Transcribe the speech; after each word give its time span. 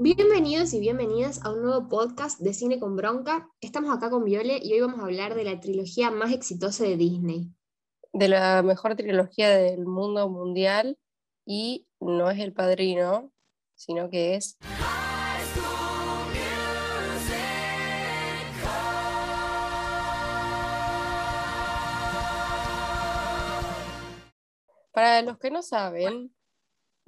Bienvenidos 0.00 0.72
y 0.72 0.80
bienvenidas 0.80 1.44
a 1.44 1.50
un 1.52 1.60
nuevo 1.60 1.86
podcast 1.86 2.40
de 2.40 2.54
Cine 2.54 2.80
con 2.80 2.96
Bronca. 2.96 3.50
Estamos 3.60 3.94
acá 3.94 4.08
con 4.08 4.24
Viole 4.24 4.58
y 4.62 4.72
hoy 4.72 4.80
vamos 4.80 5.00
a 5.00 5.02
hablar 5.02 5.34
de 5.34 5.44
la 5.44 5.60
trilogía 5.60 6.10
más 6.10 6.32
exitosa 6.32 6.84
de 6.84 6.96
Disney. 6.96 7.52
De 8.14 8.28
la 8.28 8.62
mejor 8.62 8.96
trilogía 8.96 9.50
del 9.50 9.84
mundo 9.84 10.30
mundial 10.30 10.98
y 11.44 11.86
no 12.00 12.30
es 12.30 12.38
El 12.38 12.54
Padrino, 12.54 13.32
sino 13.74 14.08
que 14.08 14.36
es... 14.36 14.56
Para 24.92 25.20
los 25.20 25.38
que 25.38 25.50
no 25.50 25.62
saben 25.62 26.34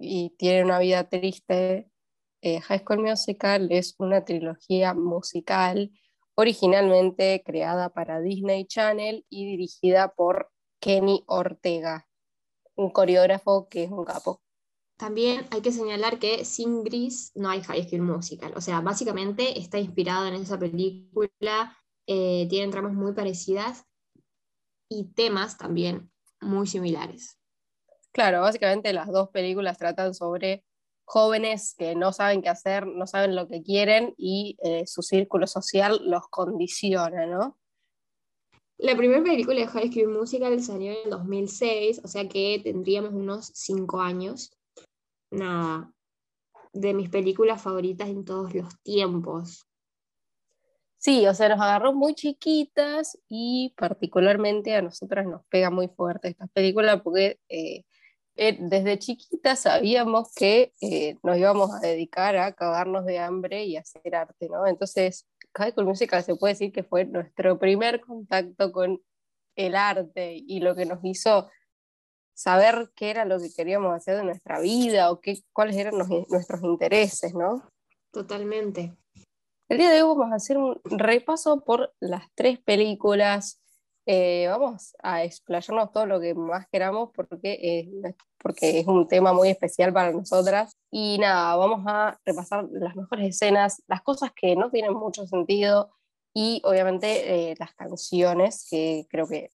y 0.01 0.31
tienen 0.39 0.65
una 0.65 0.79
vida 0.79 1.09
triste, 1.09 1.91
eh, 2.43 2.61
High 2.61 2.81
School 2.81 3.03
Musical 3.03 3.69
es 3.71 3.95
una 3.99 4.25
trilogía 4.25 4.95
musical 4.95 5.93
originalmente 6.35 7.43
creada 7.45 7.91
para 7.91 8.21
Disney 8.21 8.65
Channel 8.65 9.27
y 9.29 9.45
dirigida 9.45 10.15
por 10.15 10.51
Kenny 10.81 11.23
Ortega, 11.27 12.09
un 12.75 12.91
coreógrafo 12.91 13.69
que 13.69 13.85
es 13.85 13.91
un 13.91 14.05
capo. 14.05 14.41
También 14.97 15.47
hay 15.51 15.61
que 15.61 15.73
señalar 15.73 16.19
que 16.19 16.45
sin 16.45 16.83
Gris 16.83 17.33
no 17.35 17.51
hay 17.51 17.63
High 17.63 17.89
School 17.89 18.03
Musical, 18.03 18.53
o 18.57 18.61
sea, 18.61 18.81
básicamente 18.81 19.59
está 19.59 19.79
inspirado 19.79 20.27
en 20.27 20.35
esa 20.35 20.59
película, 20.59 21.77
eh, 22.07 22.47
tienen 22.49 22.71
tramas 22.71 22.95
muy 22.95 23.13
parecidas 23.13 23.85
y 24.89 25.13
temas 25.13 25.59
también 25.59 26.11
muy 26.41 26.67
similares. 26.67 27.40
Claro, 28.13 28.41
básicamente 28.41 28.93
las 28.93 29.09
dos 29.09 29.31
películas 29.31 29.79
tratan 29.79 30.15
sobre 30.15 30.65
jóvenes 31.05 31.75
que 31.77 31.95
no 31.95 32.13
saben 32.13 32.43
qué 32.43 32.49
hacer, 32.49 32.87
no 32.87 33.07
saben 33.07 33.35
lo 33.35 33.49
que 33.49 33.63
quieren 33.63 34.15
y 34.17 34.57
eh, 34.63 34.87
su 34.87 35.03
círculo 35.03 35.47
social 35.47 36.01
los 36.05 36.29
condiciona, 36.29 37.27
¿no? 37.27 37.59
La 38.79 38.97
primera 38.97 39.23
película 39.23 39.61
de 39.61 39.67
High 39.67 39.93
School 39.93 40.17
Musical 40.17 40.63
salió 40.63 40.93
en 40.93 41.11
2006, 41.11 42.01
o 42.03 42.09
sea 42.09 42.29
que 42.29 42.61
tendríamos 42.65 43.13
unos 43.13 43.51
5 43.55 44.01
años. 44.01 44.57
Nada, 45.31 45.93
de 46.73 46.95
mis 46.95 47.11
películas 47.11 47.61
favoritas 47.63 48.09
en 48.09 48.25
todos 48.25 48.55
los 48.55 48.81
tiempos. 48.83 49.67
Sí, 50.97 51.27
o 51.27 51.35
sea, 51.35 51.49
nos 51.49 51.61
agarró 51.61 51.93
muy 51.93 52.15
chiquitas 52.15 53.19
y 53.29 53.75
particularmente 53.77 54.75
a 54.75 54.83
nosotras 54.83 55.27
nos 55.27 55.45
pega 55.47 55.71
muy 55.71 55.89
fuerte 55.89 56.29
esta 56.29 56.47
película 56.49 57.03
porque 57.03 57.41
eh, 57.49 57.85
eh, 58.43 58.57
desde 58.59 58.99
chiquita 58.99 59.55
sabíamos 59.55 60.33
que 60.35 60.73
eh, 60.81 61.19
nos 61.23 61.37
íbamos 61.37 61.75
a 61.75 61.81
dedicar 61.81 62.39
a 62.39 62.55
cagarnos 62.55 63.05
de 63.05 63.19
hambre 63.19 63.65
y 63.65 63.77
a 63.77 63.81
hacer 63.81 64.15
arte, 64.15 64.49
¿no? 64.49 64.67
Entonces, 64.67 65.29
High 65.55 65.73
School 65.73 65.85
Musical 65.85 66.25
se 66.25 66.35
puede 66.37 66.55
decir 66.55 66.73
que 66.73 66.83
fue 66.83 67.05
nuestro 67.05 67.59
primer 67.59 68.01
contacto 68.01 68.73
con 68.73 69.03
el 69.57 69.77
arte 69.77 70.43
y 70.47 70.61
lo 70.61 70.75
que 70.75 70.87
nos 70.87 71.01
hizo 71.03 71.51
saber 72.33 72.91
qué 72.97 73.11
era 73.11 73.27
lo 73.27 73.39
que 73.39 73.53
queríamos 73.55 73.95
hacer 73.95 74.17
de 74.17 74.25
nuestra 74.25 74.59
vida 74.59 75.11
o 75.11 75.21
qué, 75.21 75.39
cuáles 75.53 75.77
eran 75.77 75.99
nuestros 75.99 76.63
intereses, 76.63 77.35
¿no? 77.35 77.69
Totalmente. 78.11 78.97
El 79.69 79.77
día 79.77 79.91
de 79.91 80.03
hoy 80.03 80.17
vamos 80.17 80.33
a 80.33 80.37
hacer 80.37 80.57
un 80.57 80.81
repaso 80.85 81.63
por 81.63 81.93
las 82.01 82.25
tres 82.35 82.59
películas 82.59 83.61
eh, 84.13 84.49
vamos 84.49 84.97
a 85.05 85.23
explayarnos 85.23 85.93
todo 85.93 86.05
lo 86.05 86.19
que 86.19 86.35
más 86.35 86.67
queramos 86.69 87.11
porque, 87.15 88.13
porque 88.39 88.81
es 88.81 88.87
un 88.89 89.07
tema 89.07 89.33
muy 89.33 89.51
especial 89.51 89.93
para 89.93 90.11
nosotras. 90.11 90.77
Y 90.91 91.17
nada, 91.19 91.55
vamos 91.55 91.85
a 91.87 92.19
repasar 92.25 92.67
las 92.73 92.97
mejores 92.97 93.29
escenas, 93.29 93.85
las 93.87 94.03
cosas 94.03 94.33
que 94.35 94.57
no 94.57 94.69
tienen 94.69 94.95
mucho 94.95 95.29
sentido 95.29 95.93
y 96.35 96.61
obviamente 96.65 97.51
eh, 97.51 97.55
las 97.61 97.73
canciones, 97.75 98.67
que 98.69 99.07
creo 99.09 99.29
que 99.29 99.53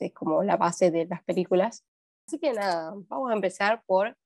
es 0.00 0.12
como 0.12 0.42
la 0.42 0.56
base 0.56 0.90
de 0.90 1.06
las 1.06 1.22
películas. 1.22 1.84
Así 2.26 2.40
que 2.40 2.52
nada, 2.54 2.94
vamos 3.06 3.30
a 3.30 3.34
empezar 3.34 3.84
por 3.86 4.16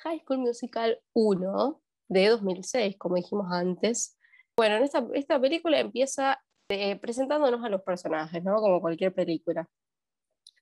High 0.00 0.20
School 0.26 0.40
Musical 0.40 1.00
1 1.14 1.80
de 2.10 2.28
2006, 2.28 2.98
como 2.98 3.16
dijimos 3.16 3.46
antes. 3.50 4.18
Bueno, 4.58 4.76
en 4.76 4.82
esta, 4.82 5.02
esta 5.14 5.40
película 5.40 5.80
empieza 5.80 6.38
eh, 6.70 6.96
presentándonos 6.96 7.64
a 7.64 7.68
los 7.68 7.82
personajes, 7.82 8.42
¿no? 8.44 8.60
Como 8.60 8.80
cualquier 8.80 9.12
película. 9.12 9.68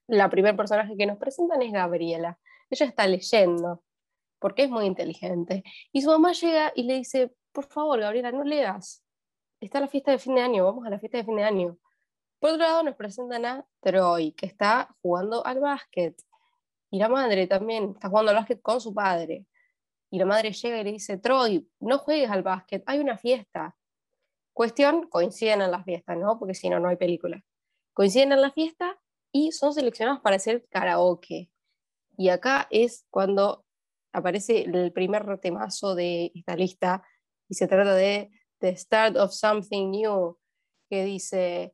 La 0.07 0.29
primer 0.29 0.55
personaje 0.55 0.97
que 0.97 1.05
nos 1.05 1.17
presentan 1.17 1.61
es 1.61 1.71
Gabriela. 1.71 2.39
Ella 2.69 2.85
está 2.87 3.07
leyendo, 3.07 3.83
porque 4.39 4.63
es 4.63 4.69
muy 4.69 4.85
inteligente. 4.85 5.63
Y 5.91 6.01
su 6.01 6.09
mamá 6.09 6.33
llega 6.33 6.71
y 6.75 6.83
le 6.83 6.95
dice, 6.95 7.33
por 7.51 7.65
favor, 7.65 7.99
Gabriela, 7.99 8.31
no 8.31 8.43
leas. 8.43 9.03
Está 9.61 9.79
la 9.79 9.87
fiesta 9.87 10.11
de 10.11 10.19
fin 10.19 10.35
de 10.35 10.41
año, 10.41 10.65
vamos 10.65 10.85
a 10.87 10.89
la 10.89 10.99
fiesta 10.99 11.19
de 11.19 11.25
fin 11.25 11.35
de 11.35 11.43
año. 11.43 11.77
Por 12.39 12.51
otro 12.51 12.63
lado, 12.63 12.83
nos 12.83 12.95
presentan 12.95 13.45
a 13.45 13.65
Troy, 13.81 14.31
que 14.31 14.45
está 14.45 14.95
jugando 15.01 15.45
al 15.45 15.59
básquet. 15.59 16.19
Y 16.89 16.97
la 16.97 17.09
madre 17.09 17.45
también 17.47 17.91
está 17.95 18.09
jugando 18.09 18.31
al 18.31 18.37
básquet 18.37 18.61
con 18.61 18.81
su 18.81 18.93
padre. 18.93 19.45
Y 20.09 20.17
la 20.17 20.25
madre 20.25 20.53
llega 20.53 20.79
y 20.79 20.83
le 20.83 20.91
dice, 20.93 21.17
Troy, 21.17 21.69
no 21.79 21.99
juegues 21.99 22.31
al 22.31 22.41
básquet, 22.41 22.83
hay 22.85 22.99
una 22.99 23.17
fiesta. 23.17 23.75
Cuestión, 24.59 25.07
coinciden 25.07 25.61
en 25.61 25.71
la 25.71 25.85
fiesta, 25.85 26.15
¿no? 26.15 26.37
Porque 26.37 26.53
si 26.53 26.69
no, 26.69 26.81
no 26.81 26.89
hay 26.89 26.97
película. 26.97 27.41
Coinciden 27.93 28.33
en 28.33 28.41
la 28.41 28.51
fiesta 28.51 28.99
y 29.31 29.53
son 29.53 29.73
seleccionados 29.73 30.19
para 30.19 30.35
hacer 30.35 30.67
karaoke. 30.69 31.49
Y 32.17 32.27
acá 32.27 32.67
es 32.69 33.05
cuando 33.09 33.65
aparece 34.11 34.63
el 34.63 34.91
primer 34.91 35.39
temazo 35.39 35.95
de 35.95 36.33
esta 36.35 36.57
lista 36.57 37.07
y 37.47 37.53
se 37.53 37.69
trata 37.69 37.93
de 37.93 38.31
The 38.57 38.75
Start 38.75 39.15
of 39.15 39.31
Something 39.31 39.91
New, 39.91 40.37
que 40.89 41.05
dice. 41.05 41.73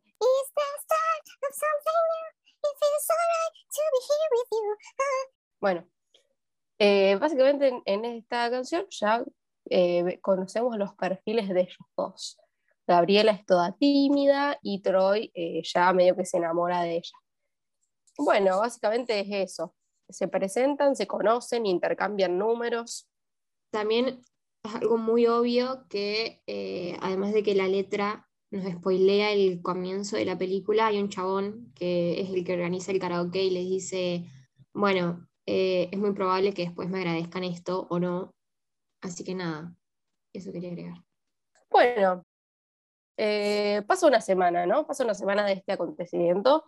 Bueno, 5.59 5.89
básicamente 7.19 7.81
en, 7.83 8.05
esta 8.05 8.51
canción 8.51 8.85
ya 8.91 9.25
eh, 9.71 10.19
conocemos 10.21 10.77
los 10.77 10.93
perfiles 10.93 11.49
de 11.49 11.61
ellos 11.61 11.87
dos. 11.97 12.37
Gabriela 12.87 13.31
es 13.31 13.45
toda 13.45 13.75
tímida 13.77 14.59
y 14.61 14.81
Troy 14.81 15.31
eh, 15.33 15.61
ya 15.63 15.91
medio 15.93 16.15
que 16.15 16.25
se 16.25 16.37
enamora 16.37 16.81
de 16.81 16.97
ella. 16.97 17.17
Bueno, 18.17 18.59
básicamente 18.59 19.19
es 19.19 19.51
eso. 19.51 19.75
Se 20.07 20.27
presentan, 20.27 20.95
se 20.95 21.07
conocen, 21.07 21.65
intercambian 21.65 22.37
números. 22.37 23.09
También 23.71 24.21
es 24.63 24.75
algo 24.75 24.97
muy 24.97 25.27
obvio 25.27 25.85
que, 25.89 26.41
eh, 26.47 26.97
además 27.01 27.33
de 27.33 27.43
que 27.43 27.55
la 27.55 27.67
letra 27.67 28.27
nos 28.51 28.71
spoilea 28.71 29.31
el 29.31 29.61
comienzo 29.61 30.15
de 30.15 30.25
la 30.25 30.37
película, 30.37 30.87
hay 30.87 30.99
un 30.99 31.09
chabón 31.09 31.73
que 31.75 32.21
es 32.21 32.29
el 32.29 32.43
que 32.43 32.53
organiza 32.53 32.91
el 32.91 32.99
karaoke 32.99 33.43
y 33.43 33.49
les 33.49 33.65
dice, 33.65 34.25
bueno, 34.73 35.27
eh, 35.45 35.89
es 35.91 35.99
muy 35.99 36.13
probable 36.13 36.53
que 36.53 36.63
después 36.63 36.89
me 36.89 36.99
agradezcan 36.99 37.43
esto 37.43 37.87
o 37.89 37.99
no. 37.99 38.33
Así 39.01 39.23
que 39.23 39.35
nada, 39.35 39.75
eso 40.33 40.51
quería 40.51 40.69
agregar. 40.69 41.03
Bueno, 41.69 42.23
eh, 43.17 43.83
pasa 43.87 44.07
una 44.07 44.21
semana, 44.21 44.65
¿no? 44.65 44.85
Pasa 44.85 45.03
una 45.03 45.13
semana 45.13 45.45
de 45.45 45.53
este 45.53 45.71
acontecimiento 45.71 46.65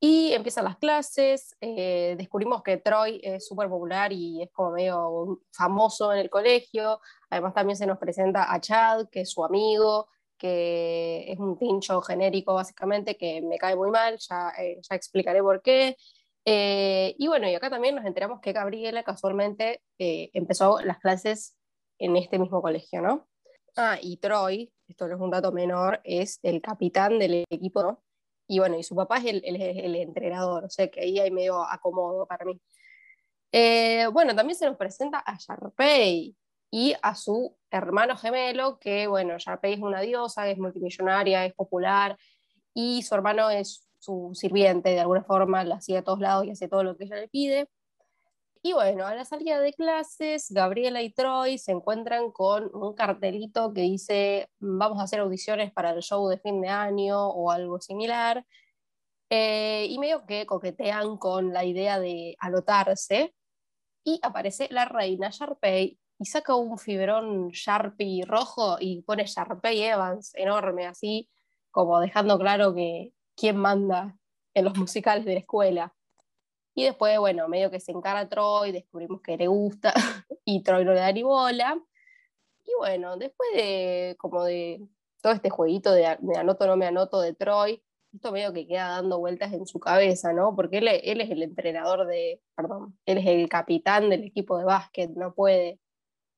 y 0.00 0.32
empiezan 0.32 0.64
las 0.64 0.78
clases, 0.78 1.56
eh, 1.60 2.14
descubrimos 2.16 2.62
que 2.62 2.78
Troy 2.78 3.20
es 3.22 3.46
súper 3.46 3.68
popular 3.68 4.12
y 4.12 4.42
es 4.42 4.50
como 4.52 4.72
medio 4.72 5.40
famoso 5.52 6.12
en 6.12 6.20
el 6.20 6.30
colegio, 6.30 7.00
además 7.28 7.52
también 7.54 7.76
se 7.76 7.86
nos 7.86 7.98
presenta 7.98 8.52
a 8.52 8.60
Chad, 8.60 9.08
que 9.10 9.22
es 9.22 9.30
su 9.30 9.44
amigo, 9.44 10.08
que 10.38 11.30
es 11.30 11.38
un 11.38 11.58
pincho 11.58 12.00
genérico 12.00 12.54
básicamente, 12.54 13.16
que 13.18 13.42
me 13.42 13.58
cae 13.58 13.76
muy 13.76 13.90
mal, 13.90 14.16
ya, 14.18 14.52
eh, 14.58 14.80
ya 14.88 14.96
explicaré 14.96 15.42
por 15.42 15.60
qué. 15.62 15.96
y 16.46 17.26
bueno, 17.28 17.48
y 17.48 17.54
acá 17.54 17.70
también 17.70 17.94
nos 17.94 18.06
enteramos 18.06 18.40
que 18.40 18.52
Gabriela 18.52 19.02
casualmente 19.04 19.82
empezó 19.98 20.80
las 20.80 20.98
clases 20.98 21.56
en 21.98 22.16
este 22.16 22.38
mismo 22.38 22.62
colegio, 22.62 23.02
¿no? 23.02 23.29
Ah, 23.76 23.98
y 24.00 24.16
Troy, 24.18 24.72
esto 24.88 25.08
no 25.08 25.14
es 25.14 25.20
un 25.20 25.30
dato 25.30 25.52
menor, 25.52 26.00
es 26.04 26.38
el 26.42 26.60
capitán 26.60 27.18
del 27.18 27.44
equipo, 27.48 27.82
¿no? 27.82 28.02
Y 28.46 28.58
bueno, 28.58 28.76
y 28.78 28.82
su 28.82 28.96
papá 28.96 29.18
es 29.18 29.26
el, 29.26 29.96
entrenador, 29.96 30.64
o 30.64 30.70
sea 30.70 30.88
que 30.88 31.00
ahí 31.02 31.18
hay 31.20 31.30
medio 31.30 31.62
acomodo 31.62 32.26
para 32.26 32.44
mí. 32.44 32.60
Eh, 33.52 34.06
bueno, 34.12 34.34
también 34.34 34.58
se 34.58 34.66
nos 34.66 34.76
presenta 34.76 35.22
a 35.24 35.36
Sharpay 35.38 36.36
y 36.70 36.94
a 37.02 37.14
su 37.14 37.56
hermano 37.70 38.16
gemelo, 38.16 38.78
que 38.78 39.06
bueno, 39.06 39.38
Sharpay 39.38 39.74
es 39.74 39.80
una 39.80 40.00
diosa, 40.00 40.48
es 40.48 40.58
multimillonaria, 40.58 41.46
es 41.46 41.54
popular, 41.54 42.16
y 42.74 43.02
su 43.02 43.14
hermano 43.14 43.50
es 43.50 43.88
su 43.98 44.30
sirviente, 44.34 44.90
de 44.90 45.00
alguna 45.00 45.22
forma, 45.24 45.62
la 45.64 45.80
sigue 45.80 45.98
a 45.98 46.04
todos 46.04 46.20
lados 46.20 46.46
y 46.46 46.50
hace 46.50 46.68
todo 46.68 46.84
lo 46.84 46.96
que 46.96 47.04
ella 47.04 47.16
le 47.16 47.28
pide. 47.28 47.68
Y 48.62 48.74
bueno, 48.74 49.06
a 49.06 49.14
la 49.14 49.24
salida 49.24 49.58
de 49.58 49.72
clases, 49.72 50.50
Gabriela 50.50 51.00
y 51.00 51.10
Troy 51.12 51.56
se 51.56 51.72
encuentran 51.72 52.30
con 52.30 52.70
un 52.74 52.94
cartelito 52.94 53.72
que 53.72 53.80
dice 53.82 54.50
vamos 54.58 55.00
a 55.00 55.04
hacer 55.04 55.20
audiciones 55.20 55.72
para 55.72 55.90
el 55.92 56.02
show 56.02 56.28
de 56.28 56.38
fin 56.38 56.60
de 56.60 56.68
año 56.68 57.28
o 57.28 57.50
algo 57.50 57.80
similar. 57.80 58.44
Eh, 59.30 59.86
y 59.88 59.98
medio 59.98 60.26
que 60.26 60.44
coquetean 60.46 61.16
con 61.16 61.52
la 61.52 61.64
idea 61.64 61.98
de 62.00 62.36
anotarse. 62.40 63.34
y 64.04 64.20
aparece 64.22 64.68
la 64.70 64.86
reina 64.86 65.30
Sharpay 65.30 65.98
y 66.18 66.24
saca 66.26 66.54
un 66.54 66.78
fibrón 66.78 67.50
Sharpie 67.50 68.24
rojo 68.26 68.76
y 68.80 69.02
pone 69.02 69.26
Sharpay 69.26 69.82
Evans 69.82 70.34
enorme, 70.34 70.86
así 70.86 71.30
como 71.70 72.00
dejando 72.00 72.38
claro 72.38 72.74
que 72.74 73.12
quién 73.36 73.56
manda 73.56 74.18
en 74.54 74.64
los 74.66 74.74
musicales 74.78 75.24
de 75.24 75.34
la 75.34 75.40
escuela. 75.40 75.94
Y 76.74 76.84
después, 76.84 77.18
bueno, 77.18 77.48
medio 77.48 77.70
que 77.70 77.80
se 77.80 77.92
encara 77.92 78.28
Troy, 78.28 78.72
descubrimos 78.72 79.20
que 79.22 79.36
le 79.36 79.48
gusta 79.48 79.92
y 80.44 80.62
Troy 80.62 80.84
no 80.84 80.92
le 80.92 81.00
da 81.00 81.12
ni 81.12 81.22
bola. 81.22 81.78
Y 82.64 82.70
bueno, 82.78 83.16
después 83.16 83.48
de 83.54 84.16
como 84.18 84.44
de 84.44 84.86
todo 85.20 85.32
este 85.32 85.50
jueguito 85.50 85.92
de 85.92 86.16
me 86.20 86.38
anoto, 86.38 86.66
no 86.66 86.76
me 86.76 86.86
anoto 86.86 87.20
de 87.20 87.34
Troy, 87.34 87.82
esto 88.14 88.32
medio 88.32 88.52
que 88.52 88.66
queda 88.66 88.88
dando 88.88 89.18
vueltas 89.18 89.52
en 89.52 89.66
su 89.66 89.78
cabeza, 89.78 90.32
¿no? 90.32 90.54
Porque 90.56 90.78
él, 90.78 90.88
él 90.88 91.20
es 91.20 91.30
el 91.30 91.42
entrenador 91.42 92.06
de, 92.06 92.40
perdón, 92.56 92.98
él 93.06 93.18
es 93.18 93.26
el 93.26 93.48
capitán 93.48 94.10
del 94.10 94.24
equipo 94.24 94.58
de 94.58 94.64
básquet, 94.64 95.10
no 95.10 95.34
puede 95.34 95.78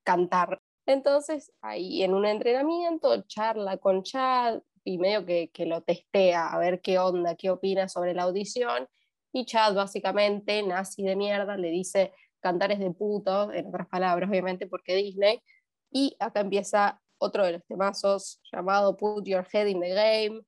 cantar. 0.04 0.60
Entonces, 0.86 1.52
ahí 1.62 2.02
en 2.02 2.14
un 2.14 2.26
entrenamiento, 2.26 3.22
charla 3.22 3.76
con 3.78 4.02
Chad 4.02 4.60
y 4.84 4.98
medio 4.98 5.24
que, 5.24 5.50
que 5.52 5.66
lo 5.66 5.82
testea 5.82 6.48
a 6.48 6.58
ver 6.58 6.80
qué 6.80 6.98
onda, 6.98 7.36
qué 7.36 7.50
opina 7.50 7.88
sobre 7.88 8.14
la 8.14 8.24
audición. 8.24 8.88
Y 9.32 9.46
Chad, 9.46 9.74
básicamente, 9.74 10.62
nazi 10.62 11.02
de 11.02 11.16
mierda, 11.16 11.56
le 11.56 11.70
dice 11.70 12.12
cantar 12.40 12.72
es 12.72 12.78
de 12.80 12.90
puto, 12.90 13.52
en 13.52 13.66
otras 13.68 13.88
palabras, 13.88 14.28
obviamente, 14.28 14.66
porque 14.66 14.96
Disney. 14.96 15.42
Y 15.90 16.16
acá 16.18 16.40
empieza 16.40 17.00
otro 17.18 17.44
de 17.44 17.52
los 17.52 17.64
temazos 17.66 18.40
llamado 18.52 18.96
Put 18.96 19.26
Your 19.26 19.46
Head 19.50 19.66
in 19.68 19.80
the 19.80 19.94
Game, 19.94 20.42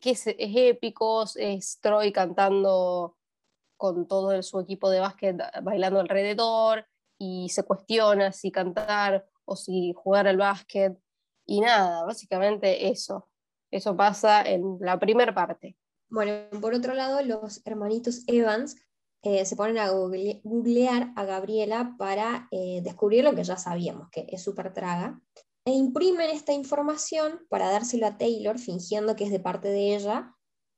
que 0.00 0.10
es, 0.10 0.24
épico, 0.26 1.24
es 1.36 1.78
Troy 1.80 2.12
cantando 2.12 3.16
con 3.76 4.08
todo 4.08 4.42
su 4.42 4.60
equipo 4.60 4.88
de 4.88 5.00
básquet 5.00 5.36
bailando 5.62 6.00
alrededor 6.00 6.86
y 7.18 7.48
se 7.50 7.64
cuestiona 7.64 8.32
si 8.32 8.50
cantar 8.50 9.26
o 9.44 9.56
si 9.56 9.92
jugar 9.94 10.26
al 10.26 10.38
básquet 10.38 10.96
y 11.46 11.60
nada, 11.60 12.04
básicamente 12.04 12.88
eso. 12.88 13.28
Eso 13.70 13.96
pasa 13.96 14.42
en 14.42 14.78
la 14.80 14.98
primera 14.98 15.34
parte. 15.34 15.76
Bueno, 16.14 16.60
por 16.60 16.74
otro 16.74 16.94
lado, 16.94 17.22
los 17.22 17.60
hermanitos 17.66 18.22
Evans 18.28 18.76
eh, 19.24 19.44
se 19.44 19.56
ponen 19.56 19.78
a 19.78 19.90
googlear 19.90 21.12
a 21.16 21.24
Gabriela 21.24 21.96
para 21.98 22.46
eh, 22.52 22.82
descubrir 22.84 23.24
lo 23.24 23.34
que 23.34 23.42
ya 23.42 23.56
sabíamos, 23.56 24.10
que 24.10 24.24
es 24.28 24.40
súper 24.40 24.72
traga, 24.72 25.20
e 25.64 25.72
imprimen 25.72 26.30
esta 26.30 26.52
información 26.52 27.44
para 27.50 27.68
dárselo 27.68 28.06
a 28.06 28.16
Taylor 28.16 28.60
fingiendo 28.60 29.16
que 29.16 29.24
es 29.24 29.32
de 29.32 29.40
parte 29.40 29.66
de 29.66 29.96
ella 29.96 30.32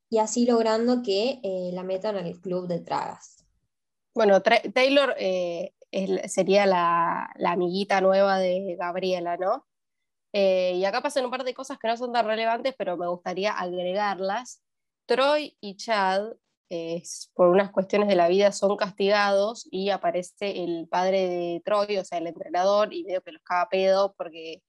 y 0.09 0.19
así 0.19 0.47
logrando 0.47 1.03
que 1.03 1.41
eh, 1.43 1.71
la 1.75 1.83
metan 1.83 2.17
al 2.17 2.41
club 2.41 2.67
de 2.67 2.81
tragas. 2.81 3.45
Bueno, 4.15 4.41
Taylor 4.41 5.15
sería 6.29 6.65
la, 6.65 7.29
la, 7.37 7.51
amiguita 7.53 8.01
nueva 8.01 8.39
de 8.39 8.75
Gabriela, 8.79 9.37
¿no? 9.37 9.67
y 10.33 10.85
acá 10.85 11.03
pasan 11.03 11.25
un 11.25 11.31
par 11.31 11.45
de 11.45 11.55
cosas 11.55 11.79
que 11.79 11.89
no 11.89 11.97
son 11.97 12.13
tan 12.13 12.27
relevantes, 12.27 12.75
pero 12.77 12.97
me 12.97 13.07
gustaría 13.07 13.53
agregarlas. 13.53 14.66
Troy 15.07 15.57
y 15.61 15.77
Chad 15.77 16.33
por 17.35 17.49
unas 17.49 17.71
cuestiones 17.71 18.09
de 18.09 18.17
la 18.17 18.29
vida 18.29 18.53
son 18.53 18.77
castigados 18.77 19.69
y 19.71 19.91
aparece 19.91 20.65
el 20.65 20.89
padre 20.89 21.29
de 21.29 21.63
Troy, 21.65 21.99
o 21.99 22.05
sea, 22.05 22.19
el 22.19 22.27
entrenador, 22.27 22.93
y 22.93 23.05
veo 23.05 23.23
que 23.23 23.33
los 23.33 23.43
caga 23.43 23.69
pedo 23.69 24.15
porque 24.17 24.63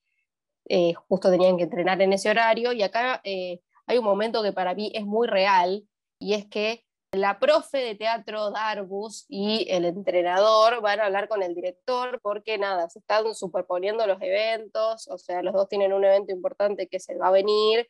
eh, 0.66 0.94
justo 0.94 1.32
tenían 1.32 1.58
que 1.58 1.64
entrenar 1.64 2.02
en 2.02 2.14
ese 2.14 2.30
horario. 2.30 2.72
Y 2.74 2.84
acá 2.84 3.22
eh, 3.24 3.62
hay 3.88 3.98
un 3.98 4.06
momento 4.06 4.44
que 4.44 4.54
para 4.54 4.76
mí 4.76 4.92
es 4.94 5.06
muy 5.06 5.28
real, 5.28 5.88
y 6.20 6.34
es 6.34 6.46
que 6.48 6.84
la 7.14 7.40
profe 7.40 7.78
de 7.80 7.96
teatro 7.96 8.52
Darbus 8.52 9.26
y 9.30 9.66
el 9.70 9.86
entrenador 9.86 10.82
van 10.82 11.00
a 11.00 11.06
hablar 11.06 11.30
con 11.30 11.42
el 11.42 11.56
director 11.56 12.20
porque 12.22 12.58
nada, 12.58 12.90
se 12.90 13.00
están 13.00 13.34
superponiendo 13.34 14.06
los 14.06 14.22
eventos, 14.22 15.08
o 15.08 15.18
sea, 15.18 15.42
los 15.42 15.54
dos 15.54 15.70
tienen 15.70 15.94
un 15.94 16.04
evento 16.04 16.34
importante 16.34 16.88
que 16.88 17.00
se 17.00 17.16
va 17.16 17.30
a 17.30 17.32
venir 17.32 17.88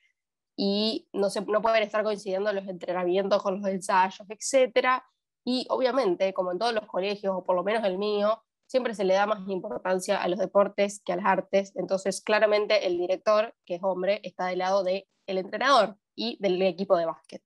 y 0.57 1.07
no, 1.13 1.29
se, 1.29 1.41
no 1.41 1.61
pueden 1.61 1.83
estar 1.83 2.03
coincidiendo 2.03 2.51
los 2.51 2.67
entrenamientos 2.67 3.43
con 3.43 3.61
los 3.61 3.69
ensayos, 3.69 4.27
etc. 4.27 5.03
Y 5.45 5.67
obviamente, 5.69 6.33
como 6.33 6.51
en 6.51 6.57
todos 6.57 6.73
los 6.73 6.87
colegios, 6.87 7.33
o 7.35 7.43
por 7.45 7.55
lo 7.55 7.63
menos 7.63 7.85
el 7.85 7.99
mío, 7.99 8.43
siempre 8.65 8.95
se 8.95 9.05
le 9.05 9.13
da 9.13 9.27
más 9.27 9.47
importancia 9.47 10.21
a 10.21 10.27
los 10.27 10.39
deportes 10.39 11.01
que 11.05 11.13
a 11.13 11.17
las 11.17 11.25
artes. 11.25 11.73
Entonces, 11.75 12.21
claramente 12.21 12.87
el 12.87 12.97
director, 12.97 13.53
que 13.65 13.75
es 13.75 13.83
hombre, 13.83 14.19
está 14.23 14.47
del 14.47 14.59
lado 14.59 14.83
del 14.83 15.05
el 15.27 15.37
entrenador 15.37 15.97
y 16.15 16.37
del 16.41 16.61
equipo 16.63 16.97
de 16.97 17.05
básquet. 17.05 17.43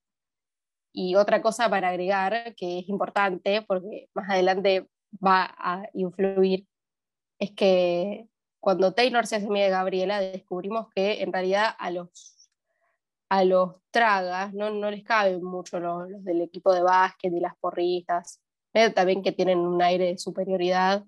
Y 0.94 1.16
otra 1.16 1.42
cosa 1.42 1.70
para 1.70 1.90
agregar, 1.90 2.56
que 2.56 2.80
es 2.80 2.90
importante, 2.90 3.62
porque 3.62 4.10
más 4.14 4.30
adelante 4.30 4.90
va 5.24 5.54
a 5.58 5.84
influir, 5.94 6.68
es 7.40 7.52
que 7.52 8.28
cuando 8.62 8.94
Taylor 8.94 9.26
se 9.26 9.38
hace 9.38 9.48
amiga 9.48 9.66
de 9.66 9.72
Gabriela, 9.72 10.22
descubrimos 10.22 10.88
que 10.94 11.24
en 11.24 11.34
realidad 11.34 11.76
a 11.80 11.90
los 11.92 12.31
a 13.32 13.46
los 13.46 13.78
tragas, 13.92 14.54
no, 14.54 14.72
no 14.72 14.92
les 14.92 15.06
caben 15.06 15.42
mucho 15.42 15.80
los, 15.80 16.22
del 16.22 16.42
equipo 16.42 16.74
de 16.74 16.82
básquet 16.82 17.32
y 17.32 17.40
las 17.40 17.56
porristas, 17.60 18.42
también 18.94 19.24
que 19.24 19.32
tienen 19.32 19.60
un 19.60 19.82
aire 19.82 20.08
de 20.08 20.18
superioridad. 20.18 21.06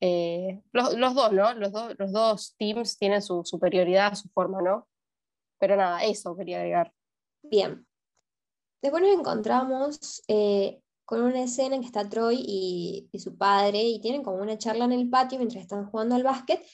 Eh, 0.00 0.62
los, 0.70 0.94
los, 0.94 1.14
dos, 1.16 1.32
¿no? 1.32 1.52
Los, 1.54 1.72
los 1.98 2.12
dos 2.12 2.54
teams 2.58 2.96
tienen 2.96 3.22
su 3.22 3.42
superioridad 3.44 4.14
su 4.14 4.28
forma, 4.28 4.62
¿no? 4.62 4.86
Pero 5.58 5.74
nada, 5.74 6.04
eso 6.04 6.36
quería 6.36 6.58
agregar. 6.58 6.92
Bien. 7.42 7.84
Después 8.80 9.02
nos 9.02 9.18
encontramos 9.18 10.22
eh, 10.28 10.80
con 11.04 11.22
una 11.22 11.42
escena 11.42 11.74
en 11.74 11.80
que 11.80 11.88
está 11.88 12.08
Troy 12.08 12.36
y, 12.38 13.08
y, 13.10 13.18
su 13.18 13.36
padre 13.36 13.82
y 13.82 14.00
tienen 14.00 14.22
como 14.22 14.36
una 14.36 14.58
charla 14.58 14.84
en 14.84 14.92
el 14.92 15.10
patio 15.10 15.38
mientras 15.38 15.62
están 15.62 15.90
jugando 15.90 16.14
al 16.14 16.22
básquet 16.22 16.64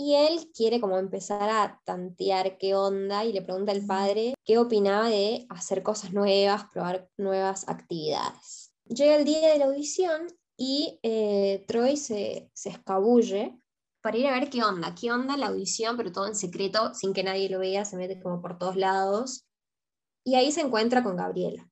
y 0.00 0.14
él 0.14 0.52
quiere 0.54 0.80
como 0.80 0.96
empezar 0.96 1.50
a 1.50 1.80
tantear 1.84 2.56
qué 2.56 2.76
onda 2.76 3.24
y 3.24 3.32
le 3.32 3.42
pregunta 3.42 3.72
al 3.72 3.84
padre 3.84 4.34
qué 4.44 4.56
opinaba 4.56 5.08
de 5.08 5.44
hacer 5.50 5.82
cosas 5.82 6.12
nuevas, 6.12 6.66
probar 6.72 7.10
nuevas 7.16 7.68
actividades. 7.68 8.72
Llega 8.84 9.16
el 9.16 9.24
día 9.24 9.52
de 9.52 9.58
la 9.58 9.64
audición 9.64 10.28
y 10.56 11.00
eh, 11.02 11.64
Troy 11.66 11.96
se, 11.96 12.48
se 12.54 12.68
escabulle 12.68 13.58
para 14.00 14.16
ir 14.16 14.28
a 14.28 14.38
ver 14.38 14.50
qué 14.50 14.62
onda, 14.62 14.94
qué 14.94 15.10
onda 15.10 15.36
la 15.36 15.48
audición, 15.48 15.96
pero 15.96 16.12
todo 16.12 16.28
en 16.28 16.36
secreto, 16.36 16.94
sin 16.94 17.12
que 17.12 17.24
nadie 17.24 17.50
lo 17.50 17.58
vea, 17.58 17.84
se 17.84 17.96
mete 17.96 18.20
como 18.20 18.40
por 18.40 18.56
todos 18.56 18.76
lados. 18.76 19.46
Y 20.24 20.36
ahí 20.36 20.52
se 20.52 20.60
encuentra 20.60 21.02
con 21.02 21.16
Gabriela. 21.16 21.68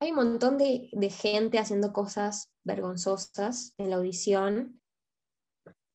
Hay 0.00 0.10
un 0.10 0.16
montón 0.16 0.58
de, 0.58 0.90
de 0.90 1.10
gente 1.10 1.60
haciendo 1.60 1.92
cosas 1.92 2.50
vergonzosas 2.64 3.72
en 3.78 3.90
la 3.90 3.96
audición. 3.96 4.80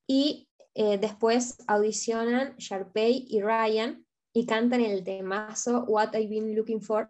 Y 0.08 0.45
eh, 0.76 0.98
después 0.98 1.58
audicionan 1.68 2.56
Sharpay 2.58 3.28
y 3.30 3.42
Ryan 3.42 4.06
y 4.34 4.46
cantan 4.46 4.82
el 4.82 5.06
temazo 5.06 5.86
What 5.86 6.14
I've 6.14 6.28
Been 6.28 6.54
Looking 6.54 6.82
For 6.82 7.08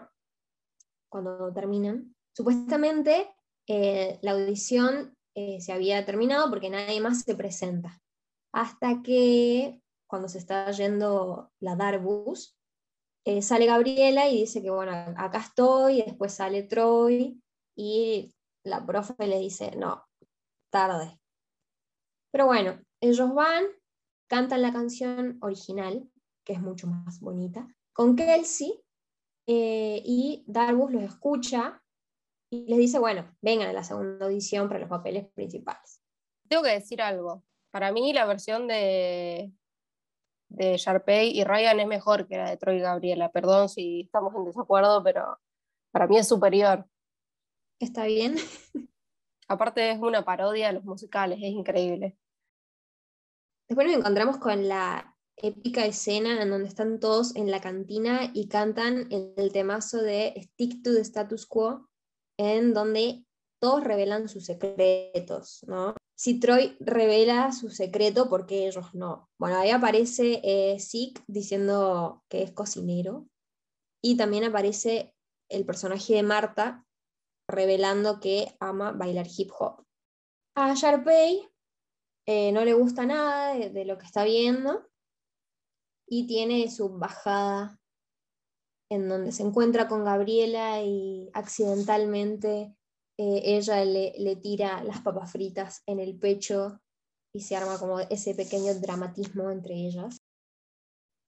cuando 1.09 1.51
terminan. 1.51 2.15
Supuestamente 2.35 3.33
eh, 3.67 4.19
la 4.21 4.31
audición 4.31 5.17
eh, 5.33 5.59
se 5.61 5.73
había 5.73 6.05
terminado 6.05 6.47
porque 6.51 6.69
nadie 6.69 7.01
más 7.01 7.23
se 7.23 7.35
presenta. 7.35 7.99
Hasta 8.53 9.01
que 9.01 9.81
cuando 10.07 10.29
se 10.29 10.37
está 10.37 10.69
yendo 10.71 11.51
la 11.59 11.75
Darbus, 11.75 12.55
sale 13.41 13.65
Gabriela 13.65 14.29
y 14.29 14.41
dice 14.41 14.61
que 14.61 14.69
bueno, 14.69 14.91
acá 15.17 15.39
estoy, 15.39 15.99
y 15.99 16.03
después 16.03 16.31
sale 16.31 16.61
Troy 16.61 17.41
y 17.75 18.35
la 18.63 18.85
profe 18.85 19.15
le 19.25 19.39
dice, 19.39 19.75
no, 19.75 20.05
tarde. 20.69 21.19
Pero 22.31 22.45
bueno, 22.45 22.79
ellos 23.09 23.33
van, 23.33 23.65
cantan 24.27 24.61
la 24.61 24.71
canción 24.71 25.37
original, 25.41 26.09
que 26.43 26.53
es 26.53 26.61
mucho 26.61 26.87
más 26.87 27.19
bonita, 27.19 27.67
con 27.93 28.15
Kelsey, 28.15 28.81
eh, 29.47 30.01
y 30.03 30.43
Darbus 30.47 30.91
los 30.91 31.03
escucha 31.03 31.81
y 32.49 32.67
les 32.67 32.77
dice, 32.77 32.99
bueno, 32.99 33.29
vengan 33.41 33.69
a 33.69 33.73
la 33.73 33.83
segunda 33.83 34.25
audición 34.25 34.67
para 34.67 34.79
los 34.79 34.89
papeles 34.89 35.27
principales. 35.33 36.01
Tengo 36.47 36.63
que 36.63 36.71
decir 36.71 37.01
algo. 37.01 37.43
Para 37.71 37.91
mí 37.91 38.13
la 38.13 38.25
versión 38.25 38.67
de, 38.67 39.51
de 40.49 40.77
Sharpay 40.77 41.37
y 41.37 41.43
Ryan 41.43 41.79
es 41.79 41.87
mejor 41.87 42.27
que 42.27 42.37
la 42.37 42.49
de 42.49 42.57
Troy 42.57 42.77
y 42.77 42.81
Gabriela. 42.81 43.31
Perdón 43.31 43.69
si 43.69 44.01
estamos 44.01 44.33
en 44.35 44.45
desacuerdo, 44.45 45.03
pero 45.03 45.39
para 45.91 46.07
mí 46.07 46.17
es 46.17 46.27
superior. 46.27 46.87
Está 47.79 48.05
bien. 48.05 48.35
Aparte 49.47 49.91
es 49.91 49.99
una 49.99 50.23
parodia 50.23 50.67
de 50.67 50.73
los 50.73 50.85
musicales, 50.85 51.37
es 51.37 51.51
increíble. 51.51 52.17
Después 53.67 53.87
nos 53.87 53.97
encontramos 53.97 54.37
con 54.37 54.67
la 54.67 55.15
épica 55.37 55.85
escena 55.85 56.41
en 56.41 56.49
donde 56.49 56.67
están 56.67 56.99
todos 56.99 57.35
en 57.35 57.51
la 57.51 57.61
cantina 57.61 58.31
y 58.33 58.47
cantan 58.47 59.11
el, 59.11 59.51
temazo 59.51 60.01
de 60.01 60.33
Stick 60.41 60.81
to 60.83 60.93
the 60.93 61.01
Status 61.01 61.45
Quo, 61.45 61.89
en 62.37 62.73
donde 62.73 63.25
todos 63.59 63.83
revelan 63.83 64.29
sus 64.29 64.45
secretos, 64.45 65.63
¿no? 65.67 65.95
Si 66.17 66.39
Troy 66.39 66.77
revela 66.79 67.51
su 67.51 67.69
secreto, 67.69 68.29
¿por 68.29 68.45
qué 68.45 68.67
ellos 68.67 68.93
no? 68.93 69.29
Bueno, 69.37 69.57
ahí 69.57 69.71
aparece 69.71 70.39
eh, 70.43 70.77
diciendo 71.27 72.23
que 72.29 72.43
es 72.43 72.51
cocinero 72.51 73.27
y 74.01 74.15
también 74.15 74.45
aparece 74.45 75.13
el 75.49 75.65
personaje 75.65 76.13
de 76.13 76.23
Marta 76.23 76.85
revelando 77.49 78.19
que 78.19 78.55
ama 78.59 78.91
bailar 78.91 79.27
hip 79.35 79.51
hop. 79.59 79.83
A 80.55 80.73
Sharpay 80.73 81.49
eh, 82.27 82.51
no 82.51 82.65
le 82.65 82.73
gusta 82.73 83.05
nada 83.05 83.53
de, 83.53 83.85
lo 83.85 83.97
que 83.97 84.05
está 84.05 84.23
viendo 84.23 84.89
y 86.07 86.27
tiene 86.27 86.69
su 86.69 86.89
bajada 86.89 87.79
en 88.89 89.09
donde 89.09 89.31
se 89.31 89.43
encuentra 89.43 89.87
con 89.87 90.03
Gabriela 90.03 90.81
y 90.81 91.29
accidentalmente 91.33 92.75
eh, 93.17 93.41
ella 93.43 93.83
le, 93.85 94.13
le, 94.17 94.35
tira 94.35 94.83
las 94.83 95.01
papas 95.01 95.31
fritas 95.31 95.81
en 95.85 95.99
el 95.99 96.17
pecho 96.19 96.81
y 97.33 97.41
se 97.41 97.55
arma 97.55 97.77
como 97.79 97.99
ese 97.99 98.35
pequeño 98.35 98.73
dramatismo 98.75 99.51
entre 99.51 99.75
ellas. 99.75 100.17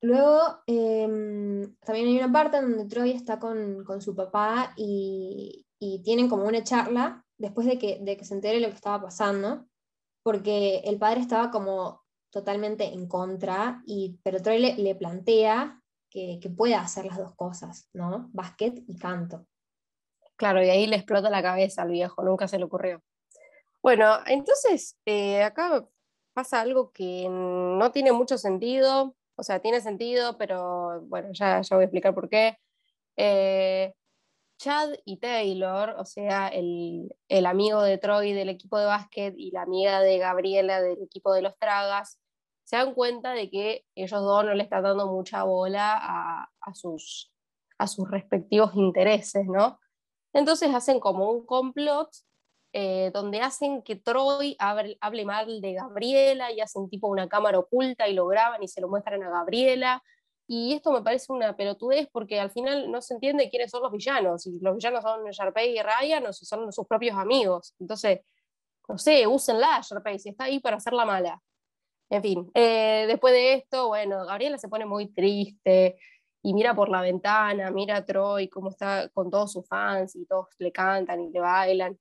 Luego 0.02 0.62
em, 0.68 1.76
también 1.78 2.08
hay 2.08 2.18
una 2.18 2.32
parte 2.32 2.62
donde 2.62 2.86
Troy 2.86 3.12
está 3.12 3.40
con, 3.40 3.84
con 3.84 4.02
su 4.02 4.16
papá 4.16 4.74
y, 4.78 5.66
y, 5.80 6.04
tienen 6.04 6.30
como 6.30 6.46
una 6.46 6.64
charla 6.64 7.26
después 7.38 7.66
de 7.66 7.80
que, 7.80 8.00
de 8.00 8.16
que 8.16 8.26
se 8.26 8.36
entere 8.36 8.60
lo 8.60 8.70
que 8.70 8.76
estaba 8.76 9.02
pasando, 9.02 9.68
porque 10.28 10.80
el 10.84 11.00
padre 11.00 11.22
estaba 11.22 11.52
como 11.52 12.04
totalmente 12.32 12.84
en 12.84 13.08
contra, 13.08 13.82
y, 13.86 14.20
pero 14.24 14.42
Troy 14.42 14.60
le, 14.60 14.76
le 14.76 14.94
plantea 14.94 15.82
que, 16.10 16.38
que 16.42 16.50
pueda 16.50 16.82
hacer 16.82 17.06
las 17.06 17.18
dos 17.18 17.34
cosas, 17.38 17.90
¿no? 17.94 18.30
Básquet 18.34 18.84
y 18.90 18.98
canto. 18.98 19.48
Claro, 20.36 20.62
y 20.62 20.68
ahí 20.68 20.86
le 20.86 20.98
explota 20.98 21.30
la 21.30 21.42
cabeza 21.42 21.84
al 21.84 21.92
viejo, 21.92 22.22
nunca 22.24 22.50
se 22.50 22.58
le 22.58 22.66
ocurrió. 22.66 23.02
Bueno, 23.82 24.18
entonces 24.26 24.98
eh, 25.06 25.44
acá 25.44 25.88
pasa 26.34 26.60
algo 26.60 26.92
que 26.92 27.30
no 27.30 27.94
tiene 27.94 28.12
mucho 28.12 28.38
sentido, 28.38 29.16
o 29.38 29.44
sea, 29.44 29.62
tiene 29.62 29.80
sentido, 29.80 30.38
pero 30.38 31.00
bueno, 31.04 31.30
ya, 31.32 31.62
ya 31.62 31.78
voy 31.78 31.84
a 31.84 31.86
explicar 31.86 32.14
por 32.14 32.28
qué. 32.28 32.58
Eh, 33.16 33.94
Chad 34.58 34.90
y 35.06 35.18
Taylor, 35.18 35.96
o 35.98 36.06
sea, 36.06 36.48
el, 36.48 37.16
el, 37.30 37.46
amigo 37.46 37.82
de 37.82 37.98
Troy 37.98 38.34
del 38.34 38.50
equipo 38.50 38.80
de 38.80 38.86
básquet 38.86 39.34
y 39.38 39.52
la 39.52 39.62
amiga 39.62 40.02
de 40.02 40.18
Gabriela 40.18 40.82
del 40.82 41.02
equipo 41.04 41.34
de 41.34 41.42
los 41.42 41.58
Tragas, 41.58 42.20
se 42.68 42.76
dan 42.76 42.94
cuenta 42.94 43.32
de 43.32 43.50
que 43.50 43.86
ellos 43.96 44.20
dos 44.20 44.44
no 44.44 44.54
le 44.54 44.64
están 44.64 44.84
dando 44.84 45.08
mucha 45.08 45.44
bola 45.44 46.50
a, 46.60 46.74
sus, 46.74 47.32
a 47.78 47.88
sus 47.88 48.12
respectivos 48.12 48.76
intereses, 48.76 49.46
¿no? 49.46 49.80
Entonces 50.34 50.76
hacen 50.76 51.00
como 51.00 51.32
un 51.32 51.46
complot 51.46 52.10
eh, 52.74 53.10
donde 53.14 53.40
hacen 53.40 53.82
que 53.84 53.96
Troy 53.96 54.58
hable, 54.60 55.26
mal 55.26 55.62
de 55.62 55.74
Gabriela 55.74 56.52
y 56.52 56.60
hacen 56.60 56.90
tipo 56.90 57.08
una 57.08 57.30
cámara 57.30 57.58
oculta 57.58 58.10
y 58.10 58.14
lo 58.14 58.28
graban 58.28 58.62
y 58.62 58.68
se 58.68 58.82
lo 58.82 58.90
muestran 58.90 59.24
a 59.24 59.30
Gabriela. 59.30 60.04
Y 60.48 60.74
esto 60.74 60.92
me 60.92 61.02
parece 61.02 61.32
una 61.32 61.56
pelotudez 61.56 62.08
porque 62.12 62.40
al 62.40 62.50
final 62.50 62.90
no 62.90 63.02
se 63.02 63.14
entiende 63.16 63.50
quiénes 63.50 63.70
son 63.70 63.84
los 63.84 63.92
villanos. 63.92 64.44
Si 64.44 64.58
los 64.62 64.76
villanos 64.76 65.04
son 65.04 65.30
Sharpay 65.30 65.78
y 65.78 65.82
Ryan 65.82 66.26
o 66.28 66.34
si 66.34 66.46
son 66.46 66.72
sus 66.72 66.88
propios 66.88 67.18
amigos. 67.18 67.76
Entonces, 67.80 68.22
no 68.88 68.98
sé, 68.98 69.28
úsenla 69.28 69.82
Sharpay, 69.82 70.20
si 70.20 70.30
está 70.30 70.46
ahí 70.46 70.60
para 70.60 70.78
hacerla 70.78 71.06
mala. 71.06 71.42
En 72.10 72.22
fin, 72.22 72.50
eh, 72.54 73.06
después 73.08 73.34
de 73.34 73.56
esto, 73.56 73.90
bueno, 73.90 74.26
Gabriela 74.26 74.58
se 74.58 74.70
pone 74.70 74.86
muy 74.86 75.08
triste 75.10 75.98
y 76.42 76.54
mira 76.54 76.74
por 76.74 76.88
la 76.88 77.02
ventana, 77.02 77.70
mira 77.72 77.98
a 77.98 78.06
Troy 78.06 78.48
cómo 78.48 78.70
está 78.70 79.10
con 79.10 79.30
todos 79.30 79.52
sus 79.52 79.68
fans 79.68 80.16
y 80.16 80.26
todos 80.26 80.48
le 80.60 80.72
cantan 80.72 81.22
y 81.22 81.30
le 81.30 81.40
bailan. 81.42 82.00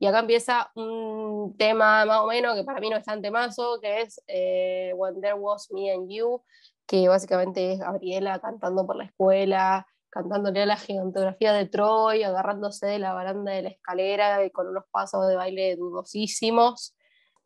Y 0.00 0.06
acá 0.06 0.18
empieza 0.18 0.72
un 0.74 1.56
tema 1.56 2.04
más 2.04 2.20
o 2.20 2.26
menos 2.26 2.56
que 2.56 2.64
para 2.64 2.80
mí 2.80 2.90
no 2.90 2.96
es 2.96 3.04
tan 3.04 3.22
temazo, 3.22 3.78
que 3.80 4.00
es 4.00 4.20
eh, 4.26 4.92
When 4.96 5.20
There 5.20 5.34
Was 5.34 5.70
Me 5.70 5.92
and 5.92 6.10
You, 6.10 6.42
que 6.86 7.08
básicamente 7.08 7.72
es 7.72 7.80
Gabriela 7.80 8.38
cantando 8.40 8.86
por 8.86 8.96
la 8.96 9.04
escuela, 9.04 9.86
cantándole 10.10 10.62
a 10.62 10.66
la 10.66 10.76
gigantografía 10.76 11.52
de 11.52 11.66
Troy, 11.66 12.22
agarrándose 12.22 12.86
de 12.86 12.98
la 12.98 13.14
baranda 13.14 13.52
de 13.52 13.62
la 13.62 13.68
escalera 13.70 14.44
y 14.44 14.50
con 14.50 14.68
unos 14.68 14.84
pasos 14.90 15.26
de 15.26 15.36
baile 15.36 15.76
dudosísimos. 15.76 16.94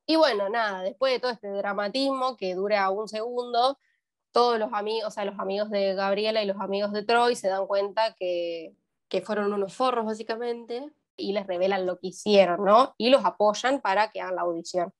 Y 0.06 0.16
bueno, 0.16 0.48
nada, 0.48 0.82
después 0.82 1.12
de 1.12 1.20
todo 1.20 1.30
este 1.30 1.48
dramatismo 1.48 2.36
que 2.36 2.54
dura 2.54 2.90
un 2.90 3.08
segundo, 3.08 3.78
todos 4.32 4.58
los 4.58 4.72
amigos, 4.72 5.16
o 5.16 5.24
los 5.24 5.38
amigos 5.38 5.70
de 5.70 5.94
Gabriela 5.94 6.42
y 6.42 6.46
los 6.46 6.60
amigos 6.60 6.92
de 6.92 7.04
Troy 7.04 7.36
se 7.36 7.48
dan 7.48 7.66
cuenta 7.66 8.14
que, 8.18 8.74
que 9.08 9.22
fueron 9.22 9.52
unos 9.52 9.74
forros 9.74 10.04
básicamente 10.04 10.92
y 11.16 11.32
les 11.32 11.46
revelan 11.46 11.86
lo 11.86 11.98
que 11.98 12.08
hicieron, 12.08 12.64
¿no? 12.64 12.94
Y 12.98 13.10
los 13.10 13.24
apoyan 13.24 13.80
para 13.80 14.10
que 14.10 14.20
hagan 14.20 14.36
la 14.36 14.42
audición. 14.42 14.92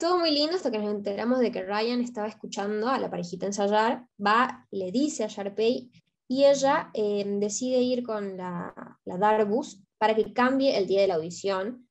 Todo 0.00 0.18
muy 0.18 0.30
lindo 0.30 0.56
hasta 0.56 0.70
que 0.70 0.78
nos 0.78 0.90
enteramos 0.90 1.40
de 1.40 1.52
que 1.52 1.62
Ryan 1.62 2.00
estaba 2.00 2.26
escuchando 2.26 2.88
a 2.88 2.98
la 2.98 3.10
parejita 3.10 3.44
ensayar, 3.44 4.06
va, 4.18 4.66
le 4.70 4.90
dice 4.90 5.24
a 5.24 5.26
Sharpay 5.26 5.90
y 6.26 6.44
ella 6.46 6.90
eh, 6.94 7.22
decide 7.38 7.82
ir 7.82 8.02
con 8.02 8.38
la, 8.38 8.98
la 9.04 9.18
Darbus 9.18 9.82
para 9.98 10.14
que 10.14 10.32
cambie 10.32 10.78
el 10.78 10.86
día 10.86 11.02
de 11.02 11.08
la 11.08 11.16
audición 11.16 11.86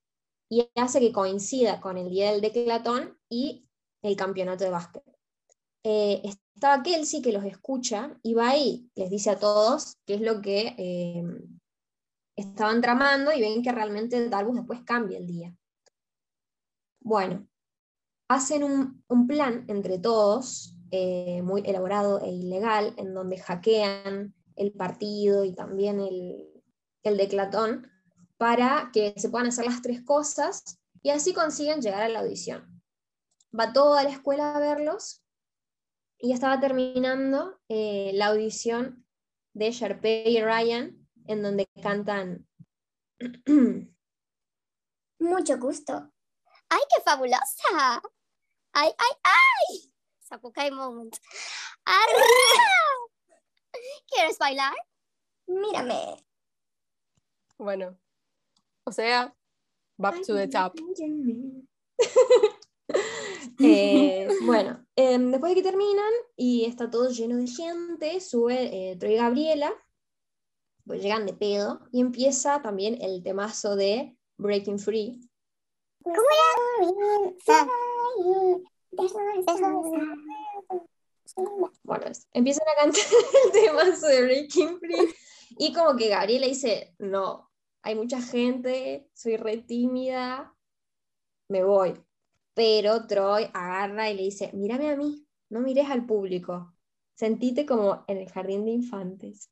y 0.50 0.68
hace 0.74 1.00
que 1.00 1.12
coincida 1.12 1.80
con 1.80 2.00
el 2.00 2.10
día 2.10 2.32
del 2.32 2.42
declatón 2.42 3.16
y 3.30 3.68
el 4.02 4.16
campeonato 4.16 4.64
de 4.64 4.72
básquet. 4.72 5.04
Eh, 5.84 6.24
estaba 6.24 6.82
Kelsey 6.82 7.22
que 7.22 7.32
los 7.32 7.46
escucha 7.46 8.18
y 8.24 8.34
va 8.34 8.50
ahí, 8.50 8.90
les 8.96 9.12
dice 9.12 9.30
a 9.30 9.38
todos 9.38 9.98
qué 10.08 10.16
es 10.16 10.22
lo 10.22 10.42
que 10.42 10.74
eh, 10.80 11.24
estaban 12.36 12.82
tramando 12.82 13.32
y 13.32 13.40
ven 13.40 13.62
que 13.62 13.72
realmente 13.72 14.30
Darbus 14.30 14.56
después 14.56 14.82
cambia 14.82 15.20
el 15.20 15.28
día. 15.28 15.56
Bueno, 17.02 17.48
hacen 18.30 18.64
un, 18.64 19.28
plan 19.28 19.66
entre 19.68 19.98
todos, 19.98 20.76
eh, 20.92 21.42
muy 21.42 21.62
elaborado 21.66 22.22
e 22.22 22.30
ilegal, 22.30 22.94
en 22.98 23.14
donde 23.14 23.40
hackean 23.40 24.34
el 24.56 24.72
partido 24.72 25.44
y 25.44 25.54
también 25.54 26.00
el, 26.00 26.48
el 27.04 27.18
declatón 27.18 27.92
para 28.38 28.92
que 28.94 29.14
se 29.18 29.30
puedan 29.30 29.48
hacer 29.48 29.66
las 29.66 29.82
tres 29.82 30.02
cosas 30.04 30.80
y 31.02 31.10
así 31.10 31.34
consiguen 31.34 31.82
llegar 31.82 32.04
a 32.04 32.10
la 32.10 32.20
audición. 32.20 32.82
Va 33.58 33.74
toda 33.74 34.04
la 34.04 34.10
escuela 34.10 34.56
a 34.56 34.60
verlos 34.60 35.24
y 36.20 36.34
estaba 36.34 36.60
terminando 36.60 37.60
eh, 37.68 38.12
la 38.14 38.28
audición 38.28 39.06
de 39.54 39.72
Sharpay 39.72 40.38
y 40.38 40.42
Ryan 40.42 41.08
en 41.28 41.42
donde 41.42 41.68
cantan. 41.82 42.48
Mucho 45.20 45.58
gusto. 45.58 46.12
¡Ay, 46.70 46.82
qué 46.90 47.02
fabulosa! 47.04 48.02
¡Ay, 48.74 48.92
ay, 48.98 49.12
ay! 49.24 49.92
Sapukai 50.20 50.72
moment. 50.72 51.16
¿Quieres 54.08 54.38
bailar? 54.38 54.76
Mírame. 55.48 56.24
Bueno, 57.58 57.98
o 58.84 58.92
sea, 58.92 59.36
back 59.98 60.22
to 60.26 60.36
the 60.36 60.48
top. 60.48 60.74
Eh, 63.62 64.28
bueno, 64.46 64.86
em, 64.96 65.32
después 65.32 65.52
de 65.52 65.56
que 65.56 65.70
terminan 65.70 66.14
y 66.38 66.64
está 66.64 66.90
todo 66.90 67.10
lleno 67.10 67.36
de 67.36 67.46
gente, 67.46 68.22
sube 68.22 68.92
eh, 68.92 68.96
Troy 68.96 69.16
Gabriela 69.16 69.74
pues 70.90 71.04
llegan 71.04 71.28
de 71.28 71.34
pedo 71.34 71.82
y 71.92 72.02
empieza 72.02 72.64
también 72.64 73.00
el 73.00 73.22
temazo 73.22 73.76
de 73.76 74.18
Breaking 74.38 74.80
Free. 74.80 75.20
Bueno, 81.84 82.06
empiezan 82.34 82.68
a 82.68 82.82
cantar 82.82 83.04
el 83.46 83.52
temazo 83.52 84.08
de 84.08 84.24
Breaking 84.24 84.80
Free. 84.80 85.14
Y 85.58 85.74
como 85.74 85.96
que 85.96 86.10
Gabriela 86.10 86.48
dice, 86.48 86.96
no, 87.00 87.50
hay 87.82 87.96
mucha 87.96 88.22
gente, 88.22 89.10
soy 89.14 89.38
re 89.38 89.58
tímida, 89.58 90.56
me 91.50 91.64
voy. 91.64 91.94
Pero 92.54 93.08
Troy 93.08 93.50
agarra 93.54 94.10
y 94.10 94.16
le 94.16 94.24
dice, 94.24 94.52
mírame 94.54 94.90
a 94.90 94.96
mí, 94.96 95.26
no 95.50 95.62
mires 95.62 95.90
al 95.90 96.06
público, 96.06 96.74
sentite 97.16 97.66
como 97.66 98.04
en 98.08 98.18
el 98.18 98.30
jardín 98.30 98.66
de 98.66 98.72
infantes. 98.72 99.50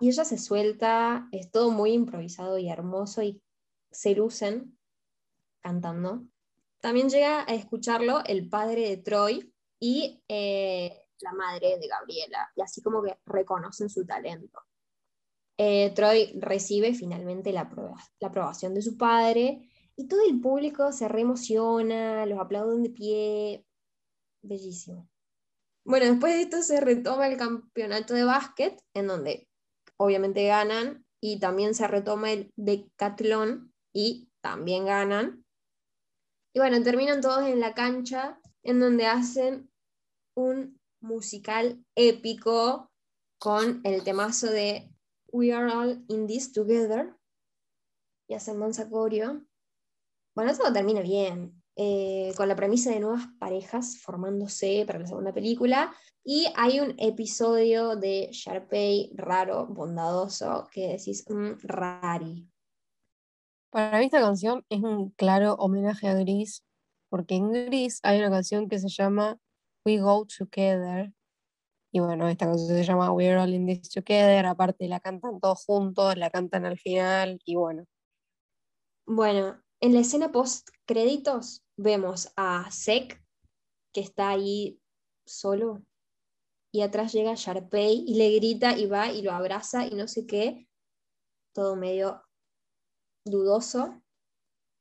Y 0.00 0.08
ella 0.08 0.24
se 0.24 0.38
suelta, 0.38 1.28
es 1.32 1.50
todo 1.50 1.70
muy 1.70 1.92
improvisado 1.92 2.58
y 2.58 2.68
hermoso 2.68 3.22
y 3.22 3.42
se 3.90 4.14
lucen 4.14 4.76
cantando. 5.64 6.22
También 6.80 7.08
llega 7.08 7.42
a 7.42 7.54
escucharlo 7.54 8.22
el 8.26 8.48
padre 8.48 8.88
de 8.90 8.98
Troy 8.98 9.52
y 9.80 10.22
eh, 10.28 11.02
la 11.20 11.32
madre 11.32 11.78
de 11.78 11.88
Gabriela, 11.88 12.50
y 12.54 12.60
así 12.60 12.82
como 12.82 13.02
que 13.02 13.18
reconocen 13.24 13.88
su 13.88 14.04
talento. 14.04 14.60
Eh, 15.56 15.92
Troy 15.94 16.38
recibe 16.38 16.94
finalmente 16.94 17.52
la, 17.52 17.70
la 18.20 18.28
aprobación 18.28 18.74
de 18.74 18.82
su 18.82 18.98
padre 18.98 19.68
y 19.96 20.06
todo 20.06 20.20
el 20.28 20.40
público 20.40 20.92
se 20.92 21.08
reemociona, 21.08 22.26
los 22.26 22.38
aplauden 22.38 22.82
de 22.82 22.90
pie, 22.90 23.66
bellísimo. 24.42 25.08
Bueno, 25.84 26.06
después 26.06 26.34
de 26.34 26.42
esto 26.42 26.62
se 26.62 26.80
retoma 26.80 27.28
el 27.28 27.36
campeonato 27.36 28.14
de 28.14 28.24
básquet, 28.24 28.78
en 28.94 29.06
donde 29.06 29.48
obviamente 29.96 30.46
ganan, 30.46 31.06
y 31.20 31.38
también 31.38 31.74
se 31.74 31.86
retoma 31.86 32.32
el 32.32 32.52
decatlón 32.56 33.72
y 33.94 34.28
también 34.42 34.86
ganan. 34.86 35.43
Y 36.54 36.60
bueno, 36.60 36.80
terminan 36.84 37.20
todos 37.20 37.42
en 37.48 37.58
la 37.58 37.74
cancha, 37.74 38.40
en 38.62 38.78
donde 38.78 39.06
hacen 39.06 39.70
un 40.36 40.80
musical 41.00 41.84
épico 41.96 42.92
con 43.38 43.80
el 43.82 44.04
temazo 44.04 44.46
de 44.46 44.88
We 45.32 45.52
Are 45.52 45.72
All 45.72 46.04
in 46.08 46.28
This 46.28 46.52
Together. 46.52 47.12
Y 48.28 48.34
hacen 48.34 48.56
Mansa 48.58 48.88
Bueno, 48.88 49.44
todo 50.56 50.72
termina 50.72 51.00
bien. 51.00 51.60
eh, 51.76 52.32
con 52.36 52.46
la 52.46 52.54
premisa 52.54 52.90
de 52.90 53.00
nuevas 53.00 53.26
parejas 53.40 53.98
formándose 53.98 54.84
para 54.86 55.00
la 55.00 55.08
segunda 55.08 55.34
película. 55.34 55.92
Y 56.22 56.46
hay 56.54 56.78
un 56.78 56.94
episodio 56.98 57.96
de 57.96 58.28
Sharpay 58.30 59.10
raro, 59.16 59.66
bondadoso, 59.66 60.68
que 60.72 60.92
decís, 60.92 61.24
un 61.26 61.58
rari. 61.60 62.48
Para 63.74 63.98
mí 63.98 64.04
esta 64.04 64.20
canción 64.20 64.64
es 64.68 64.84
un 64.84 65.10
claro 65.10 65.54
homenaje 65.54 66.06
a 66.06 66.14
Gris, 66.14 66.64
porque 67.08 67.34
en 67.34 67.50
Gris 67.50 67.98
hay 68.04 68.20
una 68.20 68.30
canción 68.30 68.68
que 68.68 68.78
se 68.78 68.88
llama 68.88 69.36
We 69.84 69.98
Go 69.98 70.28
Together. 70.28 71.12
Y 71.92 71.98
bueno, 71.98 72.28
esta 72.28 72.46
canción 72.46 72.68
se 72.68 72.84
llama 72.84 73.10
We're 73.10 73.36
All 73.36 73.52
in 73.52 73.66
This 73.66 73.90
Together. 73.90 74.46
Aparte 74.46 74.86
la 74.86 75.00
cantan 75.00 75.40
todos 75.40 75.64
juntos, 75.64 76.16
la 76.16 76.30
cantan 76.30 76.66
al 76.66 76.78
final 76.78 77.40
y 77.44 77.56
bueno. 77.56 77.84
Bueno, 79.06 79.60
en 79.80 79.92
la 79.92 79.98
escena 79.98 80.30
post 80.30 80.68
créditos 80.86 81.64
vemos 81.76 82.32
a 82.36 82.70
Sek, 82.70 83.20
que 83.92 84.00
está 84.02 84.28
ahí 84.28 84.80
solo, 85.26 85.82
y 86.72 86.82
atrás 86.82 87.12
llega 87.12 87.34
Sharpay 87.34 88.04
y 88.06 88.14
le 88.14 88.30
grita 88.36 88.78
y 88.78 88.86
va 88.86 89.10
y 89.10 89.22
lo 89.22 89.32
abraza 89.32 89.84
y 89.84 89.96
no 89.96 90.06
sé 90.06 90.28
qué, 90.28 90.68
todo 91.52 91.74
medio 91.74 92.22
dudoso, 93.24 94.02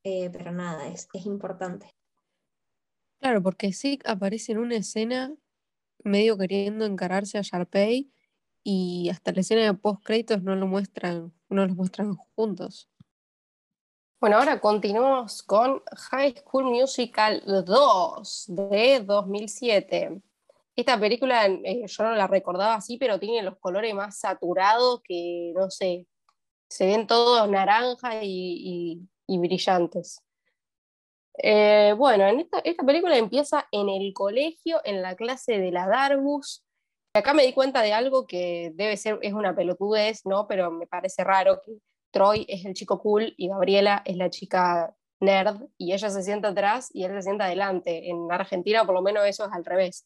eh, 0.03 0.29
pero 0.31 0.51
nada, 0.51 0.88
es, 0.88 1.07
es 1.13 1.25
importante. 1.25 1.89
Claro, 3.19 3.41
porque 3.41 3.71
Zeke 3.71 4.09
aparece 4.09 4.51
en 4.51 4.57
una 4.57 4.75
escena 4.75 5.33
medio 6.03 6.38
queriendo 6.38 6.85
encararse 6.85 7.38
a 7.38 7.41
Sharpay 7.41 8.12
y 8.63 9.09
hasta 9.09 9.31
la 9.31 9.41
escena 9.41 9.62
de 9.62 9.73
post 9.73 10.03
créditos 10.03 10.43
no 10.43 10.55
lo 10.55 10.67
muestran, 10.67 11.33
no 11.50 11.65
los 11.65 11.75
muestran 11.75 12.15
juntos. 12.35 12.89
Bueno, 14.19 14.38
ahora 14.38 14.62
continuamos 14.62 15.43
con 15.43 15.81
High 16.12 16.35
School 16.38 16.65
Musical 16.65 17.43
2 17.45 18.45
de 18.47 19.03
2007. 19.05 20.21
Esta 20.75 20.97
película 20.97 21.45
eh, 21.45 21.85
yo 21.85 22.03
no 22.03 22.15
la 22.15 22.27
recordaba 22.27 22.75
así, 22.75 22.97
pero 22.97 23.19
tiene 23.19 23.43
los 23.43 23.57
colores 23.57 23.93
más 23.93 24.17
saturados 24.17 25.01
que, 25.03 25.51
no 25.55 25.69
sé, 25.69 26.07
se 26.70 26.86
ven 26.86 27.08
todos 27.08 27.50
naranja 27.50 28.24
y, 28.24 29.08
brillantes. 29.27 30.22
Eh, 31.38 31.93
bueno, 31.98 32.27
en 32.27 32.41
esta, 32.41 32.60
esta, 32.60 32.84
película 32.84 33.17
empieza 33.17 33.67
en 33.72 33.89
el 33.89 34.13
colegio, 34.13 34.82
en 34.84 35.01
la 35.01 35.15
clase 35.15 35.60
de 35.60 35.72
la 35.72 35.88
Darbus. 35.88 36.63
Acá 37.15 37.34
me 37.34 37.46
di 37.46 37.53
cuenta 37.53 37.82
de 37.82 37.93
algo 37.93 38.27
que 38.27 38.72
debe 38.75 38.98
ser, 38.98 39.20
es 39.22 39.34
una 39.34 39.55
pelotudez, 39.55 40.25
¿no? 40.25 40.48
Pero 40.48 40.72
me 40.72 40.88
parece 40.88 41.24
raro 41.24 41.62
que 41.63 41.77
Troy 42.12 42.46
es 42.48 42.65
el 42.65 42.74
chico 42.74 43.00
cool 43.00 43.34
y 43.38 43.50
Gabriela 43.50 44.03
es 44.05 44.17
la 44.17 44.29
chica 44.29 44.96
nerd 45.20 45.63
y 45.77 45.93
ella 45.93 46.10
se 46.10 46.22
sienta 46.22 46.50
atrás 46.50 46.89
y 46.93 47.03
él 47.03 47.13
se 47.13 47.24
sienta 47.24 47.46
adelante. 47.46 48.10
En 48.10 48.32
Argentina 48.32 48.86
por 48.86 48.96
lo 48.96 49.01
menos 49.01 49.25
eso 49.25 49.46
es 49.46 49.51
al 49.51 49.65
revés. 49.65 50.05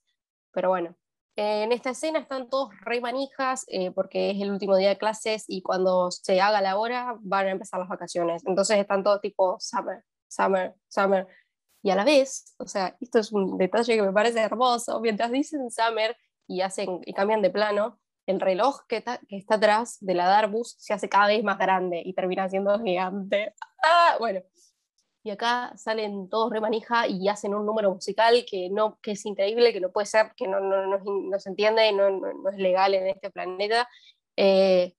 Pero 0.51 0.69
bueno, 0.69 0.95
en 1.37 1.71
esta 1.71 1.91
escena 1.91 2.19
están 2.19 2.49
todos 2.49 2.69
re 2.81 2.99
manijas 2.99 3.63
eh, 3.67 3.91
porque 3.91 4.31
es 4.31 4.41
el 4.41 4.51
último 4.51 4.75
día 4.75 4.89
de 4.89 4.97
clases 4.97 5.45
y 5.47 5.61
cuando 5.61 6.09
se 6.09 6.41
haga 6.41 6.61
la 6.61 6.77
hora 6.77 7.15
van 7.21 7.47
a 7.47 7.51
empezar 7.51 7.79
las 7.79 7.89
vacaciones. 7.89 8.43
Entonces 8.45 8.79
están 8.79 9.03
todos 9.03 9.21
tipo 9.21 9.57
summer, 9.59 10.03
summer, 10.27 10.73
summer. 10.87 11.27
Y 11.83 11.91
a 11.91 11.95
la 11.95 12.03
vez, 12.03 12.55
o 12.57 12.67
sea, 12.67 12.97
esto 12.99 13.19
es 13.19 13.31
un 13.31 13.57
detalle 13.57 13.95
que 13.95 14.01
me 14.01 14.11
parece 14.11 14.39
hermoso, 14.39 14.99
mientras 14.99 15.31
dicen 15.31 15.69
summer 15.69 16.17
y, 16.47 16.61
hacen, 16.61 17.01
y 17.05 17.13
cambian 17.13 17.43
de 17.43 17.51
plano, 17.51 17.99
el 18.25 18.41
reloj 18.41 18.81
que, 18.87 19.03
que, 19.03 19.37
está 19.37 19.55
atrás 19.55 19.97
de 20.01 20.15
la 20.15 20.27
Darbus 20.27 20.75
se 20.79 20.93
hace 20.93 21.07
cada 21.07 21.27
vez 21.27 21.43
más 21.43 21.59
grande 21.59 22.01
y 22.03 22.13
termina 22.13 22.49
siendo 22.49 22.77
gigante. 22.79 23.53
Ah, 23.83 24.15
bueno, 24.19 24.41
y 25.27 25.31
acá 25.31 25.73
salen 25.75 26.29
todos 26.29 26.53
remanija 26.53 27.05
y 27.05 27.27
hacen 27.27 27.53
un 27.53 27.65
número 27.65 27.93
musical 27.93 28.45
que, 28.49 28.69
no, 28.69 28.97
que 29.01 29.11
es 29.11 29.25
increíble, 29.25 29.73
que 29.73 29.81
no 29.81 29.91
puede 29.91 30.05
ser, 30.05 30.31
que 30.37 30.47
no, 30.47 30.61
no, 30.61 30.87
no, 30.87 31.39
se 31.39 31.49
entiende 31.49 31.85
y 31.89 31.93
no, 31.93 32.09
no, 32.09 32.49
es 32.49 32.57
legal 32.57 32.93
en 32.93 33.07
este 33.07 33.29
planeta. 33.29 33.89
Eh, 34.37 34.95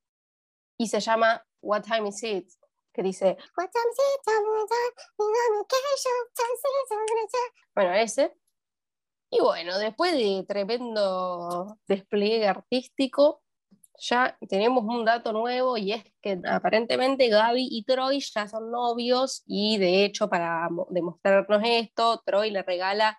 y 0.77 0.87
se 0.89 1.01
llama 1.01 1.43
What 1.63 1.85
Time 1.85 2.11
Is 2.11 2.23
It? 2.23 2.51
que 2.93 3.03
dice 3.03 3.39
Bueno, 7.75 7.95
ese. 7.95 8.35
Y 9.31 9.41
bueno, 9.41 9.79
después 9.79 10.13
de 10.13 10.45
tremendo 10.47 11.79
despliegue 11.87 12.49
artístico, 12.49 13.43
ya 13.99 14.39
tenemos 14.49 14.85
un 14.85 15.05
dato 15.05 15.33
nuevo 15.33 15.77
y 15.77 15.93
es 15.93 16.05
que 16.23 16.41
aparentemente 16.47 17.29
Gaby 17.29 17.69
y 17.71 17.85
Troy 17.85 18.21
ya 18.21 18.49
son 18.49 18.71
novios 18.71 19.43
y 19.47 19.79
de 19.79 20.05
hecho 20.05 20.29
para 20.29 20.69
demostrarnos 20.91 21.63
esto, 21.65 22.23
Troy 22.25 22.51
le 22.51 22.63
regala 22.63 23.19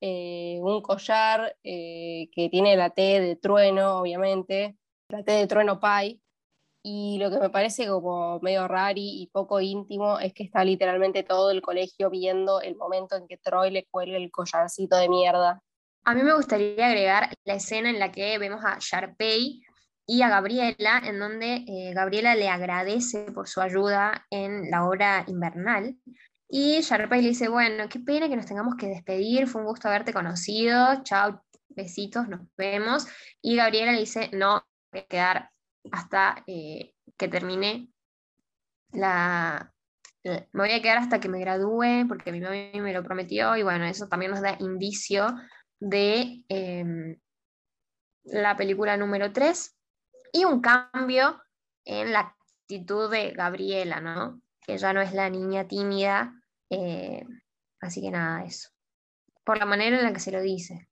eh, 0.00 0.58
un 0.62 0.80
collar 0.80 1.56
eh, 1.62 2.30
que 2.32 2.48
tiene 2.48 2.76
la 2.76 2.90
T 2.90 3.20
de 3.20 3.36
trueno, 3.36 3.98
obviamente, 3.98 4.76
la 5.08 5.22
T 5.22 5.32
de 5.32 5.46
trueno 5.46 5.80
Pi. 5.80 6.22
Y 6.82 7.18
lo 7.18 7.30
que 7.30 7.38
me 7.38 7.50
parece 7.50 7.86
como 7.86 8.40
medio 8.40 8.66
rari 8.66 9.20
y 9.20 9.26
poco 9.26 9.60
íntimo 9.60 10.18
es 10.18 10.32
que 10.32 10.44
está 10.44 10.64
literalmente 10.64 11.22
todo 11.22 11.50
el 11.50 11.60
colegio 11.60 12.08
viendo 12.08 12.62
el 12.62 12.74
momento 12.76 13.16
en 13.16 13.28
que 13.28 13.36
Troy 13.36 13.70
le 13.70 13.84
cuelga 13.84 14.16
el 14.16 14.30
collarcito 14.30 14.96
de 14.96 15.10
mierda. 15.10 15.62
A 16.04 16.14
mí 16.14 16.22
me 16.22 16.34
gustaría 16.34 16.86
agregar 16.86 17.34
la 17.44 17.54
escena 17.54 17.90
en 17.90 17.98
la 17.98 18.10
que 18.10 18.38
vemos 18.38 18.64
a 18.64 18.78
Sharpay 18.80 19.60
y 20.10 20.22
a 20.22 20.28
Gabriela, 20.28 21.00
en 21.04 21.20
donde 21.20 21.64
eh, 21.68 21.92
Gabriela 21.94 22.34
le 22.34 22.48
agradece 22.48 23.30
por 23.30 23.46
su 23.46 23.60
ayuda 23.60 24.26
en 24.28 24.68
la 24.68 24.84
obra 24.84 25.24
invernal. 25.28 25.96
Y 26.48 26.80
Sharpay 26.80 27.22
le 27.22 27.28
dice, 27.28 27.48
bueno, 27.48 27.88
qué 27.88 28.00
pena 28.00 28.28
que 28.28 28.34
nos 28.34 28.46
tengamos 28.46 28.74
que 28.74 28.88
despedir, 28.88 29.46
fue 29.46 29.60
un 29.60 29.68
gusto 29.68 29.86
haberte 29.86 30.12
conocido, 30.12 31.00
chao, 31.04 31.44
besitos, 31.68 32.26
nos 32.26 32.40
vemos. 32.56 33.06
Y 33.40 33.54
Gabriela 33.54 33.92
le 33.92 34.00
dice, 34.00 34.30
no, 34.32 34.66
voy 34.90 35.02
a 35.02 35.06
quedar 35.06 35.50
hasta 35.92 36.42
eh, 36.48 36.92
que 37.16 37.28
termine 37.28 37.88
la... 38.90 39.72
Me 40.24 40.48
voy 40.52 40.72
a 40.72 40.82
quedar 40.82 40.98
hasta 40.98 41.20
que 41.20 41.28
me 41.28 41.38
gradúe 41.38 42.08
porque 42.08 42.32
mi 42.32 42.40
mamá 42.40 42.56
me 42.74 42.92
lo 42.92 43.04
prometió 43.04 43.56
y 43.56 43.62
bueno, 43.62 43.84
eso 43.84 44.08
también 44.08 44.32
nos 44.32 44.42
da 44.42 44.56
indicio 44.58 45.28
de 45.78 46.44
em, 46.48 47.16
la 48.24 48.56
película 48.56 48.96
número 48.96 49.32
3 49.32 49.76
y 50.32 50.44
un 50.44 50.60
cambio 50.60 51.40
en 51.84 52.12
la 52.12 52.20
actitud 52.20 53.10
de 53.10 53.30
Gabriela, 53.30 54.00
¿no? 54.00 54.40
Que 54.60 54.78
ya 54.78 54.92
no 54.92 55.00
es 55.00 55.12
la 55.12 55.30
niña 55.30 55.66
tímida, 55.66 56.34
eh, 56.70 57.24
así 57.80 58.00
que 58.00 58.10
nada, 58.10 58.44
eso. 58.44 58.70
Por 59.44 59.58
la 59.58 59.66
manera 59.66 59.98
en 59.98 60.04
la 60.04 60.12
que 60.12 60.20
se 60.20 60.32
lo 60.32 60.40
dice. 60.40 60.88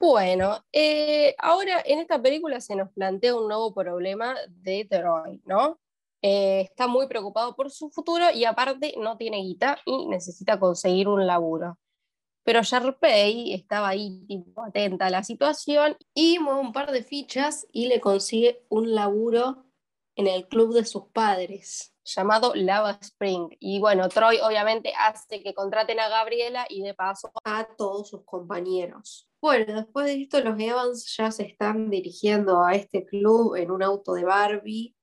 Bueno, 0.00 0.64
eh, 0.72 1.36
ahora 1.38 1.80
en 1.84 2.00
esta 2.00 2.20
película 2.20 2.60
se 2.60 2.74
nos 2.74 2.90
plantea 2.90 3.36
un 3.36 3.46
nuevo 3.46 3.72
problema 3.72 4.34
de 4.48 4.84
Troy, 4.90 5.40
¿no? 5.44 5.78
Eh, 6.22 6.62
está 6.62 6.88
muy 6.88 7.06
preocupado 7.06 7.54
por 7.54 7.70
su 7.70 7.90
futuro 7.90 8.26
y 8.32 8.44
aparte 8.44 8.94
no 8.98 9.16
tiene 9.16 9.38
guita 9.38 9.78
y 9.84 10.06
necesita 10.08 10.58
conseguir 10.58 11.06
un 11.06 11.26
laburo. 11.26 11.78
Pero 12.44 12.62
Sharpay 12.62 13.54
estaba 13.54 13.88
ahí 13.88 14.24
tipo, 14.26 14.64
atenta 14.64 15.06
a 15.06 15.10
la 15.10 15.22
situación 15.22 15.96
y 16.14 16.38
mueve 16.38 16.60
un 16.60 16.72
par 16.72 16.90
de 16.90 17.02
fichas 17.02 17.66
y 17.72 17.86
le 17.86 18.00
consigue 18.00 18.64
un 18.68 18.94
laburo 18.94 19.64
en 20.16 20.26
el 20.26 20.48
club 20.48 20.74
de 20.74 20.84
sus 20.84 21.04
padres 21.12 21.94
llamado 22.04 22.52
Lava 22.54 22.98
Spring. 23.00 23.48
Y 23.60 23.78
bueno, 23.78 24.08
Troy 24.08 24.38
obviamente 24.42 24.92
hace 24.98 25.42
que 25.42 25.54
contraten 25.54 26.00
a 26.00 26.08
Gabriela 26.08 26.66
y 26.68 26.82
de 26.82 26.94
paso 26.94 27.30
a 27.44 27.64
todos 27.76 28.10
sus 28.10 28.24
compañeros. 28.24 29.28
Bueno, 29.40 29.74
después 29.74 30.06
de 30.06 30.22
esto 30.22 30.40
los 30.40 30.58
Evans 30.58 31.16
ya 31.16 31.30
se 31.30 31.44
están 31.44 31.90
dirigiendo 31.90 32.62
a 32.62 32.74
este 32.74 33.04
club 33.04 33.56
en 33.56 33.70
un 33.70 33.82
auto 33.82 34.14
de 34.14 34.24
Barbie 34.24 34.94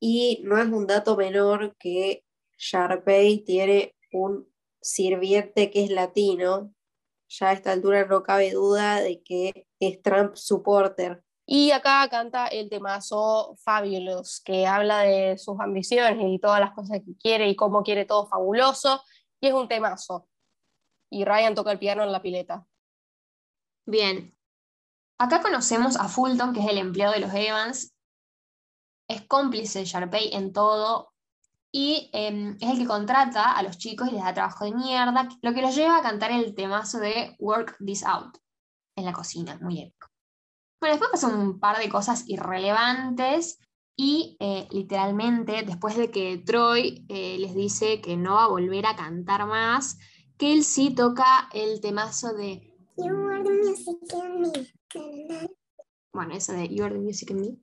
y 0.00 0.40
no 0.44 0.58
es 0.58 0.66
un 0.66 0.86
dato 0.86 1.16
menor 1.16 1.76
que 1.76 2.24
Sharpay 2.58 3.44
tiene 3.44 3.94
un 4.12 4.49
sirviente 4.80 5.70
que 5.70 5.84
es 5.84 5.90
latino, 5.90 6.72
ya 7.28 7.50
a 7.50 7.52
esta 7.52 7.72
altura 7.72 8.06
no 8.06 8.22
cabe 8.22 8.52
duda 8.52 9.00
de 9.00 9.22
que 9.22 9.66
es 9.78 10.02
Trump 10.02 10.34
supporter. 10.34 11.22
Y 11.46 11.72
acá 11.72 12.08
canta 12.08 12.46
el 12.46 12.70
temazo 12.70 13.56
Fabulous, 13.64 14.40
que 14.44 14.66
habla 14.66 15.00
de 15.00 15.36
sus 15.36 15.58
ambiciones 15.58 16.24
y 16.28 16.38
todas 16.38 16.60
las 16.60 16.72
cosas 16.72 17.00
que 17.04 17.16
quiere 17.16 17.48
y 17.48 17.56
cómo 17.56 17.82
quiere 17.82 18.04
todo 18.04 18.26
fabuloso. 18.26 19.02
Y 19.40 19.48
es 19.48 19.52
un 19.52 19.66
temazo. 19.66 20.28
Y 21.10 21.24
Ryan 21.24 21.56
toca 21.56 21.72
el 21.72 21.78
piano 21.78 22.04
en 22.04 22.12
la 22.12 22.22
pileta. 22.22 22.66
Bien. 23.84 24.36
Acá 25.18 25.42
conocemos 25.42 25.96
a 25.96 26.08
Fulton, 26.08 26.54
que 26.54 26.60
es 26.60 26.68
el 26.68 26.78
empleado 26.78 27.14
de 27.14 27.20
los 27.20 27.34
Evans. 27.34 27.94
Es 29.08 29.26
cómplice 29.26 29.80
de 29.80 29.84
Sharpay 29.86 30.30
en 30.32 30.52
todo, 30.52 31.12
y 31.72 32.10
em, 32.12 32.56
es 32.60 32.70
el 32.70 32.78
que 32.78 32.86
contrata 32.86 33.52
a 33.52 33.62
los 33.62 33.78
chicos 33.78 34.08
y 34.08 34.12
les 34.12 34.24
da 34.24 34.34
trabajo 34.34 34.64
de 34.64 34.72
mierda, 34.72 35.28
lo 35.42 35.54
que 35.54 35.62
los 35.62 35.74
lleva 35.74 35.98
a 35.98 36.02
cantar 36.02 36.32
el 36.32 36.54
temazo 36.54 36.98
de 36.98 37.36
Work 37.38 37.76
This 37.84 38.04
Out 38.04 38.38
en 38.96 39.04
la 39.04 39.12
cocina, 39.12 39.58
muy 39.60 39.80
épico. 39.80 40.08
Bueno, 40.80 40.94
después 40.94 41.10
pasan 41.12 41.38
un 41.38 41.60
par 41.60 41.78
de 41.78 41.88
cosas 41.88 42.24
irrelevantes 42.26 43.58
y 43.96 44.36
eh, 44.40 44.66
literalmente 44.70 45.62
después 45.62 45.96
de 45.96 46.10
que 46.10 46.38
Troy 46.38 47.04
eh, 47.08 47.36
les 47.38 47.54
dice 47.54 48.00
que 48.00 48.16
no 48.16 48.34
va 48.34 48.44
a 48.44 48.48
volver 48.48 48.86
a 48.86 48.96
cantar 48.96 49.46
más, 49.46 49.98
Kelsey 50.38 50.94
toca 50.94 51.48
el 51.52 51.80
temazo 51.80 52.32
de, 52.32 52.70
You 52.96 53.30
are 53.30 53.42
the 53.42 53.50
music 53.50 53.98
in 54.12 54.40
me. 54.40 55.50
Bueno, 56.12 56.34
esa 56.34 56.52
de 56.54 56.68
You 56.68 56.84
Are 56.84 56.94
the 56.94 57.00
Music 57.00 57.30
in 57.30 57.40
Me, 57.40 57.56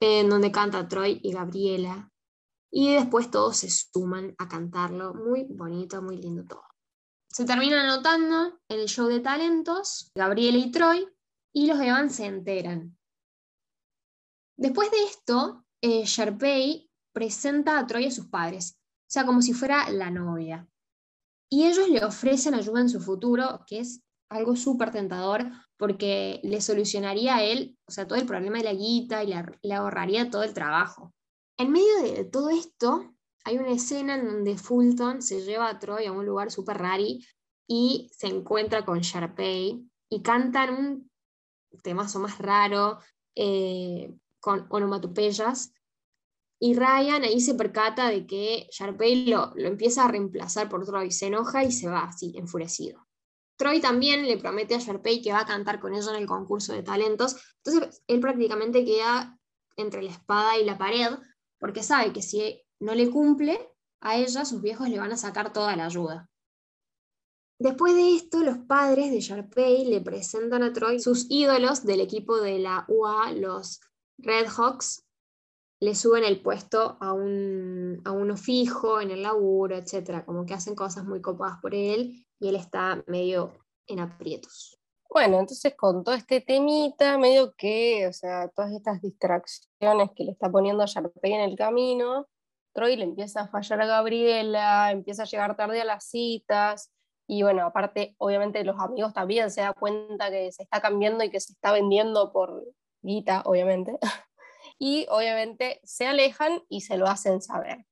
en 0.00 0.28
donde 0.28 0.52
canta 0.52 0.86
Troy 0.86 1.20
y 1.22 1.32
Gabriela. 1.32 2.10
Y 2.70 2.94
después 2.94 3.30
todos 3.30 3.58
se 3.58 3.70
suman 3.70 4.34
a 4.38 4.48
cantarlo. 4.48 5.14
Muy 5.14 5.44
bonito, 5.44 6.02
muy 6.02 6.18
lindo 6.18 6.44
todo. 6.44 6.64
Se 7.30 7.44
terminan 7.44 7.86
anotando 7.86 8.58
el 8.68 8.86
show 8.86 9.06
de 9.06 9.20
talentos, 9.20 10.10
Gabriela 10.14 10.58
y 10.58 10.70
Troy, 10.70 11.06
y 11.52 11.66
los 11.66 11.80
Evans 11.80 12.14
se 12.14 12.26
enteran. 12.26 12.96
Después 14.56 14.90
de 14.90 15.04
esto, 15.04 15.64
eh, 15.82 16.04
presenta 17.12 17.78
a 17.78 17.86
Troy 17.86 18.06
a 18.06 18.10
sus 18.10 18.26
padres, 18.26 18.78
o 18.80 19.10
sea, 19.10 19.24
como 19.24 19.42
si 19.42 19.52
fuera 19.52 19.88
la 19.90 20.10
novia. 20.10 20.68
Y 21.50 21.66
ellos 21.66 21.88
le 21.88 22.04
ofrecen 22.04 22.54
ayuda 22.54 22.80
en 22.80 22.88
su 22.88 23.00
futuro, 23.00 23.64
que 23.66 23.80
es 23.80 24.02
algo 24.30 24.56
súper 24.56 24.90
tentador, 24.90 25.50
porque 25.76 26.40
le 26.42 26.60
solucionaría 26.60 27.36
a 27.36 27.42
él, 27.42 27.78
o 27.86 27.90
sea, 27.90 28.06
todo 28.06 28.18
el 28.18 28.26
problema 28.26 28.58
de 28.58 28.64
la 28.64 28.74
guita 28.74 29.22
y 29.24 29.32
le 29.62 29.74
ahorraría 29.74 30.30
todo 30.30 30.42
el 30.42 30.52
trabajo. 30.52 31.14
En 31.58 31.72
medio 31.72 32.02
de 32.02 32.24
todo 32.24 32.50
esto, 32.50 33.14
hay 33.44 33.58
una 33.58 33.72
escena 33.72 34.14
en 34.14 34.26
donde 34.26 34.56
Fulton 34.56 35.22
se 35.22 35.42
lleva 35.42 35.68
a 35.68 35.78
Troy 35.80 36.06
a 36.06 36.12
un 36.12 36.24
lugar 36.24 36.52
súper 36.52 36.78
rari 36.78 37.26
y 37.66 38.08
se 38.16 38.28
encuentra 38.28 38.84
con 38.84 39.00
Sharpay 39.00 39.84
y 40.08 40.22
cantan 40.22 40.74
un 40.74 41.10
temazo 41.82 42.20
más 42.20 42.38
raro, 42.38 43.00
eh, 43.34 44.14
con 44.38 44.66
onomatopeyas. 44.70 45.72
Y 46.60 46.74
Ryan 46.74 47.24
ahí 47.24 47.40
se 47.40 47.54
percata 47.54 48.08
de 48.08 48.24
que 48.24 48.68
Sharpay 48.70 49.26
lo, 49.26 49.52
lo 49.56 49.66
empieza 49.66 50.04
a 50.04 50.08
reemplazar 50.08 50.68
por 50.68 50.86
Troy, 50.86 51.10
se 51.10 51.26
enoja 51.26 51.64
y 51.64 51.72
se 51.72 51.88
va 51.88 52.04
así, 52.04 52.34
enfurecido. 52.36 53.08
Troy 53.56 53.80
también 53.80 54.26
le 54.28 54.38
promete 54.38 54.76
a 54.76 54.78
Sharpay 54.78 55.20
que 55.20 55.32
va 55.32 55.40
a 55.40 55.46
cantar 55.46 55.80
con 55.80 55.92
ella 55.92 56.10
en 56.10 56.22
el 56.22 56.26
concurso 56.28 56.72
de 56.72 56.84
talentos. 56.84 57.36
Entonces 57.64 58.02
él 58.06 58.20
prácticamente 58.20 58.84
queda 58.84 59.36
entre 59.76 60.02
la 60.02 60.12
espada 60.12 60.56
y 60.56 60.64
la 60.64 60.78
pared, 60.78 61.18
porque 61.58 61.82
sabe 61.82 62.12
que 62.12 62.22
si 62.22 62.62
no 62.80 62.94
le 62.94 63.10
cumple, 63.10 63.58
a 64.00 64.16
ella 64.16 64.44
sus 64.44 64.62
viejos 64.62 64.88
le 64.88 64.98
van 64.98 65.12
a 65.12 65.16
sacar 65.16 65.52
toda 65.52 65.76
la 65.76 65.86
ayuda. 65.86 66.30
Después 67.60 67.94
de 67.96 68.14
esto, 68.14 68.44
los 68.44 68.58
padres 68.58 69.10
de 69.10 69.20
Sharpay 69.20 69.86
le 69.86 70.00
presentan 70.00 70.62
a 70.62 70.72
Troy 70.72 71.00
sus 71.00 71.26
ídolos 71.28 71.84
del 71.84 72.00
equipo 72.00 72.40
de 72.40 72.60
la 72.60 72.84
UA, 72.86 73.32
los 73.32 73.80
Red 74.18 74.46
Hawks, 74.46 75.04
le 75.80 75.94
suben 75.94 76.24
el 76.24 76.40
puesto 76.40 76.98
a, 77.00 77.12
un, 77.12 78.00
a 78.04 78.12
uno 78.12 78.36
fijo 78.36 79.00
en 79.00 79.10
el 79.10 79.22
laburo, 79.22 79.76
etc. 79.76 80.24
Como 80.24 80.46
que 80.46 80.54
hacen 80.54 80.74
cosas 80.74 81.04
muy 81.04 81.20
copadas 81.20 81.58
por 81.60 81.74
él 81.74 82.24
y 82.38 82.48
él 82.48 82.56
está 82.56 83.02
medio 83.06 83.52
en 83.86 84.00
aprietos. 84.00 84.77
Bueno, 85.10 85.40
entonces 85.40 85.74
con 85.74 86.04
todo 86.04 86.14
este 86.14 86.40
temita, 86.40 87.16
medio 87.18 87.54
que, 87.54 88.06
o 88.06 88.12
sea, 88.12 88.48
todas 88.48 88.72
estas 88.72 89.00
distracciones 89.00 90.10
que 90.14 90.24
le 90.24 90.32
está 90.32 90.50
poniendo 90.50 90.82
a 90.82 90.86
Sharpay 90.86 91.32
en 91.32 91.40
el 91.40 91.56
camino, 91.56 92.28
Troy 92.74 92.96
le 92.96 93.04
empieza 93.04 93.42
a 93.42 93.48
fallar 93.48 93.80
a 93.80 93.86
Gabriela, 93.86 94.90
empieza 94.92 95.22
a 95.22 95.26
llegar 95.26 95.56
tarde 95.56 95.80
a 95.80 95.84
las 95.84 96.04
citas, 96.04 96.92
y 97.26 97.42
bueno, 97.42 97.66
aparte, 97.66 98.14
obviamente 98.18 98.64
los 98.64 98.80
amigos 98.80 99.12
también 99.12 99.50
se 99.50 99.60
dan 99.62 99.74
cuenta 99.78 100.30
que 100.30 100.52
se 100.52 100.62
está 100.62 100.80
cambiando 100.80 101.24
y 101.24 101.30
que 101.30 101.40
se 101.40 101.52
está 101.52 101.72
vendiendo 101.72 102.32
por 102.32 102.64
guita, 103.02 103.42
obviamente, 103.44 103.98
y 104.78 105.06
obviamente 105.10 105.80
se 105.84 106.06
alejan 106.06 106.62
y 106.68 106.82
se 106.82 106.96
lo 106.96 107.06
hacen 107.06 107.42
saber. 107.42 107.87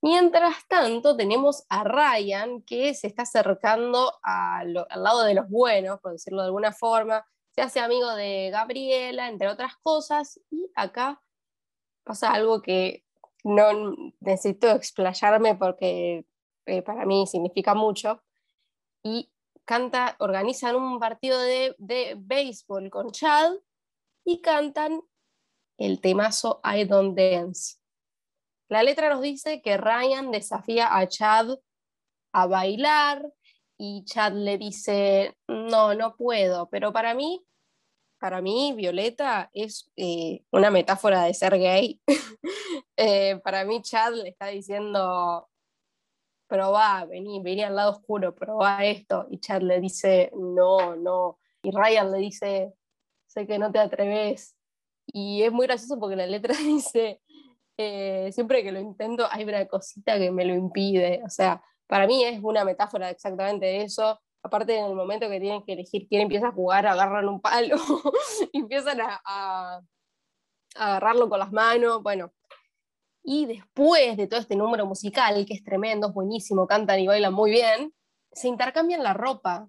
Mientras 0.00 0.66
tanto, 0.68 1.16
tenemos 1.16 1.64
a 1.68 1.82
Ryan 1.82 2.62
que 2.62 2.94
se 2.94 3.08
está 3.08 3.22
acercando 3.22 4.12
al 4.22 4.72
lado 4.74 5.24
de 5.24 5.34
los 5.34 5.48
buenos, 5.48 5.98
por 6.00 6.12
decirlo 6.12 6.42
de 6.42 6.46
alguna 6.46 6.72
forma, 6.72 7.26
se 7.50 7.62
hace 7.62 7.80
amigo 7.80 8.14
de 8.14 8.50
Gabriela, 8.50 9.28
entre 9.28 9.48
otras 9.48 9.76
cosas, 9.82 10.40
y 10.50 10.70
acá 10.76 11.20
pasa 12.04 12.32
algo 12.32 12.62
que 12.62 13.04
no 13.42 13.94
necesito 14.20 14.70
explayarme 14.70 15.56
porque 15.56 16.24
eh, 16.66 16.82
para 16.82 17.04
mí 17.04 17.26
significa 17.26 17.74
mucho, 17.74 18.22
y 19.02 19.32
canta, 19.64 20.14
organizan 20.20 20.76
un 20.76 21.00
partido 21.00 21.40
de, 21.40 21.74
de 21.78 22.14
béisbol 22.16 22.90
con 22.90 23.10
Chad 23.10 23.54
y 24.24 24.40
cantan 24.40 25.00
el 25.78 26.00
temazo 26.00 26.60
I 26.62 26.84
Don't 26.84 27.16
Dance. 27.16 27.77
La 28.68 28.82
letra 28.82 29.08
nos 29.08 29.22
dice 29.22 29.62
que 29.62 29.76
Ryan 29.76 30.30
desafía 30.30 30.96
a 30.96 31.08
Chad 31.08 31.58
a 32.32 32.46
bailar 32.46 33.24
y 33.78 34.04
Chad 34.04 34.32
le 34.32 34.58
dice, 34.58 35.34
no, 35.48 35.94
no 35.94 36.16
puedo, 36.16 36.68
pero 36.68 36.92
para 36.92 37.14
mí, 37.14 37.44
para 38.18 38.42
mí, 38.42 38.74
Violeta 38.76 39.48
es 39.54 39.90
eh, 39.96 40.42
una 40.50 40.70
metáfora 40.70 41.24
de 41.24 41.34
ser 41.34 41.58
gay. 41.58 42.00
Eh, 43.00 43.38
para 43.44 43.64
mí, 43.64 43.80
Chad 43.80 44.12
le 44.12 44.30
está 44.30 44.46
diciendo, 44.48 45.48
probá, 46.48 47.04
vení, 47.04 47.40
vení 47.40 47.62
al 47.62 47.76
lado 47.76 47.92
oscuro, 47.92 48.34
probá 48.34 48.84
esto. 48.84 49.26
Y 49.30 49.38
Chad 49.38 49.62
le 49.62 49.80
dice, 49.80 50.32
no, 50.34 50.96
no. 50.96 51.38
Y 51.62 51.70
Ryan 51.70 52.10
le 52.10 52.18
dice, 52.18 52.74
sé 53.26 53.46
que 53.46 53.58
no 53.60 53.70
te 53.70 53.78
atreves. 53.78 54.56
Y 55.06 55.44
es 55.44 55.52
muy 55.52 55.68
gracioso 55.68 56.00
porque 56.00 56.16
la 56.16 56.26
letra 56.26 56.54
dice, 56.58 57.20
eh, 57.78 58.30
siempre 58.32 58.62
que 58.62 58.72
lo 58.72 58.80
intento 58.80 59.26
hay 59.30 59.44
una 59.44 59.66
cosita 59.66 60.18
que 60.18 60.30
me 60.30 60.44
lo 60.44 60.54
impide. 60.54 61.22
O 61.24 61.30
sea, 61.30 61.62
para 61.86 62.06
mí 62.06 62.24
es 62.24 62.40
una 62.42 62.64
metáfora 62.64 63.10
exactamente 63.10 63.66
de 63.66 63.82
eso. 63.82 64.20
Aparte, 64.42 64.76
en 64.78 64.86
el 64.86 64.94
momento 64.94 65.28
que 65.30 65.40
tienen 65.40 65.62
que 65.64 65.72
elegir 65.74 66.06
quién 66.08 66.22
empieza 66.22 66.48
a 66.48 66.52
jugar, 66.52 66.86
agarran 66.86 67.28
un 67.28 67.40
palo 67.40 67.76
y 68.52 68.58
empiezan 68.60 69.00
a, 69.00 69.20
a- 69.24 69.80
a 70.76 70.86
agarrarlo 70.88 71.28
con 71.28 71.38
las 71.38 71.52
manos. 71.52 72.02
Bueno, 72.02 72.32
y 73.22 73.46
después 73.46 74.16
de 74.16 74.26
todo 74.26 74.40
este 74.40 74.56
número 74.56 74.86
musical, 74.86 75.44
que 75.46 75.54
es 75.54 75.64
tremendo, 75.64 76.08
es 76.08 76.14
buenísimo, 76.14 76.66
cantan 76.66 77.00
y 77.00 77.06
bailan 77.06 77.34
muy 77.34 77.50
bien, 77.50 77.92
se 78.32 78.48
intercambian 78.48 79.02
la 79.02 79.12
ropa. 79.14 79.68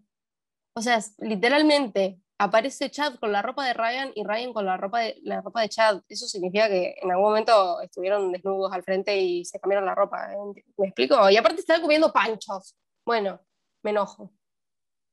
O 0.75 0.81
sea, 0.81 0.99
literalmente 1.19 2.19
aparece 2.39 2.89
Chad 2.89 3.15
con 3.15 3.31
la 3.31 3.41
ropa 3.41 3.65
de 3.65 3.73
Ryan 3.73 4.11
y 4.15 4.23
Ryan 4.23 4.53
con 4.53 4.65
la 4.65 4.77
ropa 4.77 5.01
de, 5.01 5.17
la 5.23 5.41
ropa 5.41 5.61
de 5.61 5.69
Chad. 5.69 6.01
Eso 6.07 6.25
significa 6.25 6.67
que 6.69 6.95
en 7.01 7.11
algún 7.11 7.25
momento 7.25 7.81
estuvieron 7.81 8.31
desnudos 8.31 8.71
al 8.71 8.83
frente 8.83 9.17
y 9.19 9.45
se 9.45 9.59
cambiaron 9.59 9.85
la 9.85 9.93
ropa. 9.93 10.33
¿eh? 10.33 10.63
¿Me 10.77 10.87
explico? 10.87 11.29
Y 11.29 11.37
aparte 11.37 11.59
están 11.59 11.81
comiendo 11.81 12.11
panchos. 12.13 12.75
Bueno, 13.05 13.41
me 13.83 13.91
enojo. 13.91 14.31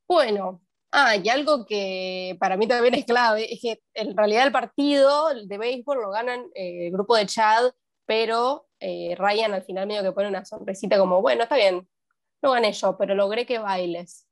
Bueno, 0.09 0.63
ah, 0.93 1.17
y 1.17 1.29
algo 1.29 1.67
que 1.67 2.37
para 2.39 2.57
mí 2.57 2.69
también 2.69 2.95
es 2.95 3.05
clave, 3.05 3.53
es 3.53 3.61
que 3.61 3.83
en 3.95 4.17
realidad 4.17 4.47
el 4.47 4.53
partido 4.53 5.29
de 5.35 5.59
béisbol 5.59 6.01
lo 6.01 6.11
ganan 6.11 6.41
eh, 6.55 6.87
el 6.87 6.93
grupo 6.93 7.17
de 7.17 7.27
Chad, 7.27 7.73
pero 8.07 8.69
eh, 8.79 9.17
Ryan 9.19 9.55
al 9.55 9.65
final 9.65 9.89
medio 9.89 10.05
que 10.05 10.13
pone 10.13 10.29
una 10.29 10.45
sonrisita 10.45 10.97
como, 10.99 11.21
bueno, 11.21 11.43
está 11.43 11.57
bien, 11.57 11.89
no 12.41 12.53
gané 12.53 12.73
yo, 12.73 12.97
pero 12.97 13.17
logré 13.17 13.47
que 13.47 13.59
bailes, 13.59 14.26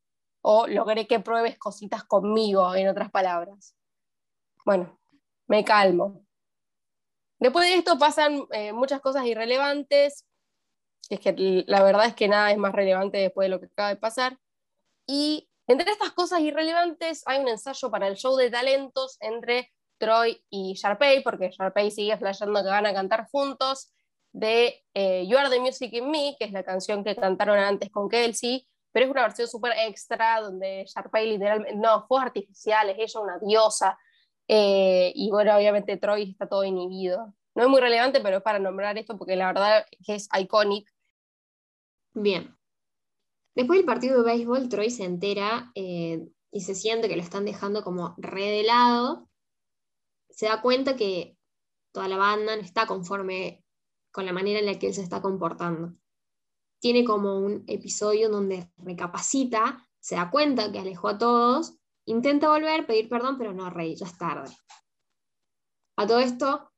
o 0.47 0.67
logré 0.67 1.07
que 1.07 1.21
pruebes 1.21 1.59
cositas 1.59 2.05
conmigo, 2.05 2.75
en 2.75 2.89
otras 2.89 3.11
palabras. 3.11 3.75
Bueno, 4.67 5.01
me 5.47 5.65
calmo. 5.65 6.27
Después 7.39 7.67
de 7.67 7.77
esto 7.77 7.99
pasan 7.99 8.45
eh, 8.53 8.75
muchas 8.75 9.01
cosas 9.01 9.25
irrelevantes, 9.25 10.27
es 11.09 11.21
que 11.21 11.65
la 11.67 11.83
verdad 11.83 12.07
es 12.07 12.15
que 12.15 12.29
nada 12.29 12.53
es 12.53 12.59
más 12.59 12.75
relevante 12.75 13.19
después 13.19 13.47
de 13.47 13.49
lo 13.51 13.61
que 13.61 13.67
acaba 13.67 13.89
de 13.89 13.97
pasar. 13.97 14.39
Y 15.07 15.49
entre 15.67 15.91
estas 15.91 16.13
cosas 16.13 16.41
irrelevantes 16.41 17.23
hay 17.27 17.41
un 17.41 17.49
ensayo 17.49 17.91
para 17.91 18.07
el 18.07 18.17
show 18.17 18.37
de 18.37 18.51
talentos 18.51 19.17
entre 19.21 19.73
Troy 19.97 20.45
y 20.51 20.75
Sharpay, 20.75 21.23
porque 21.23 21.51
Sharpay 21.51 21.91
sigue 21.91 22.19
flasheando 22.19 22.63
que 22.63 22.69
van 22.69 22.87
a 22.87 22.93
cantar 22.93 23.29
juntos, 23.31 23.95
de 24.33 24.85
eh, 24.93 25.27
You 25.27 25.39
Are 25.39 25.49
the 25.49 25.61
Music 25.61 25.91
in 25.95 26.11
Me, 26.11 26.37
que 26.39 26.45
es 26.45 26.53
la 26.53 26.65
canción 26.65 27.03
que 27.03 27.17
cantaron 27.17 27.59
antes 27.59 27.91
con 27.91 28.11
Kelsey, 28.11 28.69
pero 28.95 29.07
es 29.07 29.11
una 29.11 29.23
versión 29.23 29.49
súper 29.49 29.73
extra, 29.77 30.41
donde 30.41 30.85
Sharpay 30.87 31.29
literalmente, 31.29 31.75
no, 31.75 32.07
fuegos 32.07 32.27
artificiales, 32.27 32.95
ella 32.97 33.21
una 33.21 33.39
diosa, 33.41 33.99
eh, 34.47 35.11
y 35.17 35.31
bueno, 35.31 35.57
obviamente 35.57 35.97
Troy 35.97 36.31
está 36.31 36.49
todo 36.49 36.63
inhibido. 36.63 37.35
No 37.57 37.65
es 37.65 37.69
muy 37.69 37.81
relevante, 37.81 38.21
pero 38.21 38.37
es 38.37 38.43
para 38.45 38.61
nombrar 38.61 38.97
esto 38.97 39.19
porque 39.19 39.35
la 39.35 39.49
verdad 39.49 39.85
que 40.07 40.15
es 40.15 40.29
iconic. 40.39 40.89
Bien. 42.13 42.57
Después 43.57 43.81
del 43.81 43.87
partido 43.87 44.19
de 44.19 44.31
béisbol, 44.31 44.69
Troy 44.69 44.91
se 44.91 45.05
entera 45.05 45.73
eh, 45.75 46.29
y 46.53 46.61
se 46.61 46.77
siente 46.77 47.09
que 47.09 47.17
lo 47.17 47.23
están 47.23 47.45
dejando 47.45 47.83
como 47.83 48.15
re 48.17 48.47
de 48.47 48.63
lado. 48.63 49.29
Se 50.31 50.47
da 50.47 50.63
cuenta 50.63 50.95
que 50.95 51.37
toda 51.91 52.07
la 52.07 52.17
banda 52.17 52.55
no 52.55 52.63
está 52.63 52.87
conforme 52.87 53.65
con 54.13 54.25
la 54.25 54.33
manera 54.33 54.61
en 54.61 54.67
la 54.67 54.79
que 54.79 54.87
él 54.87 54.95
se 54.95 55.03
está 55.03 55.21
comportando. 55.21 55.95
Tiene 56.85 57.03
como 57.03 57.39
un 57.39 57.65
episodio 57.67 58.29
donde 58.29 58.71
recapacita, 58.77 59.83
se 60.01 60.17
da 60.17 60.31
cuenta 60.31 60.71
que 60.71 60.79
alejó 60.79 61.09
a 61.09 61.17
todos, 61.17 61.79
intenta 62.05 62.51
volver, 62.51 62.87
pedir 62.87 63.09
perdón, 63.09 63.39
pero 63.39 63.55
no, 63.55 63.71
Rey, 63.71 63.97
ya 63.97 64.05
es 64.05 64.19
tarde. 64.19 64.55
A 65.97 66.07
todo 66.07 66.19
esto, 66.19 66.71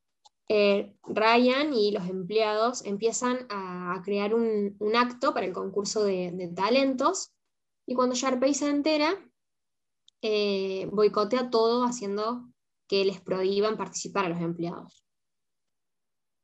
eh, 0.49 0.95
Ryan 1.03 1.75
y 1.75 1.90
los 1.90 2.09
empleados 2.09 2.87
empiezan 2.87 3.49
a 3.51 4.01
crear 4.05 4.33
un, 4.33 4.79
acto 4.95 5.35
para 5.35 5.45
el 5.45 5.53
concurso 5.53 6.05
de, 6.05 6.31
de 6.31 6.47
talentos 6.55 7.33
Y 7.85 7.97
cuando 7.97 8.14
Sharpay 8.14 8.55
se 8.55 8.69
entera, 8.69 9.12
eh, 10.23 10.88
boicotea 10.92 11.51
todo 11.51 11.83
haciendo 11.83 12.49
que 12.87 13.05
les 13.05 13.21
prohíban 13.21 13.77
participar 13.77 14.27
a 14.27 14.29
los 14.29 14.40
empleados. 14.40 15.05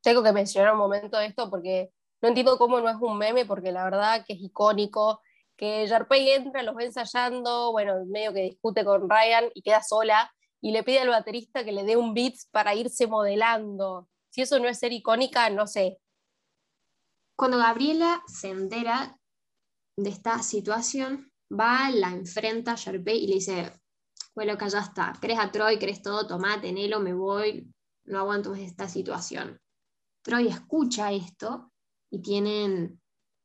Tengo 0.01 0.21
que 0.21 0.33
mencionar 0.33 0.73
un 0.73 0.79
momento 0.79 1.17
esto 1.17 1.49
porque 1.49 1.93
no 2.23 2.29
entiendo 2.29 2.57
cómo 2.57 2.79
no 2.79 2.89
es 2.89 2.95
un 3.01 3.17
meme, 3.17 3.45
porque 3.45 3.73
la 3.73 3.83
verdad 3.83 4.23
que 4.25 4.31
es 4.31 4.39
icónico 4.39 5.21
que 5.57 5.85
Sharpay 5.85 6.31
entra, 6.31 6.63
los 6.63 6.73
ve 6.73 6.85
ensayando, 6.85 7.73
bueno, 7.73 8.05
medio 8.05 8.33
que 8.33 8.43
discute 8.43 8.85
con 8.85 9.09
Ryan 9.09 9.49
y 9.53 9.61
queda 9.61 9.83
sola, 9.83 10.33
y 10.61 10.71
le 10.71 10.83
pide 10.83 10.99
al 10.99 11.09
baterista 11.09 11.65
que 11.65 11.73
le 11.73 11.83
dé 11.83 11.97
un 11.97 12.13
beat 12.13 12.35
para 12.51 12.73
irse 12.75 13.07
modelando. 13.07 14.07
Si 14.29 14.41
eso 14.41 14.57
no 14.57 14.69
es 14.69 14.79
ser 14.79 14.93
icónica, 14.93 15.49
no 15.49 15.67
sé. 15.67 15.99
Cuando 17.35 17.57
Gabriela 17.57 18.23
se 18.25 18.51
entera 18.51 19.19
de 19.97 20.09
esta 20.09 20.41
situación, 20.41 21.29
va, 21.51 21.91
la 21.91 22.11
enfrenta 22.11 22.75
a 22.75 22.89
y 22.89 23.27
le 23.27 23.33
dice, 23.33 23.69
bueno, 24.33 24.57
que 24.57 24.69
ya 24.69 24.79
está, 24.79 25.11
crees 25.19 25.39
a 25.39 25.51
Troy, 25.51 25.77
crees 25.77 26.01
todo, 26.01 26.25
toma, 26.25 26.61
tenelo, 26.61 27.01
me 27.01 27.13
voy, 27.13 27.69
no 28.05 28.19
aguanto 28.19 28.51
más 28.51 28.59
esta 28.59 28.87
situación. 28.87 29.59
Troy 30.23 30.47
escucha 30.47 31.11
esto 31.11 31.72
y 32.13 32.21
tienen 32.21 33.01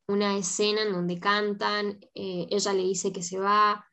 una 0.08 0.36
escena 0.36 0.82
en 0.82 0.92
donde 0.92 1.18
cantan, 1.18 2.00
eh, 2.14 2.46
ella 2.50 2.74
le 2.74 2.82
dice 2.82 3.14
que 3.14 3.22
se 3.22 3.38
va 3.38 3.86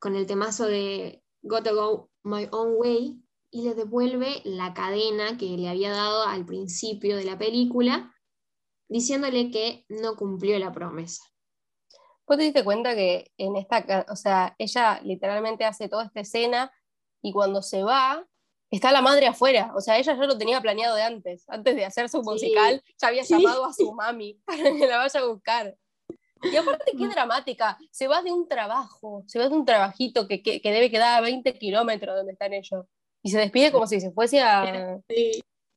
con 0.00 0.16
el 0.16 0.26
temazo 0.26 0.64
de 0.64 1.22
Gotta 1.42 1.72
Go 1.72 2.10
My 2.24 2.48
Own 2.50 2.76
Way 2.78 3.22
y 3.50 3.62
le 3.62 3.74
devuelve 3.74 4.40
la 4.44 4.72
cadena 4.72 5.36
que 5.36 5.44
le 5.58 5.68
había 5.68 5.90
dado 5.92 6.24
al 6.24 6.46
principio 6.46 7.18
de 7.18 7.24
la 7.24 7.36
película, 7.36 8.16
diciéndole 8.88 9.50
que 9.50 9.84
no 9.90 10.16
cumplió 10.16 10.58
la 10.58 10.72
promesa. 10.72 11.22
¿Vos 12.26 12.38
te 12.38 12.44
diste 12.44 12.64
cuenta 12.64 12.94
que 12.94 13.32
en 13.36 13.56
esta, 13.56 14.06
o 14.08 14.16
sea, 14.16 14.54
ella 14.56 15.02
literalmente 15.02 15.66
hace 15.66 15.90
toda 15.90 16.06
esta 16.06 16.20
escena 16.20 16.72
y 17.22 17.32
cuando 17.32 17.60
se 17.60 17.82
va, 17.82 18.26
está 18.70 18.92
la 18.92 19.02
madre 19.02 19.26
afuera. 19.26 19.72
O 19.74 19.80
sea, 19.80 19.98
ella 19.98 20.16
ya 20.16 20.26
lo 20.26 20.38
tenía 20.38 20.60
planeado 20.60 20.96
de 20.96 21.02
antes. 21.02 21.44
Antes 21.48 21.74
de 21.74 21.84
hacer 21.84 22.08
su 22.08 22.22
musical, 22.22 22.82
ya 22.98 23.08
había 23.08 23.22
llamado 23.22 23.64
a 23.66 23.72
su 23.72 23.92
mami 23.92 24.34
para 24.44 24.62
que 24.62 24.86
la 24.86 24.98
vaya 24.98 25.20
a 25.20 25.26
buscar. 25.26 25.76
Y 26.42 26.56
aparte, 26.56 26.92
qué 26.96 27.06
dramática. 27.08 27.76
Se 27.90 28.08
va 28.08 28.22
de 28.22 28.32
un 28.32 28.48
trabajo, 28.48 29.24
se 29.26 29.38
va 29.38 29.48
de 29.48 29.54
un 29.54 29.64
trabajito 29.64 30.26
que, 30.26 30.42
que, 30.42 30.62
que 30.62 30.72
debe 30.72 30.90
quedar 30.90 31.18
a 31.18 31.20
20 31.20 31.58
kilómetros 31.58 32.16
donde 32.16 32.32
están 32.32 32.52
ellos. 32.54 32.86
Y 33.22 33.30
se 33.30 33.38
despide 33.38 33.70
como 33.72 33.86
si 33.86 34.00
se 34.00 34.10
fuese 34.12 34.40
a. 34.40 34.98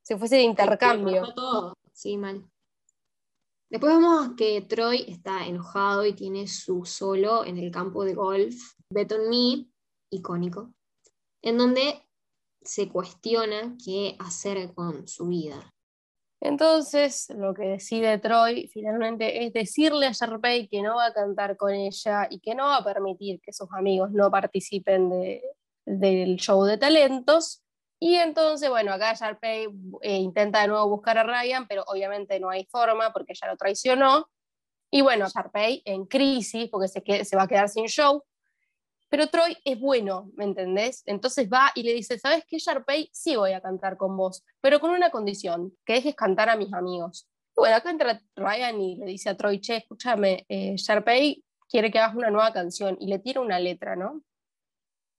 Se 0.01 0.17
fuese 0.17 0.37
de 0.37 0.43
intercambio. 0.43 1.33
Todo. 1.33 1.77
Sí, 1.91 2.17
mal. 2.17 2.45
Después 3.69 3.95
vemos 3.95 4.35
que 4.37 4.61
Troy 4.61 5.05
está 5.07 5.45
enojado 5.47 6.05
y 6.05 6.13
tiene 6.13 6.47
su 6.47 6.85
solo 6.85 7.43
en 7.43 7.57
el 7.57 7.71
campo 7.71 8.05
de 8.05 8.13
golf, 8.13 8.55
Bet 8.89 9.11
on 9.11 9.29
Me, 9.29 9.65
icónico, 10.11 10.73
en 11.41 11.57
donde 11.57 12.03
se 12.65 12.89
cuestiona 12.89 13.75
qué 13.83 14.15
hacer 14.19 14.73
con 14.73 15.07
su 15.07 15.27
vida. 15.27 15.73
Entonces, 16.41 17.29
lo 17.29 17.53
que 17.53 17.63
decide 17.63 18.17
Troy 18.19 18.67
finalmente 18.67 19.45
es 19.45 19.53
decirle 19.53 20.07
a 20.07 20.11
Sharpay 20.11 20.67
que 20.67 20.81
no 20.81 20.97
va 20.97 21.05
a 21.05 21.13
cantar 21.13 21.55
con 21.55 21.73
ella 21.73 22.27
y 22.29 22.39
que 22.39 22.53
no 22.53 22.65
va 22.65 22.77
a 22.77 22.83
permitir 22.83 23.39
que 23.41 23.53
sus 23.53 23.69
amigos 23.71 24.11
no 24.11 24.29
participen 24.29 25.09
de, 25.09 25.41
del 25.85 26.35
show 26.35 26.65
de 26.65 26.77
talentos. 26.77 27.63
Y 27.97 28.15
entonces, 28.15 28.69
bueno, 28.69 28.91
acá 28.91 29.13
Sharpay 29.13 29.67
eh, 30.01 30.17
intenta 30.17 30.61
de 30.61 30.67
nuevo 30.67 30.89
buscar 30.89 31.17
a 31.17 31.23
Ryan, 31.23 31.65
pero 31.65 31.85
obviamente 31.87 32.37
no 32.41 32.49
hay 32.49 32.65
forma 32.65 33.13
porque 33.13 33.33
ya 33.33 33.47
lo 33.47 33.55
traicionó. 33.55 34.29
Y 34.91 35.01
bueno, 35.01 35.27
Sharpay 35.29 35.81
en 35.85 36.05
crisis 36.05 36.67
porque 36.69 36.89
se, 36.89 37.23
se 37.23 37.35
va 37.37 37.43
a 37.43 37.47
quedar 37.47 37.69
sin 37.69 37.85
show, 37.85 38.21
pero 39.13 39.27
Troy 39.27 39.55
es 39.63 39.79
bueno, 39.79 40.31
¿me 40.33 40.43
entendés? 40.43 41.03
Entonces 41.05 41.47
va 41.47 41.71
y 41.75 41.83
le 41.83 41.93
dice, 41.93 42.17
¿sabes 42.17 42.45
qué, 42.47 42.57
Sharpay? 42.57 43.11
Sí 43.13 43.35
voy 43.35 43.51
a 43.51 43.61
cantar 43.61 43.95
con 43.95 44.17
vos, 44.17 44.43
pero 44.59 44.79
con 44.79 44.89
una 44.89 45.11
condición, 45.11 45.71
que 45.85 45.93
dejes 45.93 46.15
cantar 46.15 46.49
a 46.49 46.55
mis 46.55 46.73
amigos. 46.73 47.29
bueno, 47.55 47.75
acá 47.75 47.91
entra 47.91 48.19
Ryan 48.35 48.81
y 48.81 48.95
le 48.95 49.05
dice 49.05 49.29
a 49.29 49.37
Troy, 49.37 49.61
che, 49.61 49.75
escúchame, 49.75 50.47
eh, 50.49 50.73
Sharpay 50.77 51.45
quiere 51.69 51.91
que 51.91 51.99
hagas 51.99 52.15
una 52.15 52.31
nueva 52.31 52.51
canción 52.53 52.97
y 52.99 53.05
le 53.05 53.19
tira 53.19 53.39
una 53.41 53.59
letra, 53.59 53.95
¿no? 53.95 54.23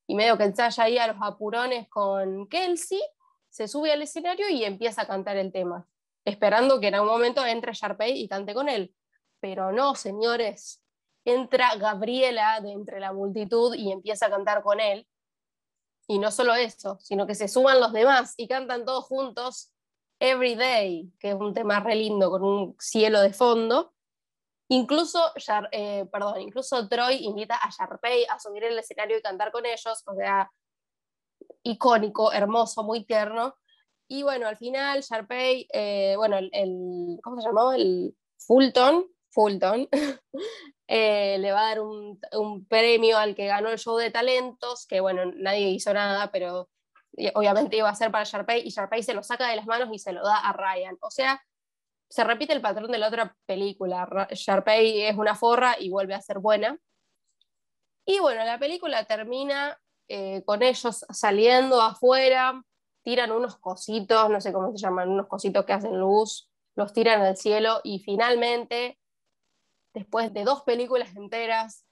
Y 0.08 0.16
medio 0.16 0.36
que 0.36 0.42
ensaya 0.42 0.82
ahí 0.82 0.98
a 0.98 1.06
los 1.06 1.18
apurones 1.20 1.88
con 1.88 2.48
Kelsey, 2.48 3.00
se 3.48 3.68
sube 3.68 3.92
al 3.92 4.02
escenario 4.02 4.48
y 4.48 4.64
empieza 4.64 5.02
a 5.02 5.06
cantar 5.06 5.36
el 5.36 5.52
tema, 5.52 5.86
esperando 6.24 6.80
que 6.80 6.88
en 6.88 6.96
algún 6.96 7.12
momento 7.12 7.46
entre 7.46 7.72
Sharpay 7.72 8.20
y 8.20 8.26
cante 8.26 8.54
con 8.54 8.68
él. 8.68 8.92
Pero 9.38 9.70
no, 9.70 9.94
señores, 9.94 10.83
entra 11.24 11.76
Gabriela 11.76 12.60
de 12.60 12.72
entre 12.72 13.00
la 13.00 13.12
multitud 13.12 13.74
y 13.74 13.92
empieza 13.92 14.26
a 14.26 14.30
cantar 14.30 14.62
con 14.62 14.80
él. 14.80 15.06
Y 16.06 16.18
no 16.18 16.30
solo 16.30 16.54
eso, 16.54 16.98
sino 17.00 17.26
que 17.26 17.34
se 17.34 17.48
suman 17.48 17.80
los 17.80 17.92
demás 17.92 18.34
y 18.36 18.46
cantan 18.46 18.84
todos 18.84 19.04
juntos 19.04 19.72
Every 20.20 20.54
Day, 20.54 21.12
que 21.18 21.30
es 21.30 21.34
un 21.34 21.54
tema 21.54 21.80
re 21.80 21.96
lindo 21.96 22.30
con 22.30 22.42
un 22.44 22.76
cielo 22.78 23.20
de 23.20 23.32
fondo. 23.32 23.94
Incluso, 24.68 25.20
eh, 25.72 26.06
perdón, 26.10 26.40
incluso 26.40 26.88
Troy 26.88 27.16
invita 27.24 27.56
a 27.56 27.70
Sharpay 27.70 28.24
a 28.24 28.38
subir 28.38 28.64
el 28.64 28.78
escenario 28.78 29.18
y 29.18 29.22
cantar 29.22 29.52
con 29.52 29.66
ellos, 29.66 30.02
o 30.06 30.14
sea, 30.14 30.50
icónico, 31.62 32.32
hermoso, 32.32 32.82
muy 32.82 33.04
tierno. 33.04 33.56
Y 34.08 34.22
bueno, 34.22 34.46
al 34.46 34.56
final 34.56 35.00
Sharpay, 35.00 35.68
eh, 35.72 36.14
bueno, 36.16 36.38
el, 36.38 36.50
el, 36.52 37.18
¿cómo 37.22 37.40
se 37.40 37.48
llamó? 37.48 37.72
El 37.72 38.16
Fulton, 38.38 39.06
Fulton, 39.30 39.88
eh, 40.86 41.38
le 41.38 41.52
va 41.52 41.60
a 41.60 41.68
dar 41.68 41.80
un, 41.80 42.18
premio 42.68 43.18
al 43.18 43.34
que 43.34 43.46
ganó 43.46 43.70
el 43.70 43.78
show 43.78 43.96
de 43.96 44.10
talentos, 44.10 44.86
que 44.86 45.00
bueno, 45.00 45.24
nadie 45.36 45.70
hizo 45.70 45.92
nada, 45.94 46.30
pero 46.30 46.68
obviamente 47.34 47.76
iba 47.76 47.88
a 47.88 47.94
ser 47.94 48.10
para 48.10 48.24
Sharpay, 48.24 48.66
y 48.66 48.70
Sharpay 48.70 49.02
se 49.02 49.14
lo 49.14 49.22
saca 49.22 49.48
de 49.48 49.56
las 49.56 49.66
manos 49.66 49.88
y 49.92 49.98
se 49.98 50.12
lo 50.12 50.24
da 50.24 50.36
a 50.36 50.52
Ryan. 50.52 50.98
O 51.00 51.10
sea, 51.10 51.42
se 52.08 52.24
repite 52.24 52.52
el 52.52 52.60
patrón 52.60 52.90
de 52.90 52.98
la 52.98 53.08
otra 53.08 53.36
película. 53.46 54.08
Sharpay 54.30 55.02
es 55.02 55.16
una 55.16 55.34
forra 55.34 55.76
y 55.78 55.90
vuelve 55.90 56.14
a 56.14 56.20
ser 56.20 56.38
buena. 56.38 56.78
Y 58.04 58.18
bueno, 58.20 58.44
la 58.44 58.58
película 58.58 59.04
termina 59.04 59.78
eh, 60.08 60.42
con 60.44 60.62
ellos 60.62 61.06
saliendo 61.08 61.80
afuera, 61.80 62.62
tiran 63.02 63.32
unos 63.32 63.56
cositos, 63.56 64.28
no 64.28 64.40
sé 64.40 64.52
cómo 64.52 64.70
se 64.72 64.78
llaman, 64.78 65.08
unos 65.08 65.26
cositos 65.26 65.64
que 65.64 65.72
hacen 65.72 65.98
luz, 65.98 66.50
los 66.76 66.92
tiran 66.92 67.22
al 67.22 67.36
cielo 67.36 67.80
y 67.82 68.00
finalmente 68.00 68.98
después 69.94 70.34
de 70.34 70.44
dos 70.44 70.62
películas 70.62 71.16
enteras, 71.16 71.86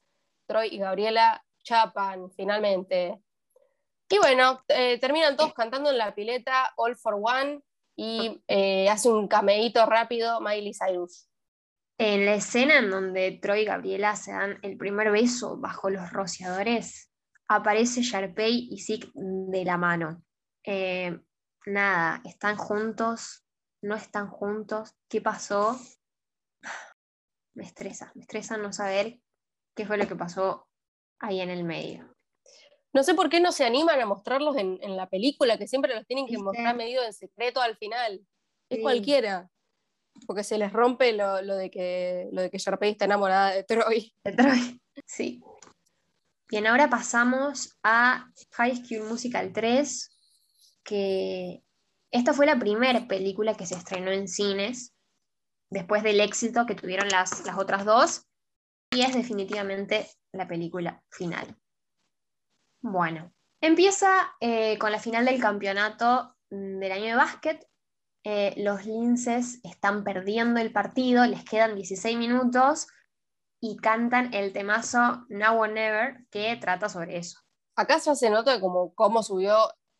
Troy 0.46 0.68
y 0.72 0.78
Gabriela 0.78 1.42
chapan 1.62 2.30
finalmente. 2.32 3.22
Y 4.10 4.18
bueno, 4.18 4.62
eh, 4.68 4.98
terminan 4.98 5.36
todos 5.36 5.54
cantando 5.54 5.90
en 5.90 5.98
la 5.98 6.14
pileta 6.14 6.72
All 6.76 6.96
for 6.96 7.14
One 7.22 7.62
y 7.96 8.42
eh, 8.48 8.88
hace 8.90 9.08
un 9.08 9.28
cameíto 9.28 9.86
rápido 9.86 10.40
Miley 10.40 10.72
Cyrus. 10.74 11.28
En 11.98 12.26
la 12.26 12.34
escena 12.34 12.78
en 12.78 12.90
donde 12.90 13.38
Troy 13.40 13.60
y 13.60 13.64
Gabriela 13.64 14.16
se 14.16 14.32
dan 14.32 14.58
el 14.62 14.76
primer 14.76 15.12
beso 15.12 15.56
bajo 15.56 15.88
los 15.88 16.10
rociadores, 16.10 17.10
aparece 17.48 18.02
Sharpay 18.02 18.68
y 18.70 18.80
Zeke 18.80 19.10
de 19.14 19.64
la 19.64 19.78
mano. 19.78 20.22
Eh, 20.64 21.18
nada, 21.66 22.20
están 22.24 22.56
juntos, 22.56 23.46
no 23.82 23.94
están 23.94 24.28
juntos, 24.28 24.96
¿qué 25.08 25.20
pasó? 25.20 25.78
Me 27.54 27.64
estresa, 27.64 28.12
me 28.14 28.22
estresa 28.22 28.56
no 28.56 28.72
saber 28.72 29.18
qué 29.74 29.86
fue 29.86 29.98
lo 29.98 30.06
que 30.06 30.16
pasó 30.16 30.68
ahí 31.18 31.40
en 31.40 31.50
el 31.50 31.64
medio. 31.64 32.14
No 32.92 33.02
sé 33.02 33.14
por 33.14 33.30
qué 33.30 33.40
no 33.40 33.52
se 33.52 33.64
animan 33.64 34.00
a 34.00 34.06
mostrarlos 34.06 34.56
en, 34.56 34.78
la 34.96 35.08
película, 35.08 35.56
que 35.56 35.66
siempre 35.66 35.94
los 35.94 36.06
tienen 36.06 36.26
que 36.26 36.36
mostrar 36.36 36.76
medio 36.76 37.02
en 37.02 37.12
secreto 37.14 37.62
al 37.62 37.76
final. 37.78 38.20
Es 38.68 38.80
cualquiera. 38.80 39.48
Porque 40.26 40.44
se 40.44 40.58
les 40.58 40.72
rompe 40.72 41.12
lo, 41.12 41.36
de 41.40 41.70
que 41.70 42.28
lo 42.32 42.42
de 42.42 42.50
que 42.50 42.58
Sharpay 42.58 42.90
está 42.90 43.06
enamorada 43.06 43.50
de 43.52 43.64
Troy. 43.64 44.14
De 44.22 44.32
Troy, 44.32 44.80
sí. 45.06 45.42
Bien, 46.50 46.66
ahora 46.66 46.90
pasamos 46.90 47.78
a 47.82 48.30
High 48.50 48.84
School 48.84 49.08
Musical 49.08 49.54
3, 49.54 50.10
que 50.84 51.62
esta 52.10 52.34
fue 52.34 52.44
la 52.44 52.58
primera 52.58 53.08
película 53.08 53.54
que 53.54 53.64
se 53.64 53.74
estrenó 53.74 54.10
en 54.10 54.28
cines 54.28 54.92
después 55.72 56.02
del 56.02 56.20
éxito 56.20 56.66
que 56.66 56.74
tuvieron 56.74 57.08
las, 57.08 57.44
las 57.46 57.58
otras 57.58 57.84
dos, 57.84 58.26
y 58.90 59.02
es 59.02 59.14
definitivamente 59.14 60.06
la 60.32 60.46
película 60.46 61.02
final. 61.10 61.56
Bueno, 62.82 63.32
empieza 63.60 64.34
eh, 64.40 64.78
con 64.78 64.92
la 64.92 64.98
final 64.98 65.24
del 65.24 65.40
campeonato 65.40 66.36
mm, 66.50 66.78
del 66.78 66.92
año 66.92 67.06
de 67.06 67.14
básquet. 67.14 67.66
Eh, 68.24 68.54
los 68.58 68.84
linces 68.84 69.60
están 69.64 70.04
perdiendo 70.04 70.60
el 70.60 70.72
partido, 70.72 71.26
les 71.26 71.44
quedan 71.44 71.74
16 71.74 72.16
minutos 72.18 72.86
y 73.60 73.76
cantan 73.78 74.32
el 74.34 74.52
temazo 74.52 75.24
Now 75.28 75.58
or 75.58 75.70
Never, 75.70 76.26
que 76.30 76.56
trata 76.56 76.88
sobre 76.88 77.16
eso. 77.16 77.40
Acá 77.76 77.98
ya 77.98 78.14
se 78.14 78.30
nota 78.30 78.60
como 78.60 78.94
cómo 78.94 79.22
subió, 79.22 79.56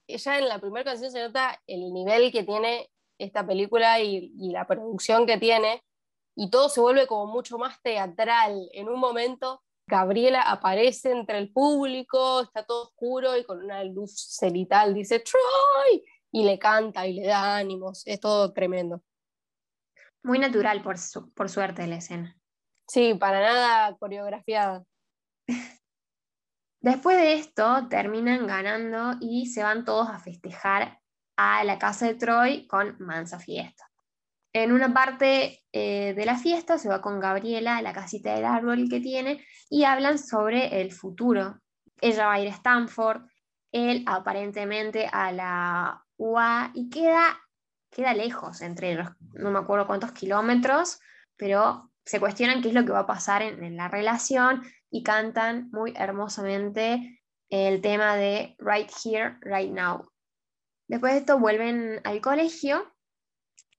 ya 0.06 0.38
en 0.38 0.48
la 0.48 0.61
primera 0.61 0.85
canción 0.85 1.11
se 1.11 1.22
nota 1.22 1.58
el 1.66 1.92
nivel 1.92 2.30
que 2.30 2.42
tiene 2.42 2.90
esta 3.18 3.46
película 3.46 4.01
y, 4.01 4.33
la 4.51 4.66
producción 4.66 5.27
que 5.27 5.38
tiene, 5.38 5.83
y 6.37 6.51
todo 6.51 6.68
se 6.68 6.81
vuelve 6.81 7.07
como 7.07 7.33
mucho 7.33 7.59
más 7.59 7.81
teatral. 7.83 8.68
En 8.72 8.88
un 8.88 8.98
momento 8.98 9.62
Gabriela 9.87 10.42
aparece 10.42 11.11
entre 11.11 11.38
el 11.38 11.53
público, 11.53 12.42
está 12.42 12.64
todo 12.64 12.85
oscuro 12.85 13.37
y 13.37 13.44
con 13.44 13.62
una 13.62 13.85
luz 13.85 14.14
cenital 14.14 14.94
dice 14.94 15.20
Troy 15.20 16.05
y 16.31 16.44
le 16.44 16.59
canta 16.59 17.07
y 17.07 17.14
le 17.14 17.27
da 17.27 17.57
ánimos, 17.57 18.07
es 18.07 18.20
todo 18.20 18.53
tremendo. 18.53 19.03
Muy 20.22 20.38
natural, 20.38 20.83
por, 20.83 20.98
su- 20.98 21.33
por 21.33 21.48
suerte, 21.51 21.87
la 21.87 21.96
escena. 21.96 22.38
Sí, 22.88 23.14
para 23.14 23.40
nada 23.40 23.96
coreografiada. 23.96 24.85
Después 26.81 27.16
de 27.16 27.35
esto, 27.35 27.88
terminan 27.88 28.46
ganando 28.46 29.18
y 29.20 29.46
se 29.46 29.62
van 29.62 29.85
todos 29.85 30.09
a 30.09 30.18
festejar 30.18 31.01
a 31.36 31.64
la 31.64 31.78
casa 31.78 32.06
de 32.06 32.14
Troy 32.14 32.66
con 32.66 32.96
mansa 32.98 33.38
fiesta. 33.38 33.88
En 34.54 34.72
una 34.72 34.92
parte 34.92 35.62
eh, 35.72 36.12
de 36.14 36.26
la 36.26 36.36
fiesta 36.36 36.76
se 36.76 36.88
va 36.88 37.00
con 37.00 37.20
Gabriela 37.20 37.78
a 37.78 37.82
la 37.82 37.94
casita 37.94 38.34
del 38.34 38.44
árbol 38.44 38.88
que 38.90 39.00
tiene 39.00 39.44
y 39.70 39.84
hablan 39.84 40.18
sobre 40.18 40.82
el 40.82 40.92
futuro. 40.92 41.58
Ella 42.00 42.26
va 42.26 42.34
a 42.34 42.40
ir 42.40 42.48
a 42.48 42.54
Stanford, 42.54 43.22
él 43.72 44.04
aparentemente 44.06 45.08
a 45.10 45.32
la 45.32 46.04
UA 46.18 46.72
y 46.74 46.90
queda, 46.90 47.40
queda 47.90 48.12
lejos 48.12 48.60
entre 48.60 48.92
ellos, 48.92 49.08
no 49.32 49.50
me 49.50 49.60
acuerdo 49.60 49.86
cuántos 49.86 50.12
kilómetros, 50.12 51.00
pero 51.36 51.90
se 52.04 52.20
cuestionan 52.20 52.60
qué 52.60 52.68
es 52.68 52.74
lo 52.74 52.84
que 52.84 52.92
va 52.92 53.00
a 53.00 53.06
pasar 53.06 53.42
en 53.42 53.76
la 53.76 53.88
relación 53.88 54.62
y 54.90 55.02
cantan 55.02 55.70
muy 55.72 55.94
hermosamente 55.96 57.22
el 57.48 57.80
tema 57.80 58.16
de 58.16 58.54
Right 58.58 58.90
Here, 59.02 59.38
Right 59.40 59.72
Now. 59.72 60.12
Después 60.88 61.12
de 61.12 61.20
esto 61.20 61.38
vuelven 61.38 62.00
al 62.04 62.20
colegio 62.20 62.92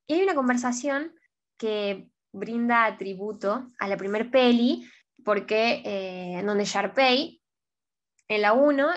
y 0.06 0.14
hay 0.14 0.22
una 0.22 0.34
conversación 0.34 1.14
que 1.58 2.08
brinda 2.32 2.96
tributo 2.98 3.70
a 3.78 3.88
la 3.88 3.96
primer 3.96 4.30
peli, 4.30 4.88
porque 5.24 5.82
eh, 5.84 6.42
donde 6.44 6.64
Sharpay, 6.64 7.40
en 8.28 8.42
la 8.42 8.52
1, 8.52 8.88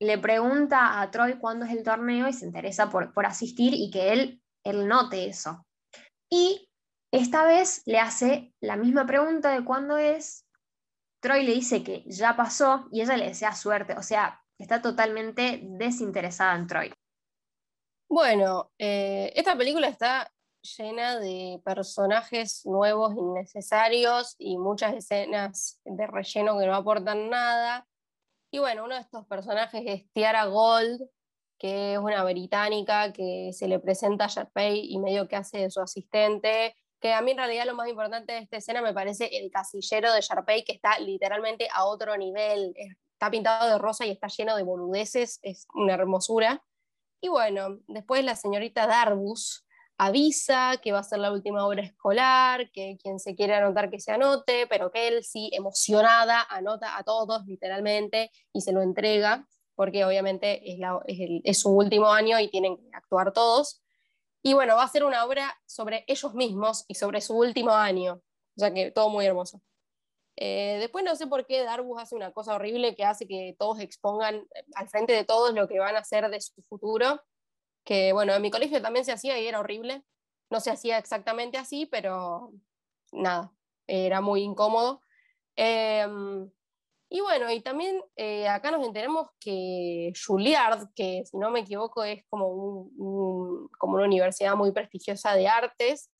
le 0.00 0.18
pregunta 0.18 1.00
a 1.00 1.10
Troy 1.10 1.38
cuándo 1.38 1.64
es 1.66 1.72
el 1.72 1.82
torneo 1.82 2.28
y 2.28 2.32
se 2.32 2.46
interesa 2.46 2.90
por, 2.90 3.12
por 3.12 3.26
asistir 3.26 3.74
y 3.74 3.90
que 3.90 4.12
él, 4.12 4.42
él 4.64 4.86
note 4.86 5.28
eso. 5.28 5.66
Y 6.30 6.68
esta 7.12 7.44
vez 7.44 7.82
le 7.86 7.98
hace 7.98 8.52
la 8.60 8.76
misma 8.76 9.06
pregunta 9.06 9.50
de 9.50 9.64
cuándo 9.64 9.96
es. 9.98 10.46
Troy 11.20 11.44
le 11.44 11.54
dice 11.54 11.82
que 11.82 12.04
ya 12.06 12.36
pasó 12.36 12.88
y 12.90 13.02
ella 13.02 13.16
le 13.16 13.28
desea 13.28 13.54
suerte. 13.54 13.94
O 13.96 14.02
sea, 14.02 14.42
está 14.58 14.82
totalmente 14.82 15.60
desinteresada 15.62 16.56
en 16.56 16.66
Troy. 16.66 16.94
Bueno, 18.14 18.70
eh, 18.78 19.32
esta 19.34 19.56
película 19.58 19.88
está 19.88 20.32
llena 20.78 21.18
de 21.18 21.60
personajes 21.64 22.64
nuevos, 22.64 23.12
innecesarios 23.16 24.36
y 24.38 24.56
muchas 24.56 24.94
escenas 24.94 25.80
de 25.84 26.06
relleno 26.06 26.56
que 26.56 26.64
no 26.66 26.76
aportan 26.76 27.28
nada. 27.28 27.88
Y 28.52 28.60
bueno, 28.60 28.84
uno 28.84 28.94
de 28.94 29.00
estos 29.00 29.26
personajes 29.26 29.82
es 29.84 30.08
Tiara 30.12 30.44
Gold, 30.44 31.02
que 31.58 31.94
es 31.94 31.98
una 31.98 32.22
británica 32.22 33.12
que 33.12 33.50
se 33.52 33.66
le 33.66 33.80
presenta 33.80 34.26
a 34.26 34.28
Sharpay 34.28 34.92
y 34.92 34.98
medio 35.00 35.26
que 35.26 35.34
hace 35.34 35.58
de 35.58 35.70
su 35.70 35.80
asistente. 35.80 36.76
Que 37.00 37.12
a 37.14 37.20
mí 37.20 37.32
en 37.32 37.38
realidad 37.38 37.66
lo 37.66 37.74
más 37.74 37.88
importante 37.88 38.32
de 38.34 38.38
esta 38.38 38.58
escena 38.58 38.80
me 38.80 38.94
parece 38.94 39.26
el 39.38 39.50
casillero 39.50 40.12
de 40.12 40.20
Sharpay, 40.20 40.62
que 40.64 40.70
está 40.72 41.00
literalmente 41.00 41.66
a 41.74 41.84
otro 41.86 42.16
nivel. 42.16 42.74
Es- 42.76 42.96
Está 43.14 43.30
pintado 43.30 43.70
de 43.70 43.78
rosa 43.78 44.04
y 44.06 44.10
está 44.10 44.26
lleno 44.28 44.56
de 44.56 44.64
boludeces, 44.64 45.38
es 45.42 45.66
una 45.74 45.94
hermosura. 45.94 46.62
Y 47.20 47.28
bueno, 47.28 47.78
después 47.88 48.24
la 48.24 48.36
señorita 48.36 48.86
Darbus 48.86 49.64
avisa 49.96 50.78
que 50.82 50.92
va 50.92 50.98
a 51.00 51.02
ser 51.04 51.20
la 51.20 51.32
última 51.32 51.66
hora 51.66 51.82
escolar, 51.82 52.70
que 52.72 52.96
quien 53.00 53.18
se 53.20 53.34
quiere 53.36 53.54
anotar 53.54 53.90
que 53.90 54.00
se 54.00 54.12
anote, 54.12 54.66
pero 54.68 54.90
que 54.90 55.08
él 55.08 55.24
sí, 55.24 55.50
emocionada, 55.52 56.42
anota 56.50 56.96
a 56.98 57.04
todos 57.04 57.46
literalmente 57.46 58.30
y 58.52 58.60
se 58.60 58.72
lo 58.72 58.82
entrega, 58.82 59.46
porque 59.74 60.04
obviamente 60.04 60.72
es, 60.72 60.78
la- 60.78 61.00
es 61.06 61.60
su 61.60 61.70
último 61.70 62.08
año 62.12 62.38
y 62.40 62.50
tienen 62.50 62.76
que 62.76 62.90
actuar 62.92 63.32
todos. 63.32 63.82
Y 64.42 64.54
bueno, 64.54 64.76
va 64.76 64.84
a 64.84 64.88
ser 64.88 65.04
una 65.04 65.24
obra 65.24 65.54
sobre 65.66 66.04
ellos 66.08 66.34
mismos 66.34 66.84
y 66.88 66.94
sobre 66.96 67.20
su 67.20 67.36
último 67.38 67.72
año, 67.72 68.20
sea 68.56 68.72
que 68.74 68.90
todo 68.90 69.08
muy 69.10 69.26
hermoso. 69.26 69.62
Eh, 70.36 70.78
después 70.80 71.04
no 71.04 71.14
sé 71.16 71.26
por 71.28 71.46
qué 71.46 71.62
Darbus 71.62 72.00
hace 72.02 72.16
una 72.16 72.32
cosa 72.32 72.56
horrible 72.56 72.96
que 72.96 73.04
hace 73.04 73.26
que 73.28 73.54
todos 73.58 73.78
expongan 73.80 74.36
eh, 74.54 74.64
al 74.74 74.88
frente 74.88 75.12
de 75.12 75.24
todos 75.24 75.54
lo 75.54 75.68
que 75.68 75.78
van 75.78 75.94
a 75.96 76.00
hacer 76.00 76.28
de 76.28 76.40
su 76.40 76.60
futuro, 76.62 77.20
que 77.84 78.12
bueno, 78.12 78.34
en 78.34 78.42
mi 78.42 78.50
colegio 78.50 78.82
también 78.82 79.04
se 79.04 79.12
hacía 79.12 79.38
y 79.38 79.46
era 79.46 79.60
horrible. 79.60 80.02
No 80.50 80.60
se 80.60 80.70
hacía 80.70 80.98
exactamente 80.98 81.58
así, 81.58 81.86
pero 81.86 82.52
nada, 83.12 83.52
era 83.86 84.20
muy 84.20 84.42
incómodo. 84.42 85.00
Em, 85.56 86.50
y 87.10 87.20
bueno, 87.20 87.50
y 87.52 87.60
también 87.60 88.02
eh, 88.16 88.48
acá 88.48 88.70
nos 88.72 88.84
enteramos 88.86 89.28
que 89.38 90.12
Juilliard, 90.26 90.88
que 90.96 91.22
si 91.26 91.36
no 91.38 91.50
me 91.50 91.60
equivoco 91.60 92.02
es 92.04 92.24
como, 92.28 92.48
un- 92.48 92.92
un- 92.98 93.68
como 93.78 93.94
una 93.96 94.06
universidad 94.06 94.56
muy 94.56 94.72
prestigiosa 94.72 95.34
de 95.34 95.46
artes, 95.48 96.10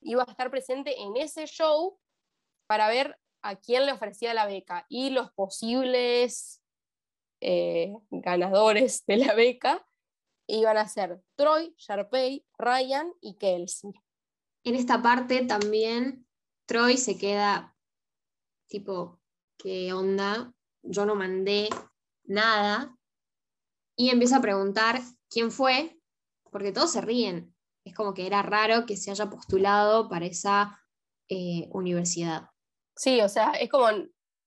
iba 0.00 0.24
a 0.24 0.30
estar 0.30 0.50
presente 0.50 1.00
en 1.00 1.16
ese 1.16 1.46
show 1.46 1.98
para 2.66 2.88
ver 2.88 3.16
a 3.42 3.56
quién 3.56 3.86
le 3.86 3.92
ofrecía 3.92 4.34
la 4.34 4.46
beca 4.46 4.86
y 4.88 5.10
los 5.10 5.30
posibles 5.32 6.62
eh, 7.40 7.94
ganadores 8.10 9.04
de 9.06 9.16
la 9.16 9.34
beca 9.34 9.86
iban 10.46 10.76
a 10.76 10.88
ser 10.88 11.22
Troy, 11.36 11.74
Sharpay, 11.78 12.44
Ryan 12.58 13.12
y 13.20 13.34
Kelsey. 13.34 13.92
En 14.64 14.74
esta 14.74 15.00
parte 15.00 15.46
también 15.46 16.26
Troy 16.66 16.96
se 16.96 17.16
queda 17.16 17.74
tipo, 18.70 19.20
¿qué 19.58 19.92
onda? 19.92 20.52
Yo 20.82 21.04
no 21.04 21.14
mandé 21.14 21.68
nada. 22.24 22.96
Y 23.96 24.10
empieza 24.10 24.36
a 24.36 24.42
preguntar 24.42 25.00
quién 25.28 25.50
fue, 25.50 26.00
porque 26.50 26.72
todos 26.72 26.92
se 26.92 27.00
ríen. 27.00 27.54
Es 27.84 27.94
como 27.94 28.14
que 28.14 28.26
era 28.26 28.42
raro 28.42 28.86
que 28.86 28.96
se 28.96 29.10
haya 29.10 29.28
postulado 29.28 30.08
para 30.08 30.26
esa 30.26 30.80
eh, 31.28 31.68
universidad. 31.72 32.48
Sí, 32.96 33.20
o 33.20 33.28
sea, 33.28 33.52
es 33.52 33.68
como 33.70 33.86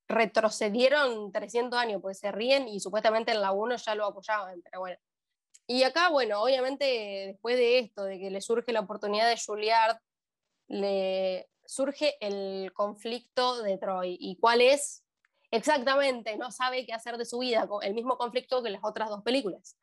retrocedieron 0.07 1.31
300 1.31 1.79
años, 1.79 2.01
pues 2.01 2.19
se 2.19 2.31
ríen 2.31 2.67
y 2.67 2.79
supuestamente 2.79 3.31
en 3.31 3.41
la 3.41 3.51
1 3.51 3.75
ya 3.77 3.95
lo 3.95 4.05
apoyaban, 4.05 4.61
pero. 4.61 4.83
Y 5.67 5.83
acá, 5.83 6.09
bueno, 6.09 6.41
obviamente 6.43 6.85
después 7.27 7.57
de 7.57 7.79
esto, 7.79 8.03
de 8.05 8.19
que 8.19 8.31
le 8.31 8.41
surge 8.41 8.73
la 8.73 8.81
oportunidad 8.81 9.29
de 9.29 9.39
Juilliard, 9.43 9.97
le 10.67 11.49
surge 11.65 12.15
el 12.21 12.73
conflicto 12.73 13.63
de 13.63 13.77
Troy. 13.77 14.17
¿Y 14.19 14.37
cuál 14.37 14.61
es? 14.61 15.03
Exactamente, 15.51 16.37
no 16.37 16.51
sabe 16.51 16.85
qué 16.85 16.93
hacer 16.93 17.17
de 17.17 17.25
su 17.25 17.39
vida, 17.39 17.67
el 17.83 17.93
mismo 17.95 18.17
conflicto 18.17 18.63
que 18.63 18.71
las 18.71 18.83
otras 18.83 19.09
dos 19.09 19.23
películas. 19.23 19.75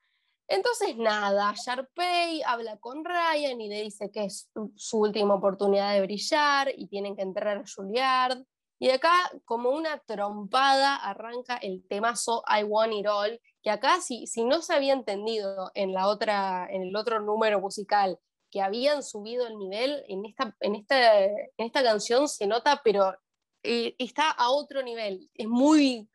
Entonces, 0.50 0.96
nada, 0.96 1.54
Sharpay 1.54 2.42
habla 2.42 2.76
con 2.78 3.04
Ryan 3.04 3.60
y 3.60 3.68
le 3.68 3.82
dice 3.82 4.10
que 4.10 4.24
es 4.24 4.50
su- 4.74 4.98
última 4.98 5.34
oportunidad 5.36 5.94
de 5.94 6.02
brillar 6.02 6.72
y 6.76 6.88
tienen 6.88 7.14
que 7.14 7.22
entrar 7.22 7.58
a 7.58 7.64
Juilliard. 7.72 8.42
Y 8.80 8.90
acá, 8.90 9.12
como 9.44 9.70
una 9.70 9.98
trompada, 9.98 10.96
arranca 10.96 11.56
el 11.58 11.86
temazo 11.86 12.42
I 12.48 12.64
Want 12.64 12.94
It 12.94 13.06
All, 13.06 13.40
que 13.62 13.70
acá, 13.70 14.00
si, 14.00 14.26
si 14.26 14.42
no 14.42 14.60
se 14.60 14.74
había 14.74 14.92
entendido 14.92 15.70
en, 15.74 15.92
la 15.92 16.08
otra, 16.08 16.66
en 16.68 16.82
el 16.82 16.96
otro 16.96 17.20
número 17.20 17.60
musical 17.60 18.18
que 18.50 18.60
habían 18.60 19.04
subido 19.04 19.46
el 19.46 19.56
nivel, 19.56 20.02
en 20.08 20.24
esta, 20.26 20.56
en 20.58 20.74
esta, 20.74 21.24
en 21.26 21.36
esta 21.58 21.84
canción 21.84 22.26
se 22.26 22.48
nota, 22.48 22.80
pero 22.82 23.14
eh, 23.62 23.94
está 23.98 24.32
a 24.32 24.50
otro 24.50 24.82
nivel. 24.82 25.30
Es 25.34 25.46
muy, 25.46 26.08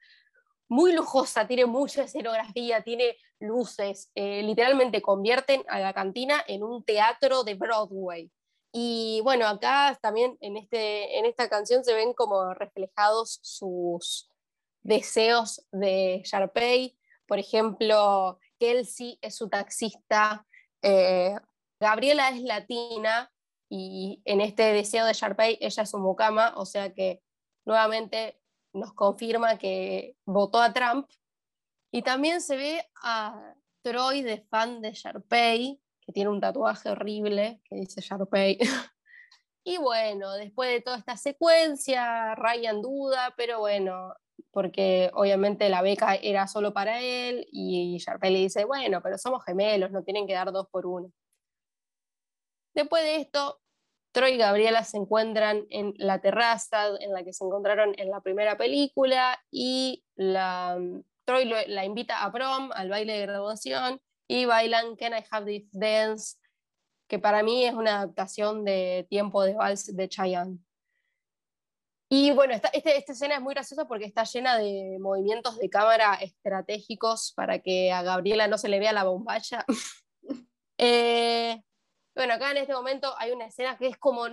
muy 0.68 0.94
lujosa, 0.94 1.48
tiene 1.48 1.66
mucha 1.66 2.04
escenografía, 2.04 2.82
tiene 2.82 3.18
luces, 3.40 4.12
eh, 4.16 4.42
literalmente 4.44 5.02
convierten 5.02 5.64
a 5.68 5.80
la 5.80 5.94
cantina 5.94 6.44
en 6.48 6.64
un 6.64 6.84
teatro 6.84 7.44
de 7.44 7.56
Broadway. 7.56 8.32
Y 8.72 9.22
bueno, 9.24 9.48
acá 9.48 9.98
también 10.02 10.38
en, 10.42 10.58
este, 10.58 11.18
en 11.18 11.26
esta 11.26 11.48
canción 11.50 11.84
se 11.84 11.94
ven 11.94 12.14
como 12.14 12.54
reflejados 12.54 13.40
sus 13.42 14.30
deseos 14.84 15.66
de 15.72 16.22
Sharpay. 16.26 16.98
Por 17.26 17.40
ejemplo, 17.40 18.40
Kelsey 18.60 19.18
es 19.22 19.36
su 19.36 19.50
taxista, 19.50 20.46
eh, 20.82 21.36
Gabriela 21.80 22.30
es 22.30 22.42
latina 22.42 23.32
y 23.70 24.22
en 24.26 24.42
este 24.42 24.64
deseo 24.74 25.06
de 25.06 25.14
Sharpay 25.14 25.58
ella 25.62 25.84
es 25.84 25.90
su 25.90 25.98
mucama, 25.98 26.54
o 26.58 26.66
sea 26.66 26.94
que 26.94 27.22
nuevamente 27.66 28.40
nos 28.76 28.94
confirma 28.94 29.58
que 29.58 30.16
votó 30.26 30.62
a 30.62 30.74
Trump. 30.74 31.10
Y 31.92 32.02
también 32.02 32.42
se 32.42 32.58
ve 32.58 32.86
a 33.02 33.56
Troy 33.82 34.22
de 34.22 34.42
fan 34.42 34.82
de 34.82 34.92
Sharpay, 34.92 35.80
que 36.02 36.12
tiene 36.12 36.30
un 36.30 36.42
tatuaje 36.42 36.90
horrible 36.90 37.62
que 37.64 37.76
dice 37.78 38.02
Sharpay. 38.02 38.60
y 39.64 39.78
bueno, 39.78 40.34
después 40.34 40.70
de 40.70 40.82
toda 40.82 40.98
esta 40.98 41.18
secuencia, 41.18 42.36
Ryan 42.36 42.82
duda, 42.82 43.34
pero 43.38 43.60
bueno, 43.60 44.14
porque 44.52 45.10
obviamente 45.14 45.70
la 45.70 45.82
beca 45.82 46.16
era 46.16 46.48
solo 46.48 46.74
para 46.74 47.02
él 47.02 47.48
y 47.52 47.98
Sharpay 47.98 48.32
le 48.32 48.40
dice, 48.40 48.66
bueno, 48.66 49.02
pero 49.02 49.18
somos 49.18 49.44
gemelos, 49.46 49.92
no 49.92 50.04
tienen 50.04 50.28
que 50.28 50.34
dar 50.34 50.52
dos 50.52 50.68
por 50.70 50.86
uno. 50.86 51.12
Después 52.74 53.04
de 53.04 53.16
esto, 53.18 53.62
Troy 54.16 54.32
y 54.34 54.38
Gabriela 54.38 54.84
se 54.86 54.96
encuentran 54.98 55.66
en 55.70 55.94
la 55.98 56.22
terraza 56.22 56.88
en 57.02 57.12
la 57.12 57.24
que 57.26 57.34
se 57.34 57.44
encontraron 57.44 57.94
en 57.98 58.10
la 58.10 58.22
primera 58.22 58.56
película 58.58 59.38
y 59.52 60.06
la, 60.16 60.80
Troy 61.26 61.44
lo- 61.46 61.58
la 61.68 61.84
invita 61.84 62.24
a 62.24 62.32
prom, 62.32 62.72
al 62.74 62.90
baile 62.90 63.14
de 63.14 63.22
graduación, 63.28 64.00
y 64.28 64.46
bailan 64.46 64.96
Can 64.96 65.14
I 65.14 65.24
Have 65.30 65.46
This 65.46 65.70
Dance, 65.74 66.38
que 67.10 67.20
para 67.20 67.44
mí 67.44 67.66
es 67.66 67.74
una 67.74 67.98
adaptación 67.98 68.64
de 68.64 69.06
Tiempo 69.10 69.44
de 69.44 69.54
Vals 69.54 69.94
de 69.96 70.08
Chayanne. 70.10 70.60
Y 72.10 72.32
bueno, 72.32 72.54
esta, 72.54 72.70
este- 72.70 72.98
esta 72.98 73.12
escena 73.12 73.36
es 73.36 73.42
muy 73.42 73.54
graciosa 73.54 73.86
porque 73.86 74.06
está 74.06 74.24
llena 74.24 74.58
de 74.58 74.98
movimientos 75.00 75.58
de 75.58 75.70
cámara 75.70 76.14
estratégicos 76.22 77.34
para 77.36 77.60
que 77.60 77.92
a 77.92 78.02
Gabriela 78.02 78.48
no 78.48 78.58
se 78.58 78.70
le 78.70 78.80
vea 78.80 78.94
la 78.94 79.04
bombacha. 79.04 79.66
Eh, 80.78 81.62
bueno, 82.16 82.34
acá 82.34 82.52
en 82.52 82.58
este 82.58 82.74
momento 82.74 83.14
hay 83.18 83.32
una 83.32 83.46
escena 83.46 83.78
que 83.78 83.88
es 83.88 83.98
como, 83.98 84.26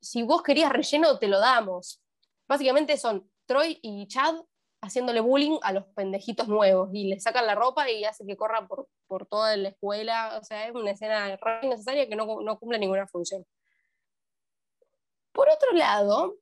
si 0.00 0.22
vos 0.22 0.42
querías 0.42 0.72
relleno, 0.72 1.18
te 1.18 1.26
lo 1.26 1.40
damos. 1.40 2.00
Básicamente 2.48 2.96
son 2.96 3.28
Troy 3.46 3.78
y 3.82 4.06
Chad 4.06 4.36
haciéndole 4.82 5.20
bullying 5.20 5.58
a 5.62 5.72
los 5.72 5.84
pendejitos 5.94 6.48
nuevos 6.48 6.88
y 6.92 7.08
le 7.08 7.20
sacan 7.20 7.46
la 7.46 7.54
ropa 7.54 7.90
y 7.90 8.04
hace 8.04 8.24
que 8.24 8.36
corran 8.36 8.66
por, 8.66 8.88
por 9.06 9.26
toda 9.26 9.56
la 9.56 9.70
escuela. 9.70 10.38
O 10.40 10.44
sea, 10.44 10.66
es 10.68 10.74
una 10.74 10.92
escena 10.92 11.36
re 11.36 11.60
innecesaria 11.62 12.08
que 12.08 12.16
no, 12.16 12.40
no 12.40 12.58
cumple 12.58 12.78
ninguna 12.78 13.06
función. 13.08 13.44
Por 15.32 15.48
otro 15.48 15.72
lado, 15.72 16.36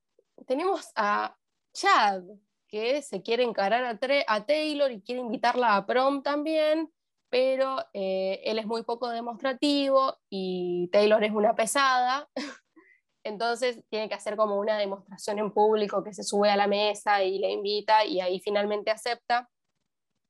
tenemos 0.47 0.93
a 0.95 1.37
Chad, 1.73 2.23
que 2.69 3.01
se 3.01 3.23
quiere 3.23 3.43
encarar 3.43 3.85
a 3.85 4.45
Taylor 4.47 4.93
y 4.93 5.01
quiere 5.01 5.23
invitarla 5.23 5.77
a 5.77 5.87
prom 5.87 6.23
también, 6.23 6.93
pero 7.31 7.79
eh, 7.93 8.41
él 8.45 8.59
es 8.59 8.67
muy 8.67 8.83
poco 8.83 9.09
demostrativo 9.09 10.17
y 10.31 10.89
Taylor 10.93 11.23
es 11.25 11.33
una 11.33 11.55
pesada. 11.55 12.29
Entonces 13.25 13.83
tiene 13.91 14.09
que 14.09 14.15
hacer 14.15 14.37
como 14.37 14.59
una 14.59 14.79
demostración 14.79 15.39
en 15.39 15.53
público 15.53 16.03
que 16.03 16.15
se 16.15 16.23
sube 16.23 16.51
a 16.51 16.57
la 16.57 16.67
mesa 16.67 17.23
y 17.23 17.39
le 17.39 17.51
invita 17.51 18.05
y 18.05 18.21
ahí 18.21 18.41
finalmente 18.41 18.91
acepta. 18.91 19.49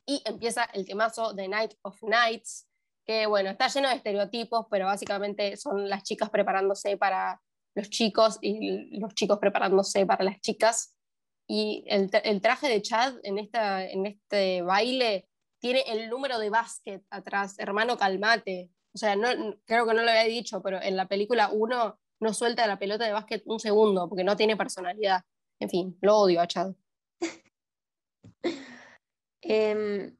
Y 0.06 0.22
empieza 0.24 0.64
el 0.72 0.86
temazo 0.86 1.34
de 1.34 1.48
Night 1.48 1.74
of 1.82 2.02
Nights, 2.02 2.66
que 3.06 3.26
bueno, 3.26 3.50
está 3.50 3.68
lleno 3.68 3.88
de 3.88 3.96
estereotipos, 3.96 4.66
pero 4.70 4.86
básicamente 4.86 5.56
son 5.56 5.88
las 5.88 6.02
chicas 6.02 6.30
preparándose 6.30 6.96
para 6.96 7.40
los 7.74 7.90
chicos 7.90 8.38
y 8.40 8.98
los 8.98 9.14
chicos 9.14 9.38
preparándose 9.38 10.06
para 10.06 10.24
las 10.24 10.40
chicas. 10.40 10.96
Y 11.46 11.84
el, 11.86 12.10
el 12.24 12.40
traje 12.40 12.68
de 12.68 12.82
Chad 12.82 13.14
en, 13.22 13.38
esta, 13.38 13.84
en 13.84 14.06
este 14.06 14.62
baile 14.62 15.28
tiene 15.60 15.82
el 15.86 16.08
número 16.08 16.38
de 16.38 16.50
básquet 16.50 17.04
atrás, 17.10 17.58
hermano, 17.58 17.96
calmate. 17.96 18.70
O 18.94 18.98
sea, 18.98 19.16
creo 19.64 19.86
que 19.86 19.94
no 19.94 20.02
lo 20.02 20.10
había 20.10 20.24
dicho, 20.24 20.62
pero 20.62 20.80
en 20.82 20.96
la 20.96 21.06
película 21.06 21.50
1 21.52 21.98
no 22.20 22.34
suelta 22.34 22.66
la 22.66 22.78
pelota 22.78 23.04
de 23.04 23.12
básquet 23.12 23.42
un 23.46 23.60
segundo 23.60 24.08
porque 24.08 24.24
no 24.24 24.36
tiene 24.36 24.56
personalidad. 24.56 25.22
En 25.60 25.70
fin, 25.70 25.98
lo 26.00 26.18
odio 26.18 26.40
a 26.40 26.46
Chad. 26.46 26.72
Em, 29.40 30.16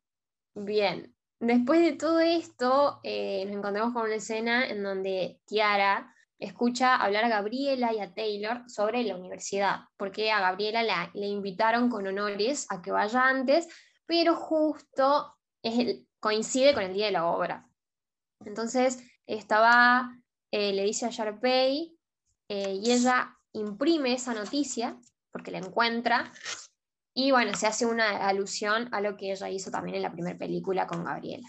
bien, 0.54 1.14
después 1.40 1.80
de 1.82 1.92
todo 1.92 2.20
esto, 2.20 3.00
eh, 3.02 3.44
nos 3.46 3.56
encontramos 3.56 3.92
con 3.92 4.04
una 4.04 4.14
escena 4.14 4.66
en 4.66 4.82
donde 4.82 5.40
Tiara 5.44 6.14
escucha 6.38 6.96
hablar 6.96 7.24
a 7.24 7.28
Gabriela 7.28 7.92
y 7.92 7.98
a 7.98 8.14
Taylor 8.14 8.62
sobre 8.68 9.02
la 9.02 9.16
universidad, 9.16 9.80
porque 9.96 10.30
a 10.30 10.40
Gabriela 10.40 10.82
la, 10.82 11.10
le 11.14 11.26
invitaron 11.26 11.90
con 11.90 12.06
honores 12.06 12.66
a 12.70 12.80
que 12.80 12.92
vaya 12.92 13.28
antes, 13.28 13.68
pero 14.08 14.34
justo 14.34 15.36
coincide 16.18 16.72
con 16.72 16.82
el 16.82 16.94
día 16.94 17.06
de 17.06 17.12
la 17.12 17.26
obra. 17.26 17.68
Entonces, 18.44 18.98
estaba, 19.26 20.18
eh, 20.50 20.72
le 20.72 20.84
dice 20.84 21.06
a 21.06 21.10
Sharpay 21.10 21.94
eh, 22.48 22.80
y 22.82 22.90
ella 22.90 23.36
imprime 23.52 24.14
esa 24.14 24.32
noticia 24.32 24.98
porque 25.30 25.50
la 25.50 25.58
encuentra 25.58 26.32
y 27.14 27.32
bueno, 27.32 27.54
se 27.54 27.66
hace 27.66 27.84
una 27.84 28.26
alusión 28.26 28.88
a 28.92 29.00
lo 29.02 29.16
que 29.16 29.32
ella 29.32 29.50
hizo 29.50 29.70
también 29.70 29.96
en 29.96 30.02
la 30.02 30.12
primera 30.12 30.38
película 30.38 30.86
con 30.86 31.04
Gabriela. 31.04 31.46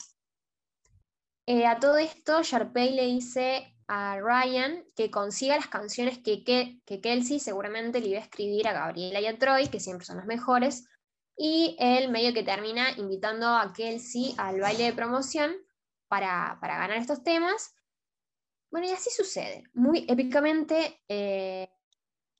Eh, 1.47 1.65
a 1.65 1.79
todo 1.79 1.97
esto, 1.97 2.43
Sharpay 2.43 2.93
le 2.93 3.05
dice 3.05 3.73
a 3.87 4.19
Ryan 4.19 4.83
que 4.95 5.09
consiga 5.09 5.55
las 5.55 5.67
canciones 5.67 6.17
que, 6.17 6.43
que, 6.43 6.81
que 6.85 6.99
Kelsey 6.99 7.39
seguramente 7.39 8.01
le 8.01 8.07
iba 8.09 8.19
a 8.19 8.23
escribir 8.23 8.67
a 8.67 8.73
Gabriela 8.73 9.21
y 9.21 9.27
a 9.27 9.37
Troy, 9.37 9.69
que 9.69 9.79
siempre 9.79 10.05
son 10.05 10.17
las 10.17 10.25
mejores, 10.25 10.89
y 11.41 11.77
él 11.79 12.11
medio 12.11 12.33
que 12.33 12.43
termina 12.43 12.91
invitando 12.97 13.47
a 13.47 13.71
Kelsey 13.71 14.35
al 14.37 14.59
baile 14.59 14.83
de 14.83 14.93
promoción 14.93 15.55
para, 16.09 16.57
para 16.59 16.77
ganar 16.77 16.97
estos 16.97 17.23
temas. 17.23 17.73
Bueno, 18.69 18.87
y 18.87 18.91
así 18.91 19.09
sucede. 19.09 19.63
Muy 19.73 20.05
épicamente, 20.09 21.01
eh, 21.07 21.69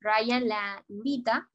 Ryan 0.01 0.49
la 0.49 0.83
invita 0.89 1.49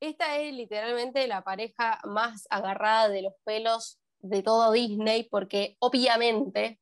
Esta 0.00 0.38
es 0.38 0.54
literalmente 0.54 1.28
la 1.28 1.44
pareja 1.44 2.00
más 2.04 2.46
agarrada 2.48 3.10
de 3.10 3.20
los 3.20 3.34
pelos 3.44 4.00
de 4.20 4.42
todo 4.42 4.72
Disney, 4.72 5.24
porque 5.24 5.76
obviamente 5.78 6.80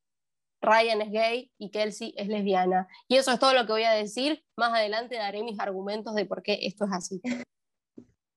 Ryan 0.62 1.02
es 1.02 1.10
gay 1.10 1.52
y 1.58 1.72
Kelsey 1.72 2.14
es 2.16 2.28
lesbiana. 2.28 2.86
Y 3.08 3.16
eso 3.16 3.32
es 3.32 3.40
todo 3.40 3.52
lo 3.52 3.66
que 3.66 3.72
voy 3.72 3.82
a 3.82 3.90
decir. 3.90 4.44
Más 4.56 4.72
adelante 4.72 5.16
daré 5.16 5.42
mis 5.42 5.58
argumentos 5.58 6.14
de 6.14 6.26
por 6.26 6.44
qué 6.44 6.60
esto 6.62 6.84
es 6.84 6.92
así. 6.92 7.20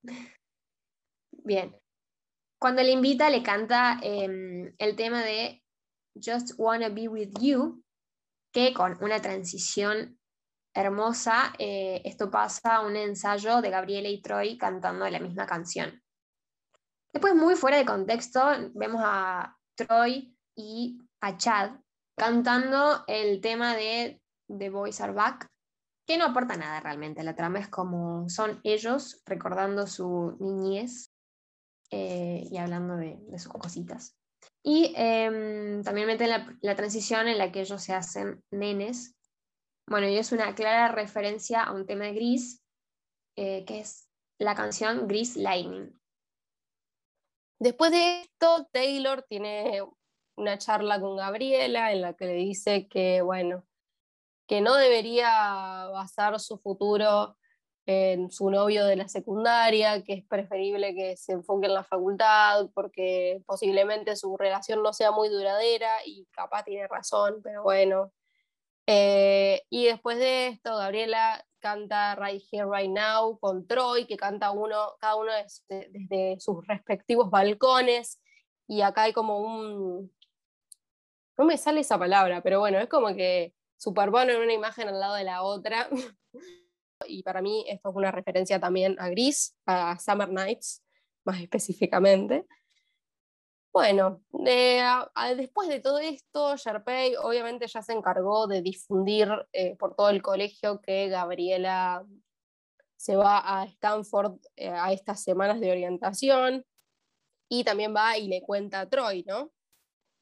Bien. 1.48 1.74
Cuando 2.60 2.84
le 2.84 2.92
invita, 2.92 3.30
le 3.30 3.42
canta 3.42 4.00
em, 4.02 4.76
el 4.78 4.98
tema 4.98 5.24
de 5.24 5.64
Just 6.14 6.56
Wanna 6.58 6.90
Be 6.90 7.08
With 7.08 7.40
You, 7.40 7.82
que 8.52 8.74
con 8.74 9.02
una 9.02 9.22
transición 9.22 10.20
hermosa, 10.76 11.54
eh, 11.58 12.02
esto 12.04 12.30
pasa 12.30 12.76
a 12.76 12.82
un 12.86 12.98
ensayo 12.98 13.62
de 13.62 13.70
Gabriela 13.70 14.10
y 14.10 14.22
Troy 14.22 14.58
cantando 14.58 15.10
la 15.10 15.22
misma 15.22 15.46
canción. 15.46 16.04
Después, 17.14 17.34
muy 17.34 17.56
fuera 17.56 17.78
de 17.78 17.86
contexto, 17.86 18.42
vemos 18.74 19.02
a 19.06 19.58
Troy 19.78 20.38
y 20.54 20.98
a 21.22 21.38
Chad 21.38 21.80
cantando 22.18 23.06
el 23.08 23.40
tema 23.40 23.74
de 23.74 24.20
The 24.50 24.70
Boys 24.70 25.00
Are 25.00 25.14
Back, 25.14 25.48
que 26.06 26.18
no 26.18 26.26
aporta 26.26 26.58
nada 26.58 26.82
realmente. 26.82 27.24
La 27.24 27.38
trama 27.38 27.60
es 27.60 27.70
como 27.70 28.28
son 28.28 28.60
ellos 28.66 29.22
recordando 29.26 29.88
su 29.88 30.36
niñez 30.42 31.14
eh, 31.92 32.44
y 32.50 32.58
hablando 32.58 32.96
de, 32.98 33.18
de 33.20 33.40
sus 33.40 33.54
cositas. 33.54 34.18
Y 34.64 34.94
em, 34.96 35.84
también 35.84 36.08
meten 36.08 36.30
la, 36.30 36.76
transición 36.76 37.28
en 37.28 37.38
la 37.38 37.52
que 37.52 37.62
ellos 37.62 37.82
se 37.82 37.94
hacen 37.94 38.44
nenes. 38.52 39.16
Bueno, 39.88 40.08
y 40.08 40.18
es 40.18 40.32
una 40.32 40.56
clara 40.56 40.90
referencia 40.90 41.64
a 41.64 41.72
un 41.72 41.86
tema 41.86 42.06
de 42.06 42.14
Gris, 42.14 42.62
eh, 43.38 43.64
que 43.66 43.80
es 43.80 44.10
la 44.38 44.56
canción 44.56 45.08
Gris 45.08 45.38
Lightning. 45.38 45.98
Después 47.60 47.92
de 47.92 48.22
esto, 48.22 48.68
Taylor 48.72 49.24
tiene 49.24 49.82
una 50.36 50.58
charla 50.58 51.00
con 51.00 51.16
Gabriela 51.16 51.92
en 51.92 52.02
la 52.02 52.14
que 52.14 52.26
le 52.26 52.34
dice 52.34 52.88
que, 52.88 53.22
bueno, 53.22 53.66
que 54.48 54.62
no 54.62 54.76
debería 54.76 55.88
basar 55.94 56.40
su 56.40 56.60
futuro 56.60 57.38
en 57.88 58.30
su 58.32 58.50
novio 58.50 58.86
de 58.86 58.98
la 58.98 59.08
secundaria, 59.08 60.04
que 60.04 60.14
es 60.14 60.26
preferible 60.26 60.94
que 60.94 61.16
se 61.16 61.32
enfoque 61.32 61.68
en 61.68 61.74
la 61.74 61.86
facultad, 61.86 62.70
porque 62.74 63.42
posiblemente 63.46 64.18
su 64.18 64.36
relación 64.36 64.84
no 64.84 64.92
sea 64.92 65.12
muy 65.12 65.30
duradera 65.30 65.90
y 66.06 66.26
capaz 66.32 66.66
tiene 66.66 66.86
razón, 66.90 67.40
pero 67.42 67.64
bueno. 67.64 68.12
Eh, 68.88 69.64
y 69.70 69.86
después 69.86 70.20
de 70.20 70.48
esto, 70.48 70.76
Gabriela 70.76 71.46
canta 71.60 72.16
Right 72.16 72.44
Here, 72.52 72.68
Right 72.70 72.92
Now 72.92 73.40
con 73.40 73.66
Troy, 73.66 74.06
que 74.06 74.18
canta 74.18 74.52
uno, 74.52 74.98
cada 75.00 75.16
uno 75.16 75.32
desde, 75.70 76.38
sus 76.42 76.68
respectivos 76.68 77.30
balcones, 77.30 78.20
y 78.68 78.82
acá 78.82 79.04
hay 79.04 79.14
como 79.14 79.40
un... 79.40 80.14
No 81.38 81.46
me 81.46 81.58
sale 81.58 81.82
esa 81.82 81.98
palabra, 81.98 82.42
pero 82.42 82.60
bueno, 82.60 82.80
es 82.80 82.90
como 82.90 83.16
que 83.16 83.54
superponen 83.78 84.42
una 84.42 84.52
imagen 84.52 84.90
al 84.90 85.00
lado 85.00 85.16
de 85.16 85.24
la 85.24 85.44
otra. 85.44 85.88
y 87.06 87.24
para 87.24 87.42
mí 87.42 87.66
esto 87.68 87.90
es 87.90 87.96
una 87.96 88.12
referencia 88.12 88.60
también 88.60 88.96
a 89.00 89.10
Gris, 89.10 89.56
a 89.66 89.98
Summer 90.00 90.30
Nights, 90.30 90.84
más 91.26 91.40
específicamente. 91.42 92.46
Bueno, 93.74 94.24
después 94.32 95.70
de 95.70 95.80
todo 95.80 96.00
esto, 96.00 96.56
Sharpay 96.56 97.16
obviamente 97.18 97.68
ya 97.68 97.84
se 97.84 97.94
encargó 97.94 98.48
de 98.48 98.62
difundir 98.62 99.30
eh, 99.54 99.76
por 99.76 99.96
todo 99.96 100.10
el 100.10 100.24
colegio 100.24 100.82
que 100.82 101.10
Gabriela 101.10 102.04
se 102.96 103.16
va 103.16 103.62
a 103.62 103.66
Stanford 103.66 104.40
eh, 104.56 104.70
a 104.70 104.92
estas 104.94 105.22
semanas 105.22 105.60
de 105.60 105.70
orientación 105.70 106.66
y 107.50 107.64
también 107.64 107.96
va 107.96 108.18
y 108.18 108.28
le 108.28 108.42
cuenta 108.42 108.80
a 108.80 108.90
Troy, 108.90 109.24
¿no? 109.28 109.52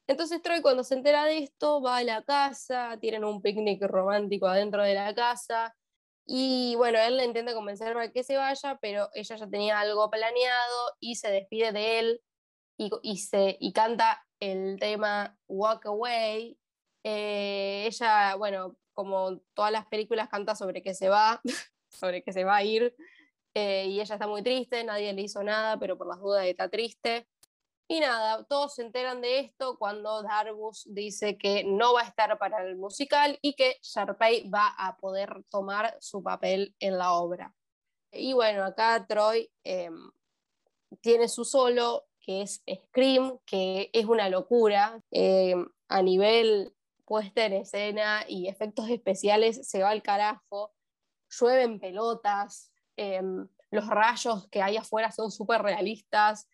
Entonces 0.06 0.42
Troy 0.42 0.60
cuando 0.60 0.84
se 0.84 0.94
entera 0.94 1.24
de 1.24 1.38
esto 1.38 1.80
va 1.80 1.96
a 1.96 2.04
la 2.04 2.22
casa, 2.22 2.98
tienen 3.00 3.24
un 3.24 3.40
picnic 3.40 3.82
romántico 3.82 4.46
adentro 4.46 4.82
de 4.82 4.94
la 4.94 5.14
casa 5.14 5.75
y 6.26 6.74
bueno, 6.76 6.98
él 6.98 7.16
le 7.16 7.24
intenta 7.24 7.54
convencer 7.54 7.94
para 7.94 8.10
que 8.10 8.24
se 8.24 8.36
vaya, 8.36 8.78
pero 8.82 9.08
ella 9.14 9.36
ya 9.36 9.48
tenía 9.48 9.78
algo 9.78 10.10
planeado 10.10 10.96
y 10.98 11.14
se 11.14 11.30
despide 11.30 11.70
de 11.70 11.98
él 12.00 12.20
y, 12.76 13.18
se, 13.18 13.56
y 13.60 13.72
canta 13.72 14.26
el 14.40 14.78
tema 14.80 15.38
Walk 15.46 15.86
Away. 15.86 16.58
Eh, 17.04 17.84
ella, 17.86 18.34
bueno, 18.34 18.76
como 18.92 19.38
todas 19.54 19.70
las 19.70 19.86
películas, 19.86 20.28
canta 20.28 20.56
sobre 20.56 20.82
que 20.82 20.94
se 20.94 21.08
va, 21.08 21.40
sobre 21.88 22.24
que 22.24 22.32
se 22.32 22.42
va 22.42 22.56
a 22.56 22.64
ir, 22.64 22.94
eh, 23.54 23.86
y 23.86 24.00
ella 24.00 24.16
está 24.16 24.26
muy 24.26 24.42
triste, 24.42 24.84
nadie 24.84 25.12
le 25.12 25.22
hizo 25.22 25.42
nada, 25.42 25.78
pero 25.78 25.96
por 25.96 26.08
las 26.08 26.18
dudas 26.18 26.44
está 26.44 26.68
triste. 26.68 27.26
Y 27.88 28.00
nada, 28.00 28.42
todos 28.44 28.74
se 28.74 28.82
enteran 28.82 29.20
de 29.20 29.38
esto 29.38 29.78
cuando 29.78 30.22
Darbus 30.22 30.92
dice 30.92 31.38
que 31.38 31.62
no 31.62 31.94
va 31.94 32.00
a 32.00 32.08
estar 32.08 32.36
para 32.36 32.66
el 32.66 32.76
musical 32.76 33.38
y 33.42 33.54
que 33.54 33.78
Sharpay 33.80 34.48
va 34.50 34.74
a 34.76 34.96
poder 34.96 35.44
tomar 35.50 35.96
su 36.00 36.20
papel 36.20 36.74
en 36.80 36.98
la 36.98 37.12
obra. 37.12 37.54
Y 38.10 38.32
bueno, 38.32 38.64
acá 38.64 39.06
Troy 39.06 39.48
em, 39.62 40.10
tiene 41.00 41.28
su 41.28 41.44
solo, 41.44 42.06
que 42.18 42.42
es 42.42 42.64
Scream, 42.68 43.38
que 43.46 43.90
es 43.92 44.06
una 44.06 44.28
locura. 44.28 45.00
Em, 45.12 45.68
a 45.88 46.02
nivel 46.02 46.74
puesta 47.04 47.44
en 47.44 47.52
escena 47.52 48.24
y 48.26 48.48
efectos 48.48 48.88
especiales 48.88 49.68
se 49.68 49.82
va 49.82 49.90
al 49.90 50.02
carajo. 50.02 50.74
Llueven 51.28 51.78
pelotas, 51.78 52.72
em, 52.96 53.48
los 53.70 53.86
rayos 53.86 54.48
que 54.48 54.60
hay 54.60 54.76
afuera 54.76 55.12
son 55.12 55.30
súper 55.30 55.62
realistas 55.62 56.48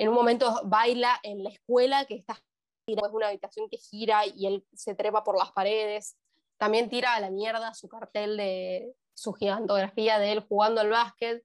en 0.00 0.08
un 0.08 0.14
momento 0.14 0.62
baila 0.64 1.20
en 1.22 1.44
la 1.44 1.50
escuela 1.50 2.06
que 2.06 2.14
está 2.14 2.42
es 2.86 2.96
una 3.12 3.28
habitación 3.28 3.68
que 3.68 3.76
gira 3.76 4.26
y 4.26 4.46
él 4.46 4.66
se 4.72 4.94
trepa 4.94 5.22
por 5.22 5.38
las 5.38 5.52
paredes. 5.52 6.16
También 6.56 6.88
tira 6.88 7.14
a 7.14 7.20
la 7.20 7.30
mierda 7.30 7.74
su 7.74 7.88
cartel 7.88 8.36
de 8.36 8.94
su 9.14 9.34
gigantografía 9.34 10.18
de 10.18 10.32
él 10.32 10.40
jugando 10.40 10.80
al 10.80 10.88
básquet 10.88 11.44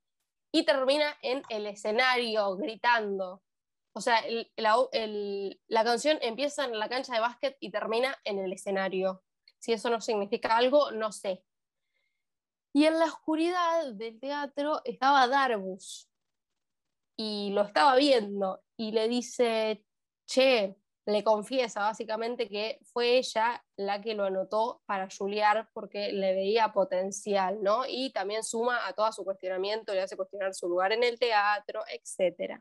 y 0.53 0.63
termina 0.63 1.17
en 1.21 1.43
el 1.49 1.67
escenario 1.67 2.55
gritando. 2.55 3.43
O 3.93 3.99
sea, 4.01 4.23
la, 4.55 5.83
canción 5.83 6.17
empieza 6.21 6.63
en 6.63 6.79
la 6.79 6.87
cancha 6.89 7.13
de 7.13 7.19
básquet 7.19 7.57
y 7.59 7.71
termina 7.71 8.17
en 8.23 8.39
el 8.39 8.53
escenario. 8.53 9.21
Si 9.59 9.73
eso 9.73 9.89
no 9.89 9.99
significa 9.99 10.55
algo, 10.55 10.91
no 10.91 11.11
sé. 11.11 11.43
Y 12.73 12.85
en 12.85 12.99
la 12.99 13.05
oscuridad 13.05 13.91
del 13.93 14.19
teatro 14.19 14.81
estaba 14.85 15.27
Darbus, 15.27 16.09
y 17.17 17.51
lo 17.51 17.61
estaba 17.63 17.95
viendo 17.95 18.63
y 18.77 18.91
le 18.91 19.07
dice, 19.07 19.83
che, 20.25 20.75
le 21.05 21.23
confiesa 21.23 21.81
básicamente 21.81 22.49
que 22.49 22.79
fue 22.91 23.17
ella 23.17 23.63
la 23.77 24.01
que 24.01 24.15
lo 24.15 24.25
anotó 24.25 24.81
para 24.85 25.07
Juliar 25.15 25.69
porque 25.73 26.11
le 26.11 26.33
veía 26.33 26.73
potencial, 26.73 27.61
¿no? 27.61 27.83
Y 27.87 28.11
también 28.11 28.43
suma 28.43 28.87
a 28.87 28.93
todo 28.93 29.11
su 29.11 29.23
cuestionamiento, 29.23 29.93
le 29.93 30.01
hace 30.01 30.17
cuestionar 30.17 30.53
su 30.55 30.67
lugar 30.67 30.93
en 30.93 31.03
el 31.03 31.19
teatro, 31.19 31.83
etc. 31.87 32.59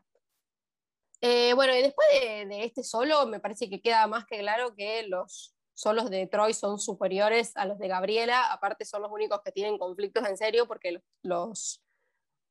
Eh, 1.21 1.53
bueno, 1.55 1.73
y 1.73 1.81
después 1.81 2.07
de, 2.21 2.45
de, 2.45 2.63
este 2.65 2.83
solo, 2.83 3.25
me 3.25 3.39
parece 3.39 3.67
que 3.67 3.81
queda 3.81 4.05
más 4.05 4.25
que 4.25 4.39
claro 4.39 4.75
que 4.75 5.03
los 5.07 5.55
solos 5.73 6.09
de 6.09 6.27
Troy 6.27 6.53
son 6.53 6.79
superiores 6.79 7.51
a 7.57 7.65
los 7.65 7.79
de 7.79 7.87
Gabriela, 7.87 8.51
aparte 8.51 8.85
son 8.85 9.01
los 9.01 9.11
únicos 9.11 9.41
que 9.43 9.51
tienen 9.51 9.77
conflictos 9.77 10.25
en 10.27 10.37
serio 10.37 10.67
porque 10.67 11.01
los 11.23 11.84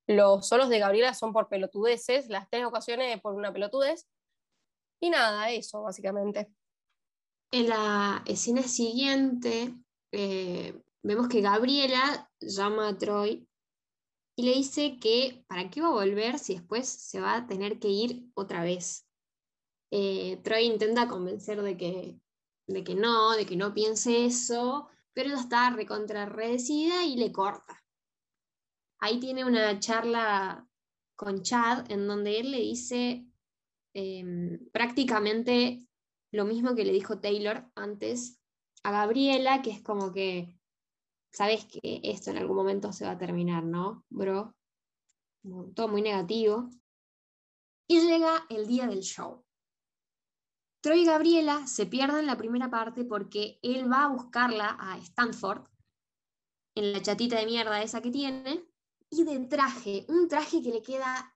los 0.07 0.47
solos 0.47 0.69
de 0.69 0.79
Gabriela 0.79 1.15
son 1.15 1.33
por 1.33 1.49
pelotudeces, 1.49 2.29
las 2.29 2.49
tres 2.51 2.65
ocasiones 2.65 3.21
por 3.21 3.35
una 3.35 3.53
pelotudez. 3.53 4.07
Y 5.01 5.11
nada, 5.11 5.51
eso 5.51 5.83
básicamente. 5.83 6.51
En 7.51 7.69
la 7.69 8.23
escena 8.27 8.63
siguiente, 8.63 9.75
eh, 10.13 10.83
vemos 11.03 11.29
que 11.29 11.41
Gabriela 11.41 12.31
llama 12.41 12.89
a 12.89 12.99
Troy 12.99 13.49
y 14.37 14.43
le 14.43 14.55
dice 14.55 14.99
que 14.99 15.45
para 15.47 15.71
qué 15.71 15.81
va 15.81 15.89
a 15.89 15.93
volver 15.93 16.39
si 16.39 16.55
después 16.55 16.89
se 16.89 17.21
va 17.21 17.37
a 17.37 17.47
tener 17.47 17.79
que 17.79 17.89
ir 17.89 18.27
otra 18.35 18.63
vez. 18.65 19.07
Eh, 19.91 20.41
Troy 20.43 20.65
intenta 20.65 21.09
convencer 21.09 21.63
de 21.63 21.77
que, 21.77 22.21
de 22.67 22.85
que 22.85 22.95
no, 22.95 23.33
de 23.33 23.47
que 23.47 23.57
no 23.57 23.73
piense 23.73 24.27
eso, 24.27 24.89
pero 25.13 25.31
ella 25.31 25.41
está 25.41 25.71
recontrarredecida 25.71 27.05
y 27.05 27.17
le 27.17 27.31
corta 27.31 27.84
ahí 29.01 29.21
tiene 29.21 29.45
una 29.45 29.79
charla 29.81 30.69
con 31.17 31.43
Chad 31.43 31.91
en 31.91 32.07
donde 32.07 32.41
él 32.41 32.51
le 32.51 32.61
dice 32.61 33.27
em, 33.95 34.59
prácticamente 34.71 35.87
lo 36.33 36.45
mismo 36.45 36.75
que 36.75 36.85
le 36.85 36.93
dijo 36.93 37.21
Taylor 37.21 37.71
antes 37.77 38.41
a 38.83 38.91
Gabriela, 38.91 39.63
que 39.63 39.71
es 39.71 39.83
como 39.83 40.13
que, 40.13 40.59
sabes 41.33 41.65
que 41.65 42.01
esto 42.03 42.31
en 42.31 42.39
algún 42.39 42.57
momento 42.57 42.93
se 42.93 43.05
va 43.05 43.13
a 43.13 43.19
terminar, 43.19 43.65
¿no, 43.65 44.05
bro? 44.11 44.55
Todo 45.75 45.89
muy 45.89 46.03
negativo. 46.03 46.69
Y 47.89 48.01
llega 48.01 48.47
el 48.49 48.67
día 48.67 48.87
del 48.87 49.01
show. 49.01 49.45
Troy 50.83 51.03
y 51.03 51.07
Gabriela 51.07 51.67
se 51.67 51.87
pierden 51.87 52.27
la 52.27 52.37
primera 52.37 52.71
parte 52.71 53.05
porque 53.05 53.59
él 53.63 53.91
va 53.91 54.05
a 54.05 54.09
buscarla 54.09 54.77
a 54.79 54.99
Stanford 54.99 55.67
en 56.75 56.93
la 56.93 57.01
chatita 57.01 57.39
de 57.39 57.47
mierda 57.47 57.83
esa 57.83 58.03
que 58.03 58.11
tiene 58.11 58.67
y 59.17 59.25
de 59.25 59.47
traje, 59.47 60.05
un 60.09 60.29
traje 60.29 60.61
que 60.61 60.71
le 60.71 60.83
queda 60.83 61.33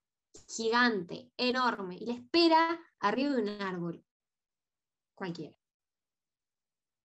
gigante, 0.47 1.31
enorme, 1.37 1.95
y 1.95 2.05
le 2.05 2.13
espera 2.13 2.79
arriba 2.99 3.35
de 3.35 3.41
un 3.41 3.49
árbol. 3.49 4.05
Cualquiera. 5.15 5.55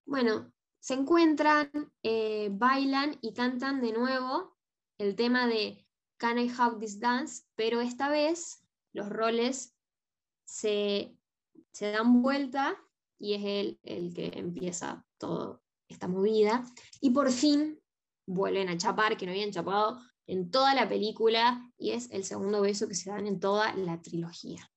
Bueno, 0.06 0.52
se 0.80 0.94
encuentran, 0.94 1.70
eh, 2.02 2.48
bailan 2.52 3.16
y 3.20 3.32
cantan 3.32 3.80
de 3.80 3.92
nuevo 3.92 4.56
el 4.98 5.16
tema 5.16 5.46
de 5.46 5.86
Can 6.18 6.38
I 6.38 6.52
Have 6.56 6.78
This 6.78 7.00
Dance, 7.00 7.44
pero 7.54 7.80
esta 7.80 8.08
vez 8.08 8.62
los 8.92 9.08
roles 9.08 9.76
se, 10.44 11.16
se 11.72 11.92
dan 11.92 12.22
vuelta 12.22 12.76
y 13.18 13.34
es 13.34 13.42
él 13.44 13.80
el 13.82 14.12
que 14.12 14.26
empieza 14.34 15.06
toda 15.18 15.60
esta 15.88 16.08
movida. 16.08 16.64
Y 17.00 17.10
por 17.10 17.30
fin 17.30 17.80
vuelven 18.26 18.68
a 18.68 18.76
chapar, 18.76 19.16
que 19.16 19.26
no 19.26 19.32
habían 19.32 19.52
chapado 19.52 20.00
en 20.26 20.50
toda 20.50 20.74
la 20.74 20.88
película 20.88 21.70
y 21.76 21.90
es 21.90 22.10
el 22.10 22.24
segundo 22.24 22.62
beso 22.62 22.88
que 22.88 22.94
se 22.94 23.10
dan 23.10 23.26
en 23.26 23.40
toda 23.40 23.74
la 23.74 24.00
trilogía. 24.00 24.70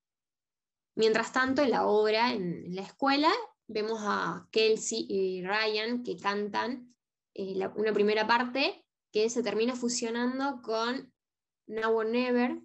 Mientras 0.94 1.32
tanto, 1.32 1.62
en 1.62 1.70
la 1.70 1.86
obra, 1.86 2.32
en 2.32 2.74
la 2.74 2.82
escuela, 2.82 3.32
vemos 3.68 4.00
a 4.02 4.48
Kelsey 4.50 5.06
y 5.08 5.42
Ryan 5.42 6.02
que 6.02 6.16
cantan 6.16 6.94
eh, 7.34 7.68
una 7.76 7.92
primera 7.92 8.26
parte 8.26 8.84
que 9.12 9.30
se 9.30 9.42
termina 9.42 9.74
fusionando 9.74 10.60
con 10.62 11.12
Now 11.66 11.96
or 11.96 12.06
Never 12.06 12.60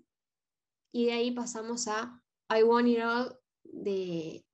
y 0.91 1.05
de 1.05 1.13
ahí 1.13 1.31
pasamos 1.31 1.87
a 1.87 2.21
I 2.49 2.63
Want 2.63 2.87
It 2.87 2.99
All 3.01 3.39
de, 3.63 4.45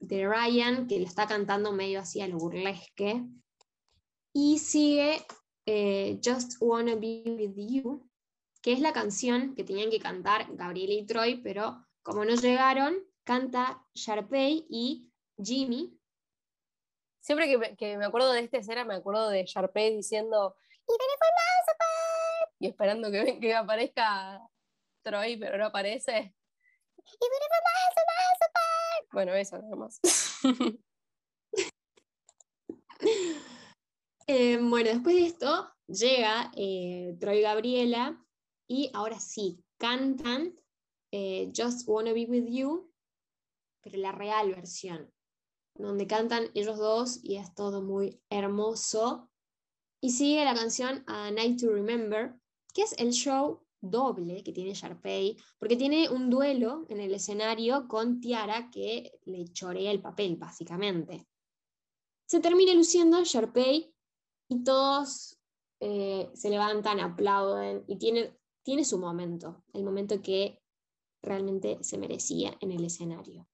de 0.00 0.28
Ryan 0.28 0.86
que 0.86 0.98
lo 0.98 1.06
está 1.06 1.26
cantando 1.26 1.72
medio 1.72 2.00
así 2.00 2.20
a 2.20 2.28
lo 2.28 2.38
burlesque 2.38 3.24
y 4.32 4.58
sigue 4.58 5.24
eh, 5.70 6.18
Just 6.24 6.54
Wanna 6.60 6.94
Be 6.94 7.22
With 7.26 7.52
You, 7.54 8.10
que 8.62 8.72
es 8.72 8.80
la 8.80 8.94
canción 8.94 9.54
que 9.54 9.64
tenían 9.64 9.90
que 9.90 10.00
cantar 10.00 10.46
Gabriela 10.56 10.94
y 10.94 11.04
Troy, 11.04 11.42
pero 11.42 11.86
como 12.02 12.24
no 12.24 12.36
llegaron, 12.36 12.96
canta 13.22 13.84
Sharpay 13.94 14.66
y 14.70 15.12
Jimmy. 15.36 15.94
Siempre 17.20 17.54
que 17.76 17.98
me, 17.98 18.06
acuerdo 18.06 18.32
de 18.32 18.40
esta 18.40 18.56
escena, 18.56 18.86
me 18.86 18.94
acuerdo 18.94 19.28
de 19.28 19.44
Sharpay 19.44 19.96
diciendo 19.96 20.56
y 22.58 22.66
esperando 22.66 23.10
que, 23.10 23.38
que 23.38 23.54
aparezca 23.54 24.40
Troy, 25.02 25.36
pero 25.36 25.58
no 25.58 25.66
aparece. 25.66 26.34
Bueno, 29.12 29.34
eso 29.34 29.58
nada 29.58 29.76
más. 29.76 30.00
Eh, 34.30 34.58
bueno, 34.60 34.90
después 34.90 35.16
de 35.16 35.24
esto 35.24 35.70
llega 35.86 36.52
eh, 36.54 37.16
Troy 37.18 37.40
Gabriela 37.40 38.22
y 38.68 38.90
ahora 38.92 39.18
sí, 39.18 39.64
cantan 39.78 40.54
eh, 41.10 41.50
Just 41.56 41.88
Wanna 41.88 42.12
Be 42.12 42.26
With 42.26 42.44
You, 42.50 42.92
pero 43.80 43.96
la 43.96 44.12
real 44.12 44.50
versión, 44.50 45.10
donde 45.74 46.06
cantan 46.06 46.50
ellos 46.52 46.76
dos 46.76 47.20
y 47.24 47.36
es 47.36 47.54
todo 47.54 47.80
muy 47.80 48.20
hermoso. 48.28 49.30
Y 50.02 50.10
sigue 50.10 50.44
la 50.44 50.54
canción 50.54 51.04
A 51.06 51.30
Night 51.30 51.58
to 51.58 51.70
Remember, 51.70 52.38
que 52.74 52.82
es 52.82 52.92
el 52.98 53.12
show 53.12 53.64
doble 53.80 54.44
que 54.44 54.52
tiene 54.52 54.74
Sharpay, 54.74 55.38
porque 55.58 55.76
tiene 55.76 56.10
un 56.10 56.28
duelo 56.28 56.84
en 56.90 57.00
el 57.00 57.14
escenario 57.14 57.88
con 57.88 58.20
Tiara 58.20 58.68
que 58.70 59.10
le 59.24 59.46
chorea 59.46 59.90
el 59.90 60.02
papel, 60.02 60.36
básicamente. 60.36 61.26
Se 62.26 62.40
termina 62.40 62.74
luciendo 62.74 63.24
Sharpay 63.24 63.94
y 64.48 64.64
todos 64.64 65.38
eh, 65.80 66.30
se 66.34 66.50
levantan, 66.50 67.00
aplauden 67.00 67.84
y 67.86 67.96
tiene, 67.96 68.36
tiene 68.62 68.84
su 68.84 68.98
momento, 68.98 69.62
el 69.72 69.84
momento 69.84 70.20
que 70.22 70.60
realmente 71.22 71.78
se 71.82 71.98
merecía 71.98 72.56
en 72.60 72.72
el 72.72 72.84
escenario. 72.84 73.46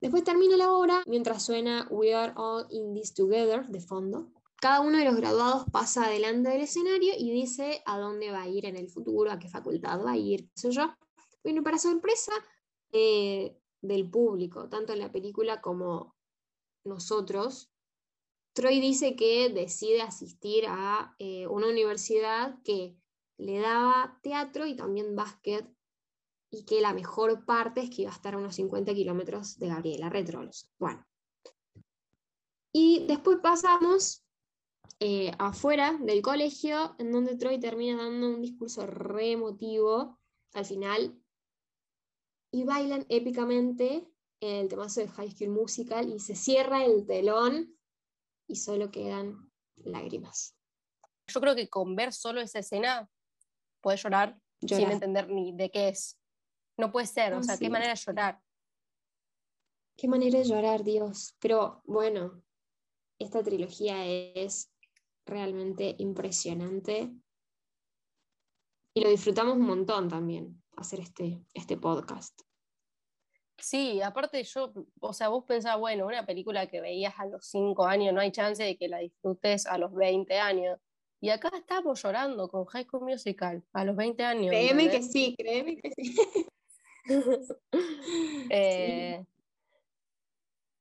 Después 0.00 0.24
termina 0.24 0.56
la 0.56 0.72
obra 0.72 1.02
mientras 1.06 1.44
suena 1.44 1.86
We 1.90 2.14
Are 2.14 2.32
All 2.36 2.66
in 2.70 2.92
This 2.92 3.14
Together 3.14 3.66
de 3.68 3.80
fondo. 3.80 4.32
Cada 4.56 4.80
uno 4.80 4.98
de 4.98 5.04
los 5.04 5.16
graduados 5.16 5.64
pasa 5.72 6.04
adelante 6.04 6.50
del 6.50 6.62
escenario 6.62 7.14
y 7.16 7.30
dice 7.30 7.82
a 7.86 7.98
dónde 7.98 8.30
va 8.30 8.42
a 8.42 8.48
ir 8.48 8.66
en 8.66 8.76
el 8.76 8.88
futuro, 8.90 9.30
a 9.30 9.38
qué 9.38 9.48
facultad 9.48 10.04
va 10.04 10.12
a 10.12 10.16
ir, 10.16 10.48
qué 10.50 10.60
sé 10.60 10.70
yo. 10.72 10.92
Bueno, 11.42 11.62
para 11.62 11.78
sorpresa 11.78 12.32
eh, 12.92 13.56
del 13.80 14.08
público, 14.10 14.68
tanto 14.68 14.92
en 14.92 15.00
la 15.00 15.10
película 15.10 15.60
como 15.60 16.14
nosotros, 16.84 17.71
Troy 18.52 18.80
dice 18.80 19.16
que 19.16 19.48
decide 19.48 20.02
asistir 20.02 20.64
a 20.68 21.14
eh, 21.18 21.46
una 21.46 21.68
universidad 21.68 22.60
que 22.62 22.96
le 23.38 23.58
daba 23.58 24.18
teatro 24.22 24.66
y 24.66 24.76
también 24.76 25.16
básquet, 25.16 25.66
y 26.50 26.64
que 26.64 26.82
la 26.82 26.92
mejor 26.92 27.46
parte 27.46 27.80
es 27.80 27.90
que 27.90 28.02
iba 28.02 28.10
a 28.10 28.14
estar 28.14 28.34
a 28.34 28.38
unos 28.38 28.54
50 28.56 28.92
kilómetros 28.92 29.58
de 29.58 29.68
Gabriela 29.68 30.10
Retrolos. 30.10 30.70
Bueno. 30.78 31.04
Y 32.74 33.06
después 33.06 33.38
pasamos 33.42 34.22
eh, 35.00 35.32
afuera 35.38 35.98
del 35.98 36.20
colegio, 36.20 36.94
en 36.98 37.10
donde 37.10 37.36
Troy 37.36 37.58
termina 37.58 37.96
dando 37.96 38.28
un 38.28 38.42
discurso 38.42 38.86
re 38.86 39.32
emotivo 39.32 40.20
al 40.52 40.66
final, 40.66 41.18
y 42.52 42.64
bailan 42.64 43.06
épicamente 43.08 44.06
el 44.40 44.68
temazo 44.68 45.00
de 45.00 45.08
High 45.08 45.30
School 45.30 45.50
Musical, 45.50 46.10
y 46.10 46.18
se 46.18 46.34
cierra 46.34 46.84
el 46.84 47.06
telón 47.06 47.74
y 48.46 48.56
solo 48.56 48.90
quedan 48.90 49.50
lágrimas. 49.76 50.56
Yo 51.26 51.40
creo 51.40 51.54
que 51.54 51.68
con 51.68 51.96
ver 51.96 52.12
solo 52.12 52.40
esa 52.40 52.58
escena 52.58 53.08
puedes 53.80 54.02
llorar, 54.02 54.38
sin 54.60 54.90
entender 54.90 55.28
ni 55.28 55.52
de 55.52 55.70
qué 55.70 55.88
es. 55.88 56.18
No 56.76 56.90
puede 56.90 57.06
ser, 57.06 57.32
o 57.34 57.36
No, 57.36 57.42
sea, 57.42 57.58
qué 57.58 57.70
manera 57.70 57.92
de 57.92 58.00
llorar. 58.00 58.42
Qué 59.96 60.08
manera 60.08 60.38
de 60.38 60.44
llorar, 60.44 60.82
Dios. 60.82 61.36
Pero 61.38 61.82
bueno, 61.84 62.42
esta 63.18 63.42
trilogía 63.42 64.04
es 64.06 64.72
realmente 65.26 65.94
impresionante. 65.98 67.12
Y 68.94 69.00
lo 69.02 69.08
disfrutamos 69.10 69.56
un 69.56 69.66
montón 69.66 70.08
también, 70.08 70.62
hacer 70.76 71.00
este, 71.00 71.44
este 71.54 71.76
podcast. 71.76 72.42
Sí, 73.62 74.02
aparte 74.02 74.42
yo, 74.42 74.72
o 75.00 75.12
sea, 75.12 75.28
vos 75.28 75.44
pensás, 75.44 75.78
bueno, 75.78 76.04
una 76.04 76.26
película 76.26 76.66
que 76.66 76.80
veías 76.80 77.14
a 77.18 77.26
los 77.26 77.46
5 77.46 77.86
años, 77.86 78.12
no 78.12 78.20
hay 78.20 78.32
chance 78.32 78.60
de 78.60 78.76
que 78.76 78.88
la 78.88 78.98
disfrutes 78.98 79.66
a 79.66 79.78
los 79.78 79.94
20 79.94 80.36
años. 80.40 80.80
Y 81.20 81.30
acá 81.30 81.48
estamos 81.54 82.02
llorando 82.02 82.48
con 82.48 82.64
High 82.64 82.86
School 82.86 83.04
Musical 83.04 83.62
a 83.72 83.84
los 83.84 83.94
20 83.94 84.24
años. 84.24 84.48
Créeme 84.48 84.90
que 84.90 85.00
sí, 85.02 85.36
créeme 85.38 85.76
que 85.76 85.90
sí. 85.96 86.16
Eh, 88.50 89.24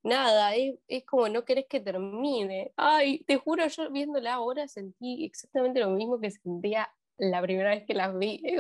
Nada, 0.03 0.55
es, 0.55 0.79
es 0.87 1.05
como 1.05 1.29
no 1.29 1.45
querés 1.45 1.67
que 1.69 1.79
termine. 1.79 2.73
Ay, 2.75 3.23
te 3.25 3.37
juro, 3.37 3.67
yo 3.67 3.91
viéndola 3.91 4.33
ahora 4.33 4.67
sentí 4.67 5.23
exactamente 5.25 5.79
lo 5.79 5.91
mismo 5.91 6.19
que 6.19 6.31
sentía 6.31 6.91
la 7.17 7.41
primera 7.43 7.69
vez 7.69 7.85
que 7.85 7.93
las 7.93 8.17
vi. 8.17 8.41
Es 8.43 8.59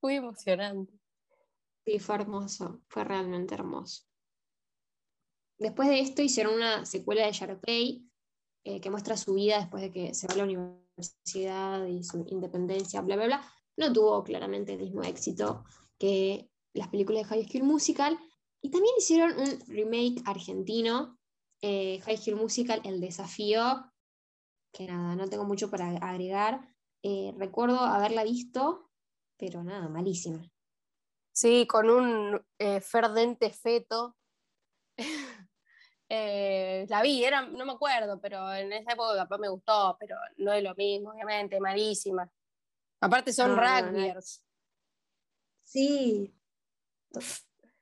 muy 0.00 0.16
emocionante. 0.16 0.92
Sí, 1.84 1.98
fue 1.98 2.14
hermoso, 2.16 2.80
fue 2.88 3.04
realmente 3.04 3.54
hermoso. 3.54 4.04
Después 5.58 5.88
de 5.88 6.00
esto 6.00 6.22
hicieron 6.22 6.54
una 6.54 6.84
secuela 6.86 7.26
de 7.26 7.32
Sharpay 7.32 8.08
eh, 8.64 8.80
que 8.80 8.90
muestra 8.90 9.16
su 9.16 9.34
vida 9.34 9.58
después 9.58 9.82
de 9.82 9.92
que 9.92 10.14
se 10.14 10.26
va 10.28 10.34
a 10.34 10.36
la 10.38 10.44
universidad 10.44 11.86
y 11.86 12.04
su 12.04 12.24
independencia, 12.28 13.00
bla, 13.00 13.16
bla, 13.16 13.26
bla. 13.26 13.52
No 13.76 13.92
tuvo 13.92 14.22
claramente 14.22 14.74
el 14.74 14.80
mismo 14.80 15.02
éxito 15.02 15.64
que 15.98 16.50
las 16.74 16.88
películas 16.88 17.22
de 17.22 17.28
High 17.28 17.48
School 17.48 17.64
Musical. 17.64 18.18
Y 18.60 18.70
también 18.70 18.94
hicieron 18.96 19.38
un 19.40 19.60
remake 19.66 20.22
argentino, 20.24 21.18
eh, 21.60 22.00
High 22.00 22.16
School 22.18 22.36
Musical, 22.36 22.80
El 22.84 23.00
Desafío, 23.00 23.92
que 24.72 24.86
nada, 24.86 25.16
no 25.16 25.28
tengo 25.28 25.44
mucho 25.44 25.70
para 25.70 25.88
agregar. 25.88 26.68
Eh, 27.02 27.34
recuerdo 27.36 27.80
haberla 27.80 28.22
visto, 28.22 28.90
pero 29.36 29.64
nada, 29.64 29.88
malísima. 29.88 30.51
Sí, 31.32 31.66
con 31.66 31.88
un 31.88 32.46
eh, 32.58 32.80
ferdente 32.80 33.50
feto. 33.50 34.16
Eh, 36.14 36.84
la 36.90 37.00
vi, 37.00 37.24
era, 37.24 37.40
no 37.40 37.64
me 37.64 37.72
acuerdo, 37.72 38.20
pero 38.20 38.52
en 38.52 38.70
esa 38.70 38.92
época 38.92 39.16
capaz 39.16 39.38
me 39.38 39.48
gustó, 39.48 39.96
pero 39.98 40.14
no 40.36 40.52
es 40.52 40.62
lo 40.62 40.74
mismo, 40.74 41.10
obviamente, 41.10 41.58
malísima. 41.58 42.30
Aparte 43.00 43.32
son 43.32 43.56
no. 43.56 43.62
rugbyers. 43.62 44.44
Sí. 45.64 46.36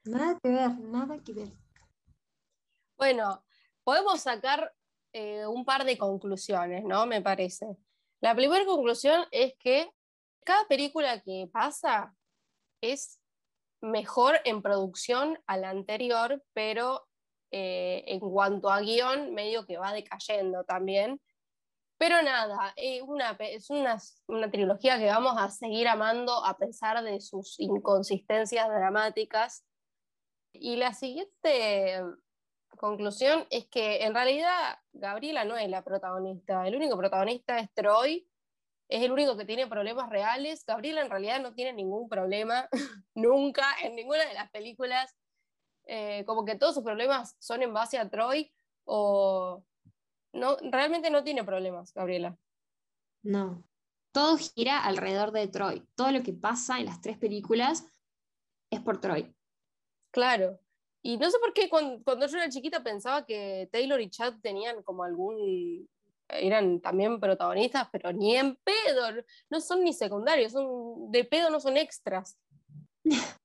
Nada 0.05 0.39
que 0.41 0.49
ver, 0.49 0.79
nada 0.79 1.19
que 1.25 1.33
ver. 1.33 1.49
Bueno, 2.97 3.45
podemos 3.83 4.21
sacar 4.21 4.73
eh, 5.13 5.45
un 5.49 5.65
par 5.65 5.85
de 5.85 5.99
conclusiones, 5.99 6.85
¿no? 6.85 7.07
Me 7.07 7.21
parece. 7.21 7.67
La 8.21 8.37
primera 8.37 8.65
conclusión 8.65 9.25
es 9.33 9.55
que 9.59 9.91
cada 10.45 10.69
película 10.69 11.21
que 11.21 11.51
pasa 11.53 12.15
es 12.81 13.20
mejor 13.81 14.41
en 14.45 14.63
producción 14.63 15.39
a 15.47 15.57
la 15.57 15.71
anterior, 15.71 16.43
pero 16.53 17.07
eh, 17.51 18.05
en 18.07 18.21
cuanto 18.21 18.71
a 18.71 18.81
guion, 18.81 19.35
medio 19.35 19.67
que 19.67 19.79
va 19.79 19.93
decayendo 19.93 20.65
también. 20.65 21.21
Pero 21.99 22.23
nada, 22.23 22.73
eh, 22.77 23.03
una 23.03 23.33
es 23.41 23.69
una, 23.69 23.99
una 24.27 24.51
trilogía 24.51 24.99
que 24.99 25.07
vamos 25.07 25.35
a 25.37 25.51
seguir 25.51 25.87
amando 25.87 26.45
a 26.45 26.57
pesar 26.57 27.03
de 27.03 27.21
sus 27.21 27.61
inconsistencias 27.61 28.69
dramáticas. 28.69 29.65
Y 30.53 30.77
la 30.77 30.95
siguiente 30.95 32.01
conclusión 32.79 33.47
es 33.51 33.67
que 33.67 34.05
en 34.05 34.15
realidad 34.15 34.79
Gabriela 34.93 35.45
no 35.45 35.57
es 35.57 35.69
la 35.69 35.85
protagonista, 35.85 36.67
el 36.67 36.77
único 36.77 36.97
protagonista 36.97 37.59
es 37.59 37.71
Troy, 37.75 38.30
es 38.91 39.03
el 39.03 39.13
único 39.13 39.37
que 39.37 39.45
tiene 39.45 39.69
problemas 39.69 40.11
reales. 40.11 40.65
Gabriela 40.67 41.01
en 41.01 41.11
realidad 41.11 41.41
no 41.41 41.55
tiene 41.55 41.73
ningún 41.73 42.09
problema, 42.09 42.69
nunca, 43.15 43.65
en 43.83 43.95
ninguna 43.95 44.27
de 44.27 44.35
las 44.35 44.51
películas. 44.51 45.17
Eh, 45.87 46.25
como 46.27 46.45
que 46.45 46.57
todos 46.57 46.75
sus 46.75 46.85
problemas 46.85 47.37
son 47.39 47.63
en 47.63 47.73
base 47.73 47.99
a 47.99 48.11
Troy 48.11 48.53
o 48.85 49.65
no, 50.33 50.57
realmente 50.71 51.11
no 51.11 51.25
tiene 51.25 51.45
problemas, 51.45 51.95
Gabriela. 51.95 52.37
No. 53.23 53.65
Todo 54.13 54.37
gira 54.39 54.85
alrededor 54.85 55.31
de 55.31 55.47
Troy. 55.47 55.87
Todo 55.95 56.11
lo 56.11 56.23
que 56.23 56.33
pasa 56.33 56.81
en 56.81 56.87
las 56.87 57.01
tres 57.01 57.17
películas 57.17 57.87
es 58.71 58.81
por 58.81 59.01
Troy. 59.01 59.33
Claro. 60.11 60.59
Y 61.03 61.17
no 61.17 61.31
sé 61.31 61.39
por 61.39 61.53
qué 61.53 61.69
cuando, 61.69 62.03
cuando 62.03 62.27
yo 62.27 62.39
era 62.39 62.49
chiquita 62.49 62.83
pensaba 62.83 63.25
que 63.25 63.69
Taylor 63.73 64.01
y 64.01 64.11
Chad 64.11 64.35
tenían 64.43 64.83
como 64.83 65.05
algún... 65.05 65.89
eran 66.33 66.81
también 66.81 67.21
protagonistas, 67.21 67.89
pero 67.93 68.13
ni 68.13 68.37
en 68.37 68.57
pedo, 68.57 69.23
no 69.51 69.61
son 69.61 69.85
ni 69.85 69.93
secundarios, 69.93 70.53
son 70.53 71.11
de 71.11 71.25
pedo 71.25 71.51
no 71.51 71.61
son 71.61 71.77
extras. 71.77 72.39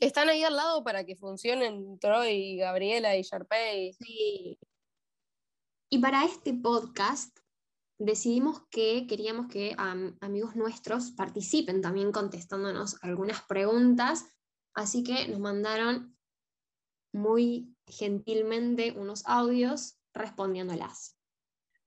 Están 0.00 0.30
ahí 0.30 0.42
al 0.42 0.56
lado 0.56 0.82
para 0.82 1.04
que 1.04 1.14
funcionen 1.14 1.98
Troy, 1.98 2.56
Gabriela 2.56 3.16
y 3.16 3.22
Sharpay. 3.22 3.92
Sí. 3.92 4.58
Y 5.90 5.98
para 5.98 6.24
este 6.24 6.54
podcast 6.54 7.38
decidimos 7.98 8.62
que 8.70 9.06
queríamos 9.06 9.48
que 9.48 9.74
am, 9.76 10.16
amigos 10.22 10.56
nuestros 10.56 11.10
participen 11.10 11.82
también 11.82 12.12
contestándonos 12.12 12.96
algunas 13.02 13.42
preguntas, 13.42 14.24
así 14.74 15.02
que 15.02 15.28
nos 15.28 15.38
mandaron 15.38 16.16
muy 17.12 17.76
gentilmente 17.86 18.92
unos 18.92 19.26
audios 19.26 19.98
respondiéndolas. 20.14 21.19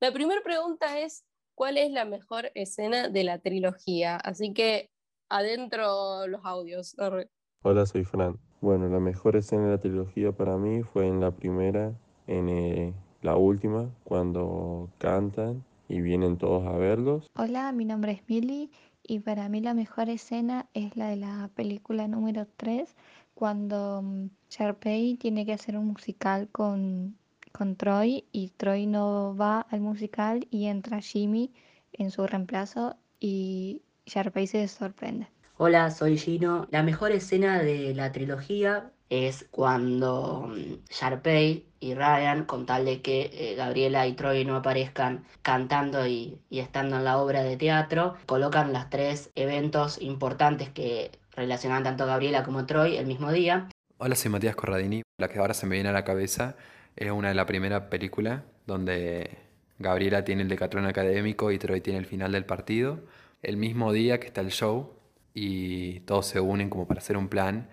La 0.03 0.11
primera 0.11 0.41
pregunta 0.43 0.99
es, 0.99 1.23
¿cuál 1.55 1.77
es 1.77 1.89
la 1.89 2.03
mejor 2.03 2.51
escena 2.55 3.07
de 3.07 3.23
la 3.23 3.39
trilogía? 3.39 4.17
Así 4.17 4.53
que 4.53 4.89
adentro 5.29 6.27
los 6.27 6.43
audios. 6.43 6.99
arre. 6.99 7.29
Hola, 7.61 7.85
soy 7.85 8.03
Fran. 8.03 8.37
Bueno, 8.59 8.89
la 8.89 8.99
mejor 8.99 9.37
escena 9.37 9.63
de 9.63 9.69
la 9.69 9.77
trilogía 9.77 10.33
para 10.33 10.57
mí 10.57 10.83
fue 10.83 11.07
en 11.07 11.21
la 11.21 11.31
primera, 11.31 11.97
en 12.27 12.49
eh, 12.49 12.93
la 13.21 13.37
última, 13.37 13.95
cuando 14.03 14.89
cantan 14.97 15.63
y 15.87 16.01
vienen 16.01 16.37
todos 16.37 16.67
a 16.67 16.73
verlos. 16.73 17.31
Hola, 17.37 17.71
mi 17.71 17.85
nombre 17.85 18.11
es 18.11 18.27
Mili 18.27 18.71
y 19.03 19.19
para 19.19 19.47
mí 19.47 19.61
la 19.61 19.73
mejor 19.73 20.09
escena 20.09 20.67
es 20.73 20.97
la 20.97 21.07
de 21.11 21.15
la 21.15 21.49
película 21.55 22.09
número 22.09 22.45
3, 22.57 22.93
cuando 23.35 24.01
mm, 24.01 24.31
Sharpay 24.49 25.15
tiene 25.15 25.45
que 25.45 25.53
hacer 25.53 25.77
un 25.77 25.87
musical 25.87 26.49
con, 26.49 27.15
con 27.53 27.75
Troy 27.75 28.25
y 28.31 28.49
Troy 28.49 28.87
no 28.87 29.35
va 29.35 29.61
al 29.61 29.79
musical 29.79 30.47
y 30.49 30.65
entra 30.65 30.99
Jimmy 30.99 31.53
en 31.93 32.11
su 32.11 32.25
reemplazo 32.25 32.97
y 33.19 33.83
Sharpay 34.07 34.47
se 34.47 34.67
sorprende. 34.67 35.27
Hola, 35.57 35.91
soy 35.91 36.17
Gino. 36.17 36.67
La 36.71 36.81
mejor 36.81 37.11
escena 37.11 37.61
de 37.61 37.93
la 37.93 38.11
trilogía 38.11 38.91
es 39.09 39.45
cuando 39.51 40.47
mm, 40.49 40.89
Sharpay 40.89 41.65
y 41.79 41.93
Ryan, 41.93 42.45
con 42.45 42.65
tal 42.65 42.85
de 42.85 43.01
que 43.01 43.29
eh, 43.31 43.55
Gabriela 43.55 44.07
y 44.07 44.13
Troy 44.13 44.43
no 44.45 44.55
aparezcan 44.55 45.23
cantando 45.43 46.07
y, 46.07 46.39
y 46.49 46.59
estando 46.59 46.97
en 46.97 47.05
la 47.05 47.19
obra 47.19 47.43
de 47.43 47.55
teatro, 47.55 48.15
colocan 48.25 48.73
los 48.73 48.89
tres 48.89 49.31
eventos 49.35 50.01
importantes 50.01 50.69
que 50.69 51.11
relacionan 51.35 51.83
tanto 51.83 52.03
a 52.03 52.07
Gabriela 52.07 52.43
como 52.43 52.59
a 52.59 52.65
Troy 52.65 52.97
el 52.97 53.05
mismo 53.05 53.31
día. 53.31 53.69
Hola, 53.99 54.15
soy 54.15 54.31
Matías 54.31 54.55
Corradini. 54.55 55.03
La 55.19 55.27
que 55.27 55.37
ahora 55.37 55.53
se 55.53 55.67
me 55.67 55.75
viene 55.75 55.89
a 55.89 55.93
la 55.93 56.03
cabeza 56.03 56.55
es 56.95 57.11
una 57.11 57.29
de 57.29 57.35
la 57.35 57.45
primera 57.45 57.89
película 57.89 58.43
donde 58.65 59.37
Gabriela 59.79 60.23
tiene 60.23 60.43
el 60.43 60.49
decatlón 60.49 60.85
académico 60.85 61.51
y 61.51 61.57
Troy 61.57 61.81
tiene 61.81 61.99
el 61.99 62.05
final 62.05 62.31
del 62.31 62.45
partido. 62.45 63.01
El 63.41 63.57
mismo 63.57 63.91
día 63.91 64.19
que 64.19 64.27
está 64.27 64.41
el 64.41 64.51
show 64.51 64.93
y 65.33 66.01
todos 66.01 66.27
se 66.27 66.39
unen 66.39 66.69
como 66.69 66.87
para 66.87 66.99
hacer 66.99 67.17
un 67.17 67.27
plan 67.27 67.69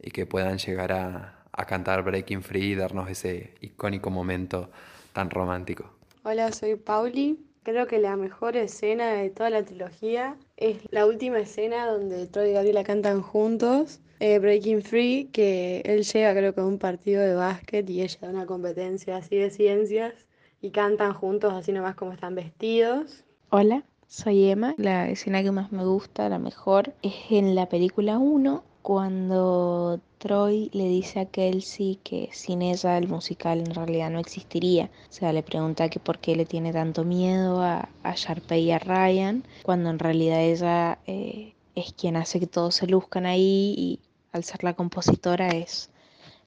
y 0.00 0.10
que 0.10 0.26
puedan 0.26 0.58
llegar 0.58 0.92
a, 0.92 1.44
a 1.52 1.64
cantar 1.64 2.02
Breaking 2.04 2.42
Free 2.42 2.72
y 2.72 2.74
darnos 2.74 3.10
ese 3.10 3.54
icónico 3.60 4.10
momento 4.10 4.70
tan 5.12 5.30
romántico. 5.30 5.90
Hola, 6.22 6.52
soy 6.52 6.76
Pauli. 6.76 7.44
Creo 7.64 7.86
que 7.86 7.98
la 7.98 8.16
mejor 8.16 8.56
escena 8.56 9.12
de 9.12 9.30
toda 9.30 9.50
la 9.50 9.64
trilogía 9.64 10.36
es 10.56 10.78
la 10.90 11.04
última 11.04 11.40
escena 11.40 11.86
donde 11.86 12.26
Troy 12.26 12.50
y 12.50 12.52
Gabriela 12.52 12.84
cantan 12.84 13.20
juntos, 13.20 14.00
eh, 14.20 14.38
Breaking 14.38 14.82
Free, 14.82 15.28
que 15.32 15.82
él 15.84 16.04
llega 16.04 16.34
creo 16.34 16.54
que 16.54 16.60
a 16.60 16.64
un 16.64 16.78
partido 16.78 17.22
de 17.22 17.34
básquet 17.34 17.88
y 17.88 18.02
ella 18.02 18.18
a 18.22 18.26
una 18.30 18.46
competencia 18.46 19.16
así 19.16 19.36
de 19.36 19.50
ciencias 19.50 20.26
y 20.60 20.70
cantan 20.70 21.14
juntos 21.14 21.52
así 21.52 21.72
nomás 21.72 21.94
como 21.94 22.12
están 22.12 22.34
vestidos. 22.34 23.24
Hola, 23.50 23.84
soy 24.06 24.50
Emma. 24.50 24.74
La 24.76 25.08
escena 25.08 25.42
que 25.42 25.52
más 25.52 25.72
me 25.72 25.84
gusta, 25.84 26.28
la 26.28 26.38
mejor, 26.38 26.94
es 27.02 27.14
en 27.30 27.54
la 27.54 27.68
película 27.68 28.18
1, 28.18 28.64
cuando 28.82 30.00
Troy 30.18 30.70
le 30.72 30.88
dice 30.88 31.20
a 31.20 31.26
Kelsey 31.26 31.98
que 32.02 32.30
sin 32.32 32.62
ella 32.62 32.96
el 32.96 33.06
musical 33.06 33.60
en 33.60 33.74
realidad 33.74 34.10
no 34.10 34.18
existiría. 34.18 34.90
O 35.08 35.12
sea, 35.12 35.32
le 35.32 35.42
pregunta 35.42 35.88
que 35.88 36.00
por 36.00 36.18
qué 36.18 36.34
le 36.36 36.46
tiene 36.46 36.72
tanto 36.72 37.04
miedo 37.04 37.62
a, 37.62 37.88
a 38.02 38.56
y 38.56 38.70
a 38.70 38.78
Ryan, 38.78 39.44
cuando 39.62 39.90
en 39.90 39.98
realidad 39.98 40.40
ella 40.42 40.98
eh, 41.06 41.54
es 41.74 41.92
quien 41.92 42.16
hace 42.16 42.40
que 42.40 42.46
todos 42.46 42.74
se 42.74 42.86
luzcan 42.86 43.26
ahí 43.26 43.74
y 43.76 44.00
al 44.32 44.44
ser 44.44 44.64
la 44.64 44.74
compositora 44.74 45.48
es 45.48 45.90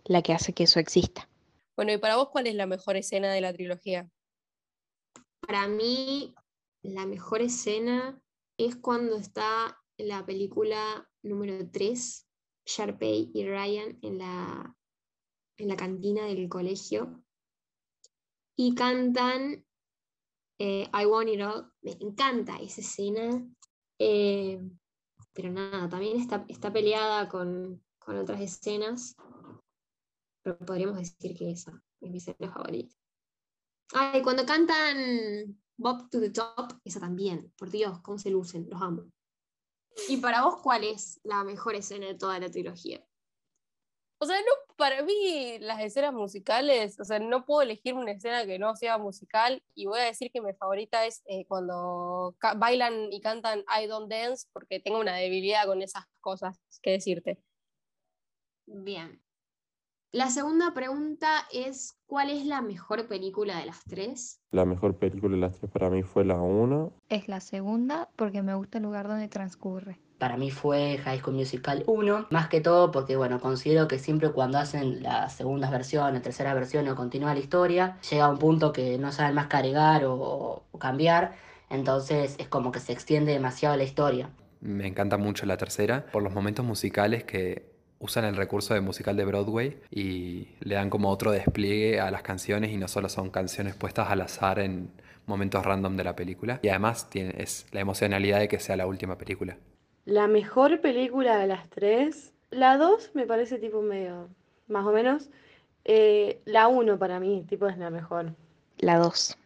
la 0.06 0.22
que 0.22 0.34
hace 0.34 0.54
que 0.54 0.64
eso 0.64 0.80
exista. 0.80 1.28
Bueno, 1.76 1.94
¿y 1.94 1.98
para 1.98 2.18
vos 2.18 2.30
cuál 2.30 2.48
es 2.48 2.56
la 2.56 2.66
mejor 2.66 2.96
escena 2.96 3.32
de 3.32 3.42
la 3.42 3.54
trilogía? 3.54 4.10
Para 5.40 5.68
mí, 5.68 6.36
la 6.84 7.06
mejor 7.06 7.42
escena 7.42 8.22
es 8.58 8.76
cuando 8.76 9.18
está 9.18 9.82
en 9.98 10.08
la 10.08 10.26
película 10.26 11.10
número 11.24 11.70
3, 11.70 12.28
Sharpay 12.66 13.32
y 13.34 13.46
Ryan 13.46 13.98
en 14.02 14.18
la, 14.18 14.76
en 15.58 15.68
la 15.68 15.76
cantina 15.76 16.26
del 16.26 16.50
colegio 16.50 17.24
y 18.56 18.76
cantan 18.76 19.66
eh, 20.60 20.88
I 20.94 21.06
Want 21.06 21.30
It 21.30 21.42
All. 21.42 21.72
Me 21.82 21.92
encanta 22.00 22.58
esa 22.58 22.82
escena, 22.82 23.44
eh, 23.98 24.62
pero 25.34 25.52
nada, 25.52 25.88
también 25.90 26.20
está, 26.20 26.46
está 26.48 26.72
peleada 26.72 27.28
con, 27.28 27.84
con 28.00 28.18
otras 28.18 28.42
escenas, 28.42 29.16
pero 30.44 30.58
podríamos 30.58 30.98
decir 30.98 31.38
que 31.38 31.52
esa 31.52 31.82
es 32.02 32.12
mi 32.12 32.18
escena 32.18 32.52
favorita. 32.52 32.96
Ay, 33.94 34.22
cuando 34.22 34.46
cantan 34.46 35.62
Bob 35.78 36.10
to 36.10 36.20
the 36.20 36.30
Top, 36.30 36.74
esa 36.84 37.00
también. 37.00 37.52
Por 37.58 37.70
Dios, 37.70 38.00
cómo 38.02 38.18
se 38.18 38.30
lucen, 38.30 38.68
los 38.70 38.82
amo. 38.82 39.12
¿Y 40.08 40.18
para 40.18 40.44
vos 40.44 40.62
cuál 40.62 40.84
es 40.84 41.20
la 41.24 41.44
mejor 41.44 41.76
escena 41.76 42.08
de 42.08 42.16
toda 42.16 42.40
la 42.40 42.50
trilogía? 42.50 43.06
O 44.24 44.26
sea, 44.28 44.38
no, 44.38 44.76
para 44.76 45.02
mí 45.02 45.58
las 45.62 45.82
escenas 45.82 46.14
musicales, 46.14 47.00
o 47.00 47.04
sea, 47.04 47.18
no 47.18 47.44
puedo 47.44 47.64
elegir 47.64 47.96
una 47.96 48.12
escena 48.12 48.46
que 48.46 48.60
no 48.60 48.76
sea 48.76 49.00
musical 49.00 49.64
y 49.74 49.88
voy 49.88 50.00
a 50.00 50.04
decir 50.04 50.30
que 50.32 50.42
mi 50.42 50.54
favorita 50.54 51.08
es 51.08 51.24
eh, 51.26 51.44
cuando 51.48 52.36
bailan 52.58 53.12
y 53.12 53.20
cantan 53.20 53.62
I 53.62 53.88
Don't 53.88 54.12
Dance 54.12 54.48
porque 54.54 54.80
tengo 54.80 55.00
una 55.00 55.16
debilidad 55.16 55.66
con 55.66 55.82
esas 55.82 56.06
cosas 56.20 56.62
que 56.84 56.92
decirte. 56.92 57.42
Bien. 58.68 59.24
La 60.12 60.30
segunda 60.30 60.72
pregunta 60.76 61.48
es, 61.52 61.98
¿cuál 62.06 62.30
es 62.30 62.46
la 62.46 62.62
mejor 62.62 63.08
película 63.08 63.58
de 63.58 63.66
las 63.66 63.84
tres? 63.86 64.40
La 64.52 64.66
mejor 64.66 65.00
película 65.00 65.34
de 65.34 65.42
las 65.42 65.58
tres 65.58 65.72
para 65.72 65.90
mí 65.90 66.04
fue 66.04 66.26
la 66.26 66.40
1. 66.40 66.94
Es 67.10 67.28
la 67.28 67.40
segunda 67.40 68.08
porque 68.18 68.44
me 68.44 68.54
gusta 68.54 68.78
el 68.78 68.84
lugar 68.84 69.08
donde 69.08 69.30
transcurre. 69.30 70.00
Para 70.22 70.38
mí 70.38 70.52
fue 70.52 71.00
High 71.00 71.18
School 71.18 71.34
Musical 71.34 71.84
1, 71.88 72.28
más 72.30 72.48
que 72.48 72.62
todo 72.62 72.92
porque, 72.92 73.16
bueno, 73.16 73.40
considero 73.40 73.88
que 73.88 73.98
siempre 73.98 74.30
cuando 74.30 74.60
hacen 74.60 75.02
las 75.02 75.34
segundas 75.34 75.72
versiones, 75.72 76.22
tercera 76.22 76.54
versión 76.54 76.88
o 76.90 76.96
continúa 76.96 77.34
la 77.34 77.40
historia, 77.40 77.98
llega 78.08 78.26
a 78.26 78.30
un 78.30 78.38
punto 78.38 78.72
que 78.72 79.00
no 79.00 79.12
saben 79.12 79.34
más 79.34 79.48
cargar 79.48 80.06
o, 80.06 80.62
o 80.72 80.78
cambiar, 80.78 81.34
entonces 81.72 82.36
es 82.38 82.48
como 82.48 82.72
que 82.72 82.80
se 82.80 82.94
extiende 82.94 83.32
demasiado 83.32 83.76
la 83.76 83.84
historia. 83.84 84.30
Me 84.60 84.86
encanta 84.86 85.18
mucho 85.18 85.48
la 85.48 85.58
tercera 85.58 86.06
por 86.12 86.22
los 86.22 86.32
momentos 86.32 86.64
musicales 86.64 87.24
que 87.24 87.72
usan 87.98 88.24
el 88.24 88.36
recurso 88.36 88.76
de 88.76 88.82
musical 88.82 89.18
de 89.18 89.26
Broadway 89.26 89.80
y 89.90 90.50
le 90.60 90.76
dan 90.76 90.92
como 90.92 91.10
otro 91.10 91.32
despliegue 91.32 92.00
a 92.00 92.12
las 92.12 92.22
canciones 92.22 92.70
y 92.70 92.78
no 92.78 92.88
solo 92.88 93.10
son 93.10 93.32
canciones 93.32 93.74
puestas 93.74 94.12
al 94.12 94.22
azar 94.22 94.60
en 94.60 94.92
momentos 95.26 95.66
random 95.66 95.98
de 95.98 96.04
la 96.04 96.16
película. 96.16 96.60
Y 96.62 96.70
además 96.70 97.08
es 97.16 97.66
la 97.72 97.80
emocionalidad 97.80 98.38
de 98.38 98.48
que 98.48 98.60
sea 98.60 98.76
la 98.76 98.86
última 98.86 99.18
película. 99.18 99.58
La 100.06 100.28
mejor 100.28 100.82
película 100.82 101.38
de 101.38 101.48
las 101.48 101.70
tres, 101.70 102.34
la 102.50 102.78
2 102.78 103.12
me 103.14 103.28
parece 103.28 103.60
tipo 103.60 103.82
medio, 103.82 104.30
más 104.68 104.86
o 104.86 104.92
menos. 104.92 105.30
Eh, 105.86 106.42
la 106.46 106.68
1 106.68 106.98
para 106.98 107.20
mí, 107.20 107.46
tipo 107.48 107.68
es 107.68 107.78
la 107.78 107.90
mejor. 107.90 108.34
La 108.80 108.98
2. 108.98 109.38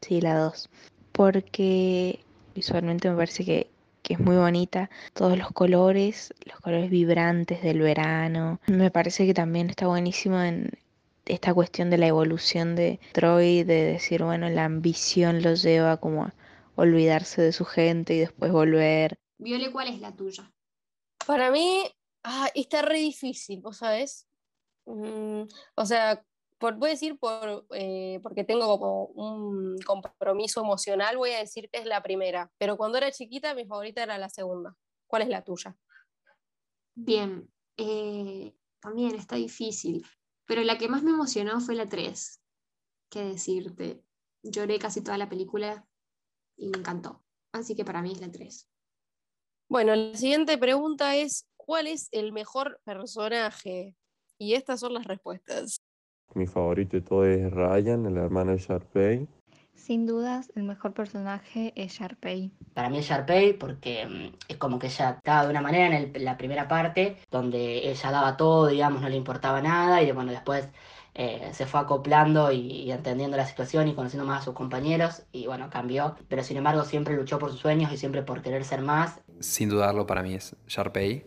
Sí, 0.00 0.20
la 0.20 0.36
2. 0.38 0.68
Porque 1.12 2.20
visualmente 2.54 3.08
me 3.08 3.16
parece 3.16 3.44
que, 3.44 3.68
que 4.02 4.14
es 4.14 4.20
muy 4.20 4.36
bonita. 4.36 4.90
Todos 5.12 5.38
los 5.38 5.50
colores, 5.52 6.34
los 6.44 6.58
colores 6.60 6.90
vibrantes 6.90 7.62
del 7.62 7.80
verano. 7.80 8.60
Me 8.66 8.90
parece 8.90 9.26
que 9.26 9.34
también 9.34 9.70
está 9.70 9.86
buenísimo 9.86 10.40
en 10.42 10.70
esta 11.26 11.54
cuestión 11.54 11.90
de 11.90 11.98
la 11.98 12.08
evolución 12.08 12.74
de 12.76 13.00
Troy, 13.12 13.64
de 13.64 13.84
decir, 13.84 14.22
bueno, 14.22 14.48
la 14.48 14.64
ambición 14.64 15.42
lo 15.42 15.54
lleva 15.54 15.96
como 15.98 16.24
a 16.24 16.34
olvidarse 16.76 17.42
de 17.42 17.52
su 17.52 17.64
gente 17.64 18.14
y 18.14 18.18
después 18.18 18.52
volver. 18.52 19.16
Viole, 19.38 19.72
¿cuál 19.72 19.88
es 19.88 20.00
la 20.00 20.14
tuya? 20.14 20.52
Para 21.26 21.50
mí, 21.50 21.84
ah, 22.22 22.48
está 22.54 22.82
re 22.82 22.98
difícil, 22.98 23.60
¿vos 23.60 23.78
sabés? 23.78 24.28
Mm, 24.86 25.42
o 25.76 25.86
sea, 25.86 26.24
por, 26.58 26.76
voy 26.76 26.90
a 26.90 26.92
decir 26.92 27.18
por, 27.18 27.66
eh, 27.70 28.20
porque 28.22 28.44
tengo 28.44 28.78
como 28.78 29.06
un 29.06 29.78
compromiso 29.78 30.60
emocional, 30.60 31.16
voy 31.16 31.30
a 31.30 31.38
decir 31.38 31.68
que 31.70 31.78
es 31.78 31.86
la 31.86 32.02
primera. 32.02 32.50
Pero 32.58 32.76
cuando 32.76 32.98
era 32.98 33.10
chiquita, 33.10 33.54
mi 33.54 33.66
favorita 33.66 34.02
era 34.02 34.18
la 34.18 34.28
segunda. 34.28 34.76
¿Cuál 35.06 35.22
es 35.22 35.28
la 35.28 35.42
tuya? 35.42 35.76
Bien, 36.94 37.50
eh, 37.76 38.54
también 38.80 39.14
está 39.14 39.36
difícil, 39.36 40.06
pero 40.46 40.62
la 40.62 40.78
que 40.78 40.88
más 40.88 41.02
me 41.02 41.10
emocionó 41.10 41.60
fue 41.60 41.74
la 41.74 41.88
3. 41.88 42.40
¿Qué 43.10 43.24
decirte? 43.24 44.02
Lloré 44.42 44.78
casi 44.78 45.02
toda 45.02 45.18
la 45.18 45.28
película 45.28 45.86
y 46.56 46.68
me 46.68 46.78
encantó. 46.78 47.24
Así 47.52 47.74
que 47.74 47.84
para 47.84 48.02
mí 48.02 48.12
es 48.12 48.20
la 48.20 48.30
3. 48.30 48.68
Bueno, 49.68 49.94
la 49.94 50.16
siguiente 50.16 50.56
pregunta 50.58 51.16
es, 51.16 51.46
¿cuál 51.56 51.86
es 51.86 52.08
el 52.12 52.32
mejor 52.32 52.80
personaje? 52.84 53.94
Y 54.38 54.54
estas 54.54 54.80
son 54.80 54.94
las 54.94 55.06
respuestas. 55.06 55.82
Mi 56.34 56.46
favorito 56.46 56.98
de 56.98 57.00
todo 57.02 57.24
es 57.24 57.50
Ryan, 57.50 58.04
el 58.04 58.18
hermano 58.18 58.52
de 58.52 58.58
Sharpay. 58.58 59.26
Sin 59.74 60.06
dudas, 60.06 60.50
el 60.56 60.64
mejor 60.64 60.94
personaje 60.94 61.72
es 61.76 61.92
Sharpay. 61.92 62.50
Para 62.72 62.88
mí 62.90 62.98
es 62.98 63.06
Sharpay 63.06 63.52
porque 63.54 64.06
mm, 64.06 64.36
es 64.48 64.56
como 64.56 64.78
que 64.78 64.88
ella 64.88 65.10
estaba 65.10 65.44
de 65.44 65.50
una 65.50 65.60
manera 65.60 65.86
en, 65.96 66.14
el- 66.16 66.24
la 66.24 66.36
primera 66.36 66.66
parte, 66.68 67.16
donde 67.30 67.88
ella 67.90 68.10
daba 68.10 68.36
todo, 68.36 68.66
digamos, 68.66 69.00
no 69.02 69.08
le 69.08 69.16
importaba 69.16 69.60
nada, 69.62 70.02
y 70.02 70.10
bueno, 70.12 70.32
después 70.32 70.68
eh, 71.14 71.50
se 71.52 71.66
fue 71.66 71.80
acoplando 71.80 72.50
y, 72.52 72.58
y 72.58 72.90
entendiendo 72.92 73.36
la 73.36 73.46
situación 73.46 73.86
y 73.88 73.94
conociendo 73.94 74.26
más 74.26 74.42
a 74.42 74.44
sus 74.44 74.54
compañeros, 74.54 75.22
y 75.32 75.46
bueno, 75.46 75.70
cambió, 75.70 76.16
pero 76.28 76.42
sin 76.42 76.56
embargo 76.56 76.84
siempre 76.84 77.14
luchó 77.16 77.38
por 77.38 77.50
sus 77.50 77.60
sueños 77.60 77.92
y 77.92 77.96
siempre 77.96 78.22
por 78.22 78.42
querer 78.42 78.64
ser 78.64 78.82
más. 78.82 79.20
Sin 79.40 79.68
dudarlo, 79.68 80.06
para 80.06 80.22
mí 80.22 80.34
es 80.34 80.56
Sharpay. 80.68 81.24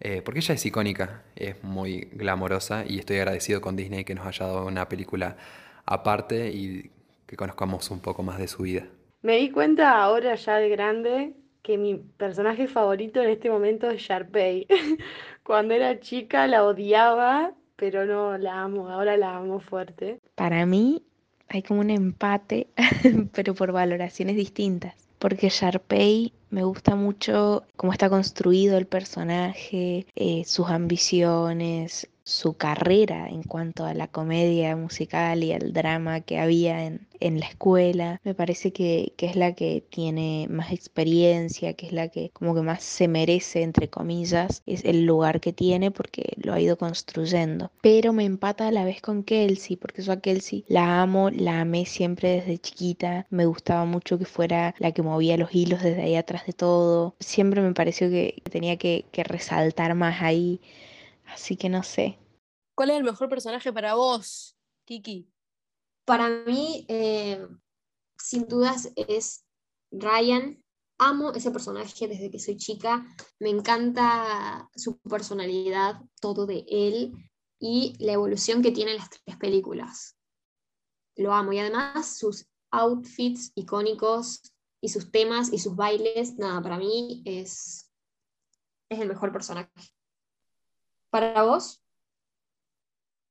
eh, 0.00 0.22
porque 0.22 0.40
ella 0.40 0.54
es 0.54 0.64
icónica, 0.64 1.22
es 1.36 1.62
muy 1.62 2.08
glamorosa 2.12 2.84
y 2.86 2.98
estoy 2.98 3.18
agradecido 3.18 3.60
con 3.60 3.76
Disney 3.76 4.04
que 4.04 4.14
nos 4.14 4.26
haya 4.26 4.46
dado 4.46 4.66
una 4.66 4.88
película 4.88 5.36
aparte 5.84 6.50
y 6.50 6.90
que 7.26 7.36
conozcamos 7.36 7.90
un 7.90 8.00
poco 8.00 8.22
más 8.22 8.38
de 8.38 8.48
su 8.48 8.62
vida. 8.62 8.86
Me 9.22 9.36
di 9.36 9.50
cuenta 9.50 10.02
ahora 10.02 10.34
ya 10.36 10.56
de 10.56 10.68
grande 10.70 11.34
que 11.62 11.76
mi 11.76 11.96
personaje 11.96 12.66
favorito 12.66 13.20
en 13.20 13.28
este 13.30 13.50
momento 13.50 13.90
es 13.90 14.00
Sharpay. 14.02 14.66
Cuando 15.42 15.74
era 15.74 16.00
chica 16.00 16.46
la 16.46 16.64
odiaba, 16.64 17.52
pero 17.76 18.06
no 18.06 18.38
la 18.38 18.62
amo, 18.62 18.88
ahora 18.88 19.16
la 19.18 19.36
amo 19.36 19.60
fuerte. 19.60 20.18
Para 20.34 20.64
mí 20.64 21.02
hay 21.48 21.62
como 21.62 21.80
un 21.80 21.90
empate, 21.90 22.68
pero 23.34 23.54
por 23.54 23.72
valoraciones 23.72 24.36
distintas. 24.36 24.94
Porque 25.20 25.50
Sharpay 25.50 26.32
me 26.50 26.64
gusta 26.64 26.96
mucho 26.96 27.64
cómo 27.76 27.92
está 27.92 28.08
construido 28.10 28.76
el 28.76 28.86
personaje, 28.86 30.06
eh, 30.16 30.42
sus 30.46 30.68
ambiciones, 30.68 32.08
su 32.30 32.54
carrera 32.54 33.28
en 33.28 33.42
cuanto 33.42 33.84
a 33.84 33.94
la 33.94 34.08
comedia 34.08 34.76
musical 34.76 35.42
y 35.42 35.52
el 35.52 35.72
drama 35.72 36.20
que 36.20 36.38
había 36.38 36.84
en, 36.84 37.08
en 37.18 37.40
la 37.40 37.46
escuela. 37.46 38.20
Me 38.24 38.34
parece 38.34 38.72
que, 38.72 39.12
que 39.16 39.26
es 39.26 39.36
la 39.36 39.54
que 39.54 39.84
tiene 39.90 40.46
más 40.48 40.72
experiencia, 40.72 41.74
que 41.74 41.86
es 41.86 41.92
la 41.92 42.08
que 42.08 42.30
como 42.30 42.54
que 42.54 42.62
más 42.62 42.82
se 42.82 43.08
merece, 43.08 43.62
entre 43.62 43.88
comillas, 43.88 44.62
es 44.66 44.84
el 44.84 45.04
lugar 45.04 45.40
que 45.40 45.52
tiene 45.52 45.90
porque 45.90 46.34
lo 46.36 46.52
ha 46.52 46.60
ido 46.60 46.78
construyendo. 46.78 47.70
Pero 47.82 48.12
me 48.12 48.24
empata 48.24 48.68
a 48.68 48.72
la 48.72 48.84
vez 48.84 49.00
con 49.02 49.22
Kelsey, 49.24 49.76
porque 49.76 50.02
yo 50.02 50.12
a 50.12 50.20
Kelsey 50.20 50.64
la 50.68 51.02
amo, 51.02 51.30
la 51.30 51.60
amé 51.60 51.84
siempre 51.84 52.30
desde 52.30 52.58
chiquita. 52.58 53.26
Me 53.30 53.46
gustaba 53.46 53.84
mucho 53.84 54.18
que 54.18 54.24
fuera 54.24 54.74
la 54.78 54.92
que 54.92 55.02
movía 55.02 55.36
los 55.36 55.54
hilos 55.54 55.82
desde 55.82 56.02
ahí 56.02 56.16
atrás 56.16 56.46
de 56.46 56.52
todo. 56.52 57.14
Siempre 57.20 57.60
me 57.60 57.74
pareció 57.74 58.08
que 58.08 58.42
tenía 58.50 58.76
que, 58.76 59.04
que 59.12 59.24
resaltar 59.24 59.94
más 59.94 60.22
ahí. 60.22 60.60
Así 61.32 61.56
que 61.56 61.68
no 61.68 61.82
sé. 61.82 62.18
¿Cuál 62.74 62.90
es 62.90 62.96
el 62.96 63.04
mejor 63.04 63.28
personaje 63.28 63.72
para 63.72 63.94
vos, 63.94 64.56
Kiki? 64.84 65.30
Para 66.04 66.28
mí, 66.28 66.86
eh, 66.88 67.46
sin 68.18 68.48
dudas, 68.48 68.92
es 68.96 69.44
Ryan. 69.90 70.62
Amo 70.98 71.32
ese 71.32 71.50
personaje 71.50 72.08
desde 72.08 72.30
que 72.30 72.38
soy 72.38 72.56
chica. 72.56 73.06
Me 73.38 73.48
encanta 73.48 74.68
su 74.74 74.98
personalidad, 74.98 76.00
todo 76.20 76.46
de 76.46 76.64
él 76.68 77.12
y 77.58 77.94
la 77.98 78.12
evolución 78.12 78.62
que 78.62 78.72
tiene 78.72 78.92
en 78.92 78.98
las 78.98 79.10
tres 79.10 79.36
películas. 79.36 80.16
Lo 81.16 81.32
amo. 81.32 81.52
Y 81.52 81.58
además 81.58 82.18
sus 82.18 82.46
outfits 82.70 83.52
icónicos 83.54 84.52
y 84.82 84.88
sus 84.88 85.10
temas 85.10 85.52
y 85.52 85.58
sus 85.58 85.76
bailes, 85.76 86.36
nada, 86.38 86.62
para 86.62 86.78
mí 86.78 87.22
es, 87.24 87.90
es 88.90 89.00
el 89.00 89.08
mejor 89.08 89.32
personaje. 89.32 89.70
¿Para 91.10 91.42
vos? 91.42 91.80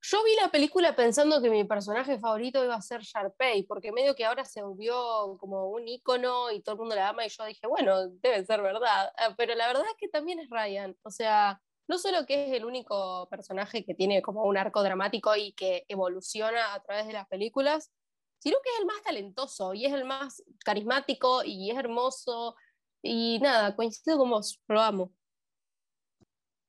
Yo 0.01 0.23
vi 0.23 0.35
la 0.41 0.49
película 0.49 0.95
pensando 0.95 1.41
que 1.41 1.49
mi 1.49 1.65
personaje 1.65 2.19
favorito 2.19 2.63
iba 2.63 2.75
a 2.75 2.81
ser 2.81 3.01
Sharpay, 3.01 3.63
porque 3.63 3.91
medio 3.91 4.15
que 4.15 4.25
ahora 4.25 4.45
se 4.45 4.61
volvió 4.61 5.37
como 5.39 5.69
un 5.69 5.87
ícono 5.87 6.51
y 6.51 6.61
todo 6.61 6.73
el 6.75 6.79
mundo 6.79 6.95
la 6.95 7.09
ama 7.09 7.25
y 7.25 7.29
yo 7.29 7.43
dije, 7.45 7.67
bueno, 7.67 8.07
debe 8.07 8.45
ser 8.45 8.61
verdad, 8.61 9.11
Ah, 9.17 9.35
pero 9.37 9.55
la 9.55 9.67
verdad 9.67 9.85
es 9.87 9.95
que 9.97 10.07
también 10.07 10.39
es 10.39 10.49
Ryan, 10.49 10.95
o 11.03 11.11
sea, 11.11 11.61
no 11.89 11.97
solo 11.97 12.25
que 12.25 12.47
es 12.47 12.53
el 12.53 12.63
único 12.65 13.27
personaje 13.29 13.83
que 13.83 13.93
tiene 13.93 14.21
como 14.21 14.43
un 14.43 14.57
arco 14.57 14.83
dramático 14.83 15.35
y 15.35 15.53
que 15.53 15.85
evoluciona 15.89 16.73
a 16.73 16.81
través 16.81 17.05
de 17.07 17.13
las 17.13 17.27
películas, 17.27 17.91
sino 18.39 18.57
que 18.63 18.69
es 18.69 18.79
el 18.79 18.85
más 18.85 19.01
talentoso 19.03 19.73
y 19.73 19.85
es 19.85 19.93
el 19.93 20.05
más 20.05 20.41
carismático 20.63 21.43
y 21.43 21.71
es 21.71 21.77
hermoso 21.77 22.55
y 23.01 23.39
nada, 23.41 23.75
coincido 23.75 24.17
con 24.17 24.29
vos, 24.29 24.61
lo 24.67 24.79
amo. 24.81 25.11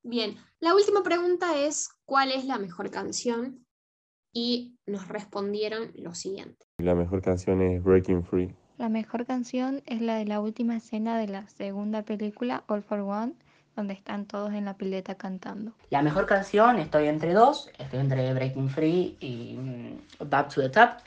Bien, 0.03 0.35
la 0.59 0.73
última 0.73 1.03
pregunta 1.03 1.59
es, 1.59 1.89
¿cuál 2.05 2.31
es 2.31 2.45
la 2.45 2.57
mejor 2.57 2.89
canción? 2.89 3.65
Y 4.33 4.79
nos 4.87 5.07
respondieron 5.07 5.91
lo 5.95 6.15
siguiente. 6.15 6.65
La 6.79 6.95
mejor 6.95 7.21
canción 7.21 7.61
es 7.61 7.83
Breaking 7.83 8.23
Free. 8.23 8.55
La 8.77 8.89
mejor 8.89 9.27
canción 9.27 9.83
es 9.85 10.01
la 10.01 10.15
de 10.15 10.25
la 10.25 10.39
última 10.39 10.75
escena 10.77 11.19
de 11.19 11.27
la 11.27 11.47
segunda 11.49 12.01
película, 12.01 12.63
All 12.67 12.81
for 12.81 13.01
One, 13.01 13.33
donde 13.75 13.93
están 13.93 14.25
todos 14.25 14.53
en 14.53 14.65
la 14.65 14.75
pileta 14.75 15.15
cantando. 15.15 15.73
La 15.91 16.01
mejor 16.01 16.25
canción, 16.25 16.79
estoy 16.79 17.07
entre 17.07 17.33
dos, 17.33 17.69
estoy 17.77 17.99
entre 17.99 18.33
Breaking 18.33 18.69
Free 18.69 19.17
y 19.19 19.55
mm, 19.55 20.29
Back 20.29 20.53
to 20.53 20.61
the 20.61 20.69
Top, 20.69 20.97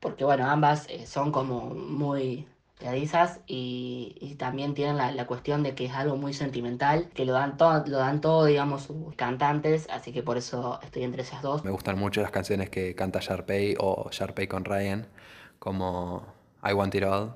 porque 0.00 0.24
bueno, 0.24 0.50
ambas 0.50 0.88
eh, 0.88 1.06
son 1.06 1.30
como 1.30 1.70
muy 1.70 2.48
y 3.46 4.34
también 4.38 4.74
tienen 4.74 4.96
la, 4.96 5.12
la 5.12 5.26
cuestión 5.26 5.62
de 5.62 5.74
que 5.74 5.86
es 5.86 5.92
algo 5.92 6.16
muy 6.16 6.32
sentimental, 6.32 7.08
que 7.14 7.24
lo 7.24 7.32
dan 7.32 7.56
todo, 7.56 7.84
lo 7.86 7.98
dan 7.98 8.20
todo, 8.20 8.44
digamos, 8.44 8.82
sus 8.84 9.14
cantantes, 9.16 9.88
así 9.90 10.12
que 10.12 10.22
por 10.22 10.36
eso 10.36 10.80
estoy 10.82 11.02
entre 11.04 11.22
esas 11.22 11.42
dos. 11.42 11.64
Me 11.64 11.70
gustan 11.70 11.98
mucho 11.98 12.22
las 12.22 12.30
canciones 12.30 12.70
que 12.70 12.94
canta 12.94 13.20
Sharpay 13.20 13.76
o 13.78 14.08
Sharpay 14.10 14.46
con 14.46 14.64
Ryan, 14.64 15.06
como 15.58 16.26
I 16.64 16.72
Want 16.72 16.94
It 16.94 17.04
All 17.04 17.34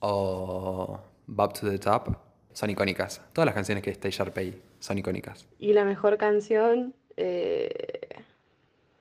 o 0.00 1.00
Bob 1.26 1.52
to 1.52 1.70
the 1.70 1.78
Top. 1.78 2.16
Son 2.52 2.70
icónicas. 2.70 3.20
Todas 3.32 3.46
las 3.46 3.54
canciones 3.54 3.84
que 3.84 3.90
está 3.90 4.08
Sharpay 4.08 4.62
son 4.78 4.98
icónicas. 4.98 5.46
Y 5.58 5.74
la 5.74 5.84
mejor 5.84 6.16
canción, 6.16 6.94
eh, 7.16 8.24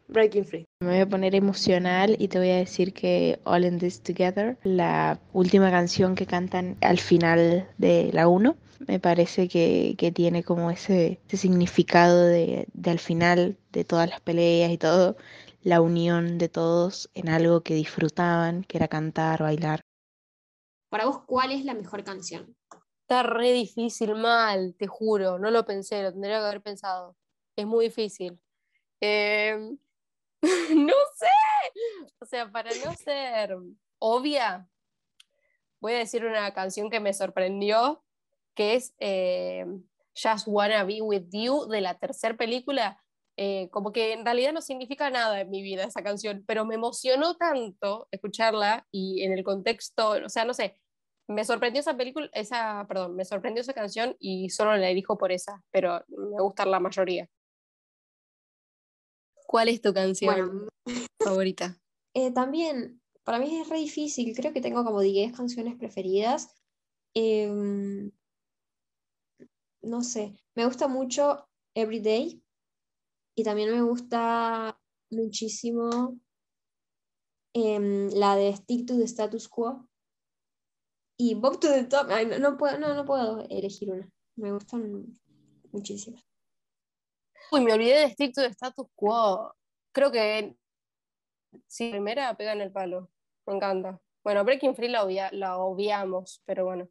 Breaking 0.08 0.46
Free. 0.46 0.65
Me 0.82 0.90
voy 0.90 1.00
a 1.00 1.08
poner 1.08 1.36
emocional 1.36 2.18
y 2.20 2.28
te 2.28 2.38
voy 2.38 2.50
a 2.50 2.58
decir 2.58 2.94
que 2.94 3.40
All 3.46 3.64
in 3.64 3.80
This 3.80 4.04
Together, 4.04 4.58
la 4.64 5.22
última 5.32 5.72
canción 5.72 6.16
que 6.16 6.26
cantan 6.26 6.78
al 6.82 7.00
final 7.00 7.70
de 7.78 8.10
la 8.12 8.28
1, 8.28 8.58
me 8.86 9.00
parece 9.00 9.48
que, 9.48 9.96
que 9.98 10.12
tiene 10.12 10.44
como 10.44 10.70
ese, 10.70 11.22
ese 11.28 11.38
significado 11.38 12.26
de, 12.26 12.68
de 12.74 12.92
al 12.92 13.00
final 13.00 13.58
de 13.72 13.86
todas 13.86 14.10
las 14.10 14.20
peleas 14.20 14.70
y 14.70 14.78
todo, 14.78 15.16
la 15.64 15.80
unión 15.80 16.38
de 16.38 16.50
todos 16.50 17.10
en 17.14 17.30
algo 17.30 17.62
que 17.62 17.74
disfrutaban, 17.74 18.64
que 18.64 18.78
era 18.78 18.90
cantar, 18.90 19.42
bailar. 19.44 19.80
Para 20.90 21.06
vos, 21.06 21.22
¿cuál 21.26 21.52
es 21.54 21.64
la 21.64 21.74
mejor 21.74 22.04
canción? 22.04 22.54
Está 23.04 23.24
re 23.24 23.54
difícil, 23.54 24.14
mal, 24.16 24.76
te 24.78 24.88
juro, 24.88 25.40
no 25.40 25.52
lo 25.52 25.64
pensé, 25.66 26.04
lo 26.04 26.12
tendría 26.12 26.40
que 26.40 26.46
haber 26.46 26.62
pensado. 26.62 27.16
Es 27.56 27.66
muy 27.66 27.86
difícil. 27.86 28.40
Em, 29.00 29.78
no 30.76 30.94
sé, 31.16 31.80
o 32.20 32.26
sea, 32.26 32.52
para 32.52 32.70
no 32.84 32.94
ser 32.94 33.56
obvia, 34.00 34.68
voy 35.80 35.94
a 35.94 36.00
decir 36.00 36.26
una 36.26 36.54
canción 36.54 36.90
que 36.90 37.00
me 37.00 37.14
sorprendió, 37.14 38.04
que 38.56 38.76
es 38.76 38.96
eh, 39.00 39.66
Just 40.16 40.48
Wanna 40.48 40.84
Be 40.84 41.02
With 41.02 41.28
You 41.32 41.68
de 41.68 41.82
la 41.82 41.98
tercera 41.98 42.36
película. 42.36 43.02
Eh, 43.38 43.70
como 43.72 43.92
que 43.92 44.14
en 44.14 44.24
realidad 44.24 44.54
no 44.54 44.62
significa 44.62 45.10
nada 45.10 45.42
en 45.42 45.50
mi 45.50 45.62
vida 45.62 45.84
esa 45.84 46.04
canción, 46.04 46.46
pero 46.48 46.64
me 46.64 46.76
emocionó 46.76 47.36
tanto 47.36 48.08
escucharla 48.12 48.88
y 48.92 49.24
en 49.24 49.34
el 49.34 49.44
contexto, 49.44 50.12
o 50.26 50.30
sea, 50.30 50.46
no 50.46 50.54
sé, 50.54 50.80
me 51.28 51.44
sorprendió 51.44 51.82
esa 51.82 51.98
película, 51.98 52.30
esa, 52.34 52.86
perdón, 52.88 53.16
me 53.16 53.26
sorprendió 53.26 53.62
esa 53.62 53.74
canción 53.74 54.16
y 54.20 54.50
solo 54.52 54.78
la 54.78 54.90
elijo 54.90 55.18
por 55.18 55.34
esa, 55.34 55.62
pero 55.72 56.04
me 56.08 56.42
gusta 56.42 56.66
la 56.66 56.80
mayoría. 56.80 57.30
¿Cuál 59.48 59.70
es 59.70 59.82
tu 59.82 59.94
canción 59.94 60.34
Bueno, 60.36 60.70
favorita? 61.22 61.80
eh, 62.14 62.32
también, 62.32 63.02
para 63.24 63.40
mí 63.40 63.60
es 63.60 63.70
re 63.70 63.78
difícil, 63.78 64.36
creo 64.36 64.54
que 64.54 64.62
tengo 64.62 64.84
como 64.84 65.02
10 65.02 65.36
canciones 65.36 65.76
preferidas. 65.76 66.54
Em, 67.14 68.12
no 69.82 70.02
sé, 70.04 70.36
me 70.56 70.66
gusta 70.66 70.88
mucho 70.88 71.48
Everyday 71.76 72.42
y 73.36 73.44
también 73.44 73.72
me 73.72 73.82
gusta 73.82 74.80
muchísimo 75.12 76.20
em, 77.54 78.10
la 78.10 78.36
de 78.36 78.56
Stick 78.56 78.88
to 78.88 78.98
the 78.98 79.04
Status 79.06 79.48
Quo 79.48 79.88
y 81.18 81.36
Bob 81.36 81.60
to 81.60 81.70
the 81.70 81.84
Top. 81.86 82.08
Ay, 82.10 82.26
no, 82.26 82.40
no 82.40 82.58
puedo, 82.58 82.78
no, 82.78 82.94
no 82.94 83.06
puedo 83.06 83.42
elegir 83.50 83.92
una, 83.92 84.10
me 84.36 84.52
gustan 84.52 85.06
muchísimas. 85.72 86.25
Uy, 87.52 87.62
me 87.64 87.74
olvidé 87.74 88.00
de 88.00 88.10
Stick 88.12 88.34
to 88.34 88.42
Status 88.42 88.88
Quo. 88.96 89.54
Creo 89.92 90.12
que 90.12 90.56
sí, 91.68 91.92
primera 91.92 92.36
pega 92.36 92.54
en 92.54 92.62
el 92.62 92.72
palo. 92.72 93.12
Me 93.46 93.56
encanta. 93.56 94.00
Bueno, 94.24 94.44
Breaking 94.44 94.76
Free 94.76 94.90
la, 94.90 95.04
obvia- 95.04 95.32
la 95.32 95.58
obviamos, 95.58 96.42
pero 96.46 96.66
bueno. 96.66 96.90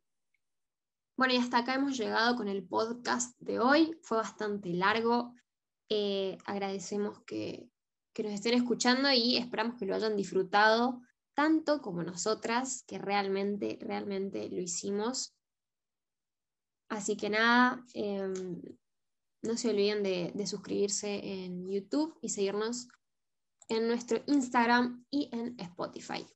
Bueno, 1.16 1.34
y 1.34 1.36
hasta 1.36 1.58
acá 1.58 1.74
hemos 1.74 1.96
llegado 1.96 2.36
con 2.36 2.48
el 2.48 2.66
podcast 2.66 3.36
de 3.40 3.58
hoy. 3.60 3.98
Fue 4.02 4.16
bastante 4.18 4.70
largo. 4.70 5.34
Eh, 5.88 6.38
agradecemos 6.46 7.22
que, 7.24 7.68
que 8.14 8.22
nos 8.22 8.32
estén 8.32 8.54
escuchando 8.54 9.10
y 9.12 9.36
esperamos 9.36 9.76
que 9.78 9.86
lo 9.86 9.94
hayan 9.94 10.16
disfrutado 10.16 11.00
tanto 11.34 11.82
como 11.82 12.02
nosotras, 12.04 12.84
que 12.86 12.98
realmente, 12.98 13.76
realmente 13.80 14.48
lo 14.48 14.60
hicimos. 14.60 15.36
Así 16.88 17.16
que 17.16 17.28
nada, 17.28 17.84
em, 17.92 18.60
no 19.44 19.56
se 19.56 19.70
olviden 19.70 20.02
de, 20.02 20.46
suscribirse 20.46 21.44
en 21.44 21.68
YouTube 21.70 22.16
y 22.20 22.30
seguirnos 22.30 22.88
en 23.68 23.86
nuestro 23.88 24.20
Instagram 24.26 25.06
y 25.10 25.30
en 25.32 25.58
Spotify. 25.58 26.26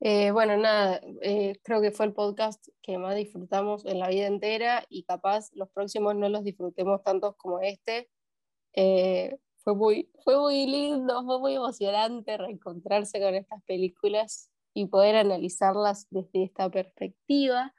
Eh, 0.00 0.30
bueno, 0.30 0.56
nada, 0.58 1.00
eh, 1.22 1.58
creo 1.62 1.80
que 1.80 1.90
fue 1.90 2.06
el 2.06 2.12
podcast 2.12 2.68
que 2.82 2.98
más 2.98 3.16
disfrutamos 3.16 3.86
en 3.86 3.98
la 3.98 4.08
vida 4.08 4.26
entera 4.26 4.84
y 4.90 5.04
capaz 5.04 5.50
los 5.54 5.70
próximos 5.70 6.14
no 6.14 6.28
los 6.28 6.44
disfrutemos 6.44 7.02
tantos 7.02 7.34
como 7.36 7.60
este. 7.60 8.10
Eh, 8.74 9.38
fue, 9.56 9.74
muy, 9.74 10.10
fue 10.22 10.38
muy 10.38 10.66
lindo, 10.66 11.24
fue 11.24 11.40
muy 11.40 11.54
emocionante 11.54 12.36
reencontrarse 12.36 13.20
con 13.20 13.34
estas 13.34 13.62
películas 13.64 14.50
y 14.74 14.86
poder 14.86 15.16
analizarlas 15.16 16.06
desde 16.10 16.44
esta 16.44 16.70
perspectiva. 16.70 17.74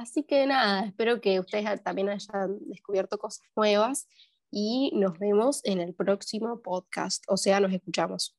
Así 0.00 0.22
que 0.22 0.46
nada, 0.46 0.86
espero 0.86 1.20
que 1.20 1.38
ustedes 1.40 1.82
también 1.82 2.08
hayan 2.08 2.58
descubierto 2.70 3.18
cosas 3.18 3.46
nuevas 3.54 4.08
y 4.50 4.92
nos 4.94 5.18
vemos 5.18 5.60
en 5.64 5.78
el 5.78 5.94
próximo 5.94 6.62
podcast, 6.62 7.22
o 7.28 7.36
sea, 7.36 7.60
nos 7.60 7.70
escuchamos. 7.70 8.34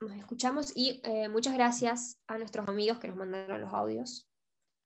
Nos 0.00 0.12
escuchamos 0.12 0.72
y 0.76 1.00
eh, 1.02 1.28
muchas 1.28 1.54
gracias 1.54 2.16
a 2.28 2.38
nuestros 2.38 2.68
amigos 2.68 3.00
que 3.00 3.08
nos 3.08 3.16
mandaron 3.16 3.60
los 3.60 3.74
audios. 3.74 4.28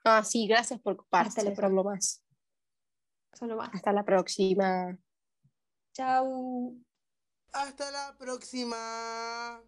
Ah, 0.02 0.24
sí, 0.24 0.46
gracias 0.46 0.80
por 0.80 0.94
Hasta 1.10 1.42
la 1.42 1.50
participarlo 1.50 1.84
más. 1.84 2.24
Solo 3.34 3.56
más. 3.56 3.68
Hasta 3.74 3.92
la 3.92 4.02
próxima. 4.02 4.96
Chao. 5.92 6.72
Hasta 7.52 7.90
la 7.90 8.16
próxima. 8.16 9.62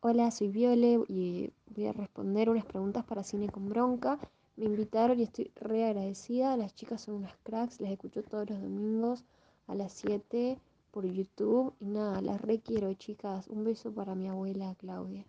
Hola, 0.00 0.30
soy 0.30 0.46
Viole 0.46 1.00
y 1.08 1.50
voy 1.74 1.86
a 1.86 1.92
responder 1.92 2.48
unas 2.50 2.64
preguntas 2.64 3.04
para 3.04 3.24
Cine 3.24 3.48
con 3.48 3.68
Bronca. 3.68 4.16
Me 4.54 4.66
invitaron 4.66 5.18
y 5.18 5.24
estoy 5.24 5.50
re 5.56 5.86
agradecida. 5.86 6.56
Las 6.56 6.72
chicas 6.72 7.00
son 7.00 7.16
unas 7.16 7.36
cracks, 7.42 7.80
las 7.80 7.90
escucho 7.90 8.22
todos 8.22 8.48
los 8.48 8.62
domingos 8.62 9.24
a 9.66 9.74
las 9.74 9.92
7 9.92 10.56
por 10.92 11.04
YouTube. 11.04 11.74
Y 11.80 11.86
nada, 11.86 12.20
las 12.20 12.40
requiero, 12.40 12.94
chicas. 12.94 13.48
Un 13.48 13.64
beso 13.64 13.90
para 13.90 14.14
mi 14.14 14.28
abuela 14.28 14.76
Claudia. 14.78 15.24